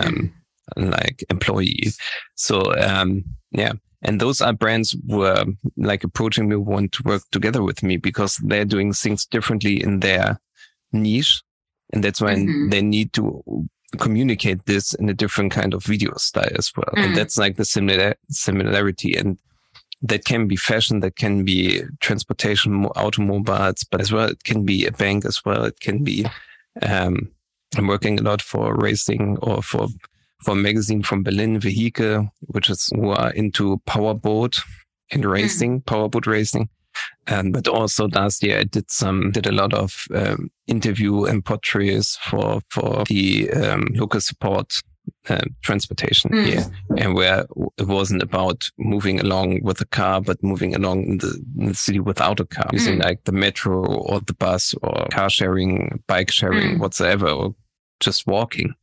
um, 0.77 0.91
like 0.91 1.25
employee. 1.29 1.91
So, 2.35 2.73
um, 2.75 3.23
yeah. 3.51 3.73
And 4.01 4.19
those 4.19 4.41
are 4.41 4.53
brands 4.53 4.95
who 5.09 5.23
are 5.23 5.45
like 5.77 6.03
approaching 6.03 6.49
me, 6.49 6.55
want 6.55 6.93
to 6.93 7.03
work 7.03 7.23
together 7.31 7.63
with 7.63 7.83
me 7.83 7.97
because 7.97 8.37
they're 8.43 8.65
doing 8.65 8.93
things 8.93 9.25
differently 9.25 9.81
in 9.81 9.99
their 9.99 10.39
niche. 10.91 11.41
And 11.91 12.03
that's 12.03 12.21
when 12.21 12.47
mm-hmm. 12.47 12.69
they 12.69 12.81
need 12.81 13.13
to 13.13 13.43
communicate 13.99 14.65
this 14.65 14.93
in 14.93 15.09
a 15.09 15.13
different 15.13 15.51
kind 15.51 15.73
of 15.73 15.83
video 15.83 16.13
style 16.17 16.51
as 16.57 16.71
well. 16.75 16.89
Mm. 16.95 17.05
And 17.05 17.17
that's 17.17 17.37
like 17.37 17.57
the 17.57 17.65
similar 17.65 18.15
similarity. 18.29 19.15
And 19.15 19.37
that 20.01 20.25
can 20.25 20.47
be 20.47 20.55
fashion, 20.55 20.99
that 20.99 21.15
can 21.15 21.45
be 21.45 21.81
transportation, 22.01 22.85
automobiles, 22.87 23.85
but 23.89 24.01
as 24.01 24.11
well, 24.11 24.27
it 24.27 24.43
can 24.43 24.65
be 24.65 24.85
a 24.85 24.91
bank 24.91 25.25
as 25.25 25.43
well. 25.45 25.63
It 25.63 25.79
can 25.79 26.03
be, 26.03 26.25
um, 26.81 27.31
I'm 27.77 27.87
working 27.87 28.19
a 28.19 28.23
lot 28.23 28.41
for 28.41 28.75
racing 28.75 29.37
or 29.41 29.63
for, 29.63 29.87
for 30.41 30.51
a 30.51 30.55
magazine 30.55 31.03
from 31.03 31.23
Berlin, 31.23 31.59
Vehicle, 31.59 32.29
which 32.41 32.69
is 32.69 32.89
who 32.93 33.11
are 33.11 33.31
into 33.31 33.81
powerboat 33.85 34.59
and 35.11 35.23
mm. 35.23 35.31
racing, 35.31 35.81
mm. 35.81 35.85
powerboat 35.85 36.27
racing. 36.27 36.69
Um, 37.27 37.51
but 37.51 37.67
also 37.67 38.07
last 38.09 38.43
year 38.43 38.59
I 38.59 38.63
did 38.63 38.89
some, 38.91 39.31
did 39.31 39.47
a 39.47 39.51
lot 39.51 39.73
of 39.73 40.05
um, 40.13 40.49
interview 40.67 41.25
and 41.25 41.43
portraits 41.43 42.17
for, 42.17 42.61
for 42.69 43.03
the 43.07 43.49
um, 43.51 43.87
local 43.93 44.21
support 44.21 44.81
uh, 45.29 45.41
transportation 45.61 46.31
mm. 46.31 46.45
here 46.45 46.65
and 46.97 47.13
where 47.13 47.45
it 47.77 47.87
wasn't 47.87 48.21
about 48.21 48.69
moving 48.77 49.19
along 49.19 49.61
with 49.63 49.81
a 49.81 49.85
car, 49.85 50.21
but 50.21 50.41
moving 50.43 50.75
along 50.75 51.03
in 51.03 51.17
the, 51.17 51.43
in 51.59 51.65
the 51.67 51.75
city 51.75 51.99
without 51.99 52.39
a 52.39 52.45
car, 52.45 52.65
mm. 52.65 52.73
using 52.73 52.99
like 52.99 53.23
the 53.23 53.31
metro 53.31 53.85
or 53.85 54.19
the 54.21 54.33
bus 54.33 54.73
or 54.81 55.07
car 55.11 55.29
sharing, 55.29 56.01
bike 56.07 56.31
sharing, 56.31 56.77
mm. 56.77 56.79
whatsoever, 56.79 57.29
or 57.29 57.55
just 57.99 58.27
walking 58.27 58.73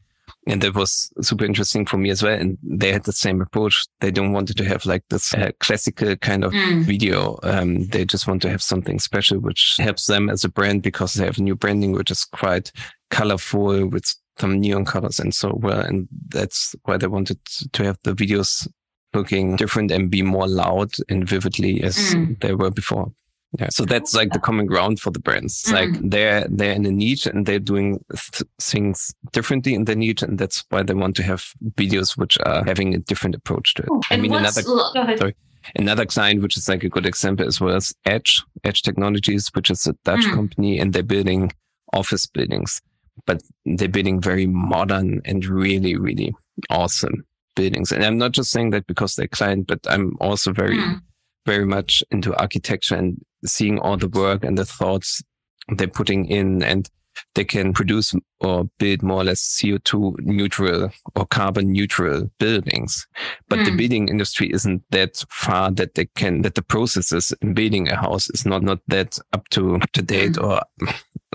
and 0.47 0.63
that 0.63 0.75
was 0.75 1.13
super 1.21 1.45
interesting 1.45 1.85
for 1.85 1.99
me 1.99 2.11
as 2.11 2.23
well. 2.23 2.33
And 2.33 2.57
they 2.63 2.93
had 2.93 3.05
the 3.05 3.13
same 3.13 3.41
approach. 3.41 3.85
They 4.01 4.11
don't 4.11 4.33
wanted 4.33 4.57
to 4.57 4.65
have 4.65 4.87
like 4.87 5.05
this 5.11 5.35
uh, 5.35 5.51
classical 5.61 6.17
kind 6.17 6.45
of 6.45 6.53
mm. 6.53 6.85
video. 6.85 7.39
Um, 7.43 7.87
they 7.89 8.05
just 8.05 8.27
want 8.27 8.41
to 8.43 8.51
have 8.51 8.63
something 8.63 8.99
special, 8.99 9.39
which 9.39 9.77
helps 9.79 10.07
them 10.07 10.31
as 10.31 10.43
a 10.43 10.49
brand 10.49 10.83
because 10.83 11.15
they 11.15 11.27
have 11.27 11.39
a 11.39 11.43
new 11.43 11.57
branding, 11.57 11.93
which 11.93 12.11
is 12.11 12.25
quite 12.25 12.73
colorful 13.11 13.87
with 13.87 14.15
some 14.39 14.59
neon 14.59 14.87
colors 14.87 15.21
and 15.21 15.35
so 15.35 15.53
well. 15.61 15.81
And 15.81 16.09
that's 16.29 16.75
why 16.85 16.97
they 16.97 17.07
wanted 17.07 17.39
to 17.73 17.85
have 17.85 17.99
the 18.05 18.15
videos 18.15 18.67
looking 19.13 19.57
different 19.57 19.91
and 19.91 20.11
be 20.11 20.23
more 20.23 20.49
loud 20.49 20.93
and 21.09 21.29
vividly 21.29 21.83
as 21.83 21.97
mm. 21.97 22.41
they 22.41 22.55
were 22.55 22.71
before. 22.71 23.13
Yeah. 23.59 23.69
So 23.71 23.85
that's 23.85 24.15
like 24.15 24.33
the 24.33 24.39
common 24.39 24.67
ground 24.67 25.01
for 25.01 25.11
the 25.11 25.19
brands. 25.19 25.63
Mm-hmm. 25.65 25.75
Like 25.75 26.11
they're 26.11 26.47
they're 26.49 26.73
in 26.73 26.87
a 26.87 26.91
niche 26.91 27.27
and 27.27 27.47
they're 27.47 27.59
doing 27.59 28.03
th- 28.11 28.49
things 28.61 29.13
differently 29.33 29.75
in 29.75 29.87
the 29.87 29.97
niche, 29.97 30.23
and 30.23 30.39
that's 30.39 30.65
why 30.71 30.83
they 30.85 30.95
want 30.95 31.17
to 31.17 31.25
have 31.25 31.45
videos 31.75 32.17
which 32.17 32.39
are 32.47 32.65
having 32.65 32.95
a 32.95 32.99
different 32.99 33.35
approach 33.35 33.75
to 33.75 33.83
it. 33.83 33.89
Oh, 33.91 34.03
I 34.11 34.17
mean, 34.19 34.35
another 34.35 34.63
sorry, 34.63 35.35
another 35.75 36.07
client 36.07 36.43
which 36.43 36.57
is 36.57 36.69
like 36.69 36.85
a 36.85 36.89
good 36.89 37.07
example 37.07 37.47
as 37.47 37.61
well 37.61 37.75
as 37.75 37.93
Edge 38.07 38.41
Edge 38.63 38.83
Technologies, 38.83 39.49
which 39.55 39.71
is 39.71 39.85
a 39.87 39.95
Dutch 40.05 40.21
mm. 40.21 40.35
company, 40.35 40.79
and 40.79 40.93
they're 40.93 41.03
building 41.03 41.51
office 41.93 42.27
buildings, 42.27 42.81
but 43.27 43.43
they're 43.67 43.89
building 43.89 44.21
very 44.21 44.47
modern 44.47 45.23
and 45.25 45.45
really 45.45 45.97
really 45.97 46.33
awesome 46.71 47.25
buildings. 47.57 47.91
And 47.91 48.05
I'm 48.05 48.17
not 48.17 48.31
just 48.31 48.53
saying 48.53 48.71
that 48.71 48.87
because 48.87 49.17
they're 49.17 49.27
client, 49.27 49.67
but 49.67 49.81
I'm 49.89 50.17
also 50.21 50.53
very 50.53 50.79
mm 50.79 51.01
very 51.47 51.67
much 51.67 52.03
into 52.11 52.35
architecture 52.37 52.97
and 52.97 53.21
seeing 53.45 53.79
all 53.79 53.97
the 53.97 54.09
work 54.09 54.45
and 54.45 54.59
the 54.59 54.65
thoughts 54.65 55.23
they're 55.69 55.89
putting 55.89 56.27
in 56.27 56.63
and 56.63 56.91
they 57.35 57.45
can 57.45 57.73
produce 57.73 58.15
or 58.41 58.65
build 58.79 59.03
more 59.03 59.21
or 59.21 59.25
less 59.25 59.43
CO2 59.43 60.21
neutral 60.21 60.91
or 61.15 61.27
carbon 61.27 61.73
neutral 61.73 62.31
buildings. 62.39 63.07
But 63.49 63.61
mm. 63.61 63.65
the 63.65 63.71
hmm. 63.73 63.77
building 63.77 64.09
industry 64.09 64.51
isn't 64.53 64.83
that 64.91 65.23
far 65.31 65.71
that 65.73 65.95
they 65.95 66.07
can, 66.17 66.43
that 66.43 66.55
the 66.55 66.63
processes 66.63 67.33
in 67.43 67.55
building 67.55 67.89
a 67.89 67.97
house 67.97 68.31
is 68.31 68.47
not, 68.47 68.63
not 68.63 68.81
that 68.89 69.19
up 69.33 69.49
to, 69.51 69.77
up 69.77 69.93
to 69.93 70.03
date 70.03 70.33
mm. 70.33 70.45
or 70.45 70.63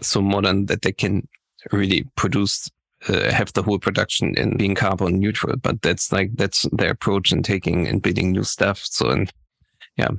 so 0.02 0.22
modern 0.22 0.66
that 0.68 0.82
they 0.82 0.92
can 0.92 1.28
really 1.72 2.06
produce 2.16 2.70
uh, 3.08 3.32
have 3.32 3.54
the 3.54 3.62
whole 3.62 3.78
production 3.78 4.34
in 4.36 4.58
being 4.58 4.74
carbon 4.74 5.20
neutral, 5.20 5.56
but 5.58 5.82
that's 5.82 6.12
like, 6.12 6.32
that's 6.36 6.66
their 6.72 6.92
approach 6.92 7.32
in 7.32 7.44
taking 7.44 7.88
and 7.88 8.02
building 8.02 8.32
new 8.32 8.44
stuff. 8.44 8.82
So, 8.84 9.10
and 9.10 9.32
yeah, 9.98 10.10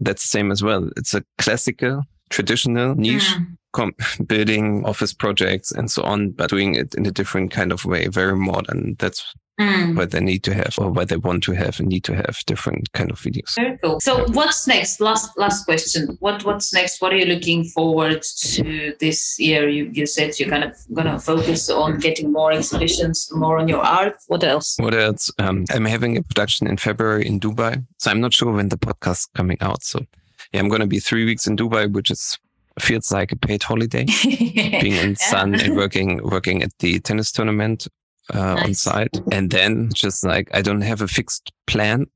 that's 0.00 0.22
the 0.22 0.28
same 0.28 0.50
as 0.50 0.62
well. 0.62 0.90
It's 0.96 1.14
a 1.14 1.24
classical, 1.38 2.02
traditional 2.30 2.94
niche. 2.94 3.34
Mm. 3.34 3.56
Com- 3.72 3.94
building 4.26 4.86
office 4.86 5.12
projects 5.12 5.70
and 5.70 5.90
so 5.90 6.02
on, 6.02 6.30
but 6.30 6.48
doing 6.48 6.76
it 6.76 6.94
in 6.94 7.04
a 7.04 7.10
different 7.10 7.50
kind 7.50 7.72
of 7.72 7.84
way, 7.84 8.06
very 8.06 8.34
modern. 8.34 8.96
That's 8.98 9.34
Mm. 9.60 9.96
What 9.96 10.10
they 10.10 10.20
need 10.20 10.42
to 10.44 10.54
have 10.54 10.74
or 10.78 10.90
what 10.90 11.08
they 11.08 11.16
want 11.16 11.42
to 11.44 11.52
have 11.52 11.80
and 11.80 11.88
need 11.88 12.04
to 12.04 12.14
have 12.14 12.40
different 12.46 12.92
kind 12.92 13.10
of 13.10 13.18
videos. 13.18 13.54
Very 13.54 13.78
cool. 13.78 14.00
So 14.00 14.18
yeah. 14.18 14.32
what's 14.32 14.66
next? 14.66 15.00
Last 15.00 15.30
last 15.38 15.64
question. 15.64 16.18
What 16.20 16.44
what's 16.44 16.74
next? 16.74 17.00
What 17.00 17.14
are 17.14 17.16
you 17.16 17.24
looking 17.24 17.64
forward 17.64 18.22
to 18.22 18.94
this 19.00 19.38
year? 19.38 19.66
You 19.66 19.90
you 19.94 20.04
said 20.04 20.38
you're 20.38 20.50
kind 20.50 20.64
of 20.64 20.76
gonna 20.92 21.18
focus 21.18 21.70
on 21.70 21.98
getting 22.00 22.32
more 22.32 22.52
exhibitions, 22.52 23.30
more 23.32 23.58
on 23.58 23.66
your 23.66 23.82
art. 23.82 24.16
What 24.28 24.44
else? 24.44 24.76
What 24.78 24.94
else? 24.94 25.32
Um, 25.38 25.64
I'm 25.70 25.86
having 25.86 26.18
a 26.18 26.22
production 26.22 26.66
in 26.66 26.76
February 26.76 27.26
in 27.26 27.40
Dubai. 27.40 27.82
So 27.96 28.10
I'm 28.10 28.20
not 28.20 28.34
sure 28.34 28.52
when 28.52 28.68
the 28.68 28.76
podcast 28.76 29.20
is 29.20 29.28
coming 29.34 29.56
out. 29.62 29.82
So 29.82 30.04
yeah, 30.52 30.60
I'm 30.60 30.68
gonna 30.68 30.86
be 30.86 30.98
three 30.98 31.24
weeks 31.24 31.46
in 31.46 31.56
Dubai, 31.56 31.90
which 31.90 32.10
is 32.10 32.38
feels 32.78 33.10
like 33.10 33.32
a 33.32 33.36
paid 33.36 33.62
holiday 33.62 34.04
being 34.22 34.96
in 34.96 35.16
sun 35.16 35.54
and 35.54 35.74
working 35.74 36.20
working 36.22 36.62
at 36.62 36.70
the 36.80 37.00
tennis 37.00 37.32
tournament 37.32 37.88
uh, 38.32 38.54
nice. 38.54 38.64
on 38.64 38.74
site. 38.74 39.20
And 39.32 39.50
then 39.50 39.90
just 39.94 40.24
like, 40.24 40.48
I 40.52 40.62
don't 40.62 40.82
have 40.82 41.02
a 41.02 41.08
fixed 41.08 41.52
plan. 41.66 42.06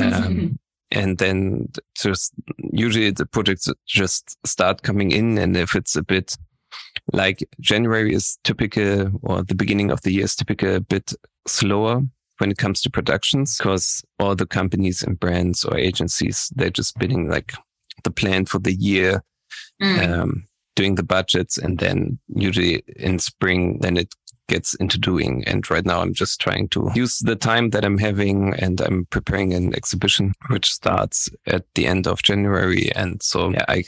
um, 0.00 0.58
and 0.90 1.18
then 1.18 1.68
just 1.96 2.32
usually 2.72 3.10
the 3.10 3.26
projects 3.26 3.68
just 3.86 4.36
start 4.46 4.82
coming 4.82 5.10
in. 5.10 5.38
And 5.38 5.56
if 5.56 5.74
it's 5.74 5.96
a 5.96 6.02
bit 6.02 6.36
like 7.12 7.46
January 7.60 8.14
is 8.14 8.38
typical 8.44 9.10
or 9.22 9.42
the 9.42 9.54
beginning 9.54 9.90
of 9.90 10.00
the 10.02 10.12
year 10.12 10.24
is 10.24 10.36
typical 10.36 10.76
a 10.76 10.80
bit 10.80 11.12
slower 11.46 12.02
when 12.38 12.50
it 12.50 12.58
comes 12.58 12.80
to 12.82 12.90
productions 12.90 13.58
because 13.58 14.02
all 14.18 14.34
the 14.34 14.46
companies 14.46 15.02
and 15.02 15.20
brands 15.20 15.64
or 15.64 15.76
agencies, 15.76 16.50
they're 16.56 16.70
just 16.70 16.98
bidding 16.98 17.28
like 17.28 17.54
the 18.02 18.10
plan 18.10 18.44
for 18.44 18.58
the 18.58 18.74
year. 18.74 19.22
Mm. 19.82 20.08
Um, 20.08 20.48
doing 20.76 20.96
the 20.96 21.02
budgets 21.02 21.56
and 21.56 21.78
then 21.78 22.18
usually 22.34 22.82
in 22.96 23.18
spring 23.18 23.78
then 23.80 23.96
it 23.96 24.14
gets 24.48 24.74
into 24.74 24.98
doing. 24.98 25.44
And 25.46 25.68
right 25.70 25.84
now 25.84 26.00
I'm 26.00 26.14
just 26.14 26.40
trying 26.40 26.68
to 26.68 26.90
use 26.94 27.20
the 27.20 27.36
time 27.36 27.70
that 27.70 27.84
I'm 27.84 27.98
having 27.98 28.54
and 28.54 28.80
I'm 28.80 29.06
preparing 29.06 29.52
an 29.54 29.74
exhibition 29.74 30.32
which 30.48 30.70
starts 30.70 31.28
at 31.46 31.64
the 31.74 31.86
end 31.86 32.06
of 32.06 32.22
January. 32.22 32.90
And 32.94 33.22
so 33.22 33.50
yeah, 33.50 33.64
I, 33.68 33.84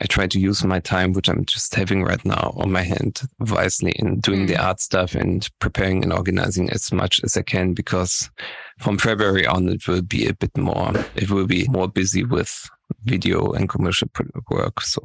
I 0.00 0.06
try 0.06 0.26
to 0.26 0.40
use 0.40 0.64
my 0.64 0.80
time, 0.80 1.12
which 1.12 1.28
I'm 1.28 1.44
just 1.44 1.74
having 1.74 2.02
right 2.02 2.24
now 2.24 2.54
on 2.56 2.72
my 2.72 2.82
hand 2.82 3.22
wisely 3.38 3.92
in 3.92 4.20
doing 4.20 4.46
the 4.46 4.56
hmm. 4.56 4.64
art 4.64 4.80
stuff 4.80 5.14
and 5.14 5.48
preparing 5.58 6.02
and 6.02 6.12
organizing 6.12 6.70
as 6.70 6.92
much 6.92 7.20
as 7.24 7.36
I 7.36 7.42
can 7.42 7.74
because 7.74 8.30
from 8.78 8.98
February 8.98 9.46
on, 9.46 9.68
it 9.68 9.88
will 9.88 10.02
be 10.02 10.26
a 10.28 10.34
bit 10.34 10.56
more, 10.56 10.92
it 11.14 11.30
will 11.30 11.46
be 11.46 11.66
more 11.68 11.88
busy 11.88 12.24
with 12.24 12.68
video 13.04 13.52
and 13.52 13.68
commercial 13.68 14.08
work. 14.50 14.80
So. 14.82 15.00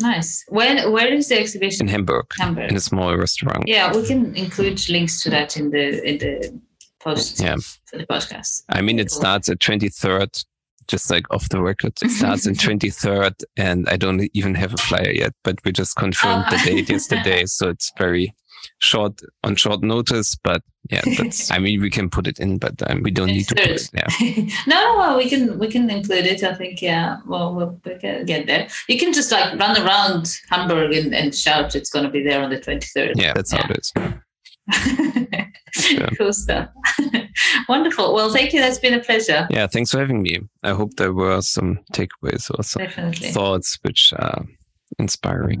Nice. 0.00 0.44
When 0.48 0.90
where 0.92 1.12
is 1.12 1.28
the 1.28 1.38
exhibition? 1.38 1.86
In 1.86 1.88
Hamburg. 1.88 2.26
Hamburg. 2.38 2.70
In 2.70 2.76
a 2.76 2.80
small 2.80 3.16
restaurant. 3.16 3.64
Yeah, 3.66 3.94
we 3.94 4.06
can 4.06 4.34
include 4.34 4.88
links 4.88 5.22
to 5.22 5.30
that 5.30 5.56
in 5.56 5.70
the 5.70 6.02
in 6.08 6.18
the 6.18 6.60
post 7.00 7.40
yeah. 7.40 7.56
for 7.84 7.98
the 7.98 8.06
podcast. 8.06 8.64
I 8.68 8.80
mean, 8.80 8.98
it 8.98 9.08
cool. 9.08 9.20
starts 9.20 9.48
at 9.48 9.60
twenty 9.60 9.88
third, 9.88 10.30
just 10.88 11.10
like 11.10 11.30
off 11.30 11.48
the 11.50 11.60
record. 11.60 11.92
It 12.02 12.10
starts 12.20 12.46
in 12.46 12.54
twenty 12.54 12.90
third, 12.90 13.34
and 13.56 13.88
I 13.88 13.96
don't 13.96 14.28
even 14.32 14.54
have 14.54 14.72
a 14.72 14.78
flyer 14.78 15.10
yet, 15.10 15.32
but 15.44 15.58
we 15.64 15.72
just 15.72 15.96
confirmed 15.96 16.46
oh. 16.48 16.56
the 16.56 16.62
date 16.64 16.90
yesterday, 16.90 17.44
so 17.46 17.68
it's 17.68 17.92
very 17.98 18.34
short 18.78 19.20
on 19.44 19.56
short 19.56 19.82
notice, 19.82 20.34
but 20.36 20.62
yeah, 20.90 21.02
that's, 21.18 21.50
I 21.50 21.58
mean, 21.58 21.80
we 21.80 21.90
can 21.90 22.08
put 22.08 22.26
it 22.26 22.38
in, 22.38 22.58
but 22.58 22.82
um, 22.90 23.02
we 23.02 23.10
don't 23.10 23.28
need 23.28 23.48
to 23.48 23.54
put 23.54 23.66
it. 23.66 23.90
Yeah. 23.92 24.46
no, 24.66 24.96
well, 24.96 25.16
we 25.16 25.28
can 25.28 25.58
we 25.58 25.68
can 25.68 25.88
include 25.90 26.26
it. 26.26 26.42
I 26.42 26.54
think 26.54 26.80
yeah. 26.80 27.18
Well, 27.26 27.54
we'll 27.54 27.80
get 27.84 28.46
there. 28.46 28.68
You 28.88 28.98
can 28.98 29.12
just 29.12 29.30
like 29.30 29.58
run 29.58 29.76
around 29.76 30.40
Hamburg 30.48 30.92
and, 30.94 31.14
and 31.14 31.34
shout. 31.34 31.74
It's 31.74 31.90
going 31.90 32.04
to 32.04 32.10
be 32.10 32.22
there 32.22 32.42
on 32.42 32.50
the 32.50 32.60
twenty 32.60 32.86
third. 32.94 33.18
Yeah, 33.18 33.34
that's 33.34 33.52
yeah. 33.52 33.62
how 33.62 33.70
it 33.70 33.78
is. 33.78 33.92
yeah. 33.96 35.46
Cool 36.18 36.32
stuff. 36.32 36.68
Wonderful. 37.68 38.12
Well, 38.12 38.32
thank 38.32 38.52
you. 38.52 38.60
That's 38.60 38.80
been 38.80 38.94
a 38.94 39.00
pleasure. 39.00 39.46
Yeah, 39.50 39.68
thanks 39.68 39.92
for 39.92 40.00
having 40.00 40.20
me. 40.20 40.40
I 40.64 40.70
hope 40.70 40.96
there 40.96 41.12
were 41.12 41.40
some 41.42 41.78
takeaways 41.92 42.50
or 42.58 42.64
some 42.64 42.82
Definitely. 42.82 43.30
thoughts 43.30 43.78
which 43.82 44.12
are 44.18 44.44
inspiring. 44.98 45.60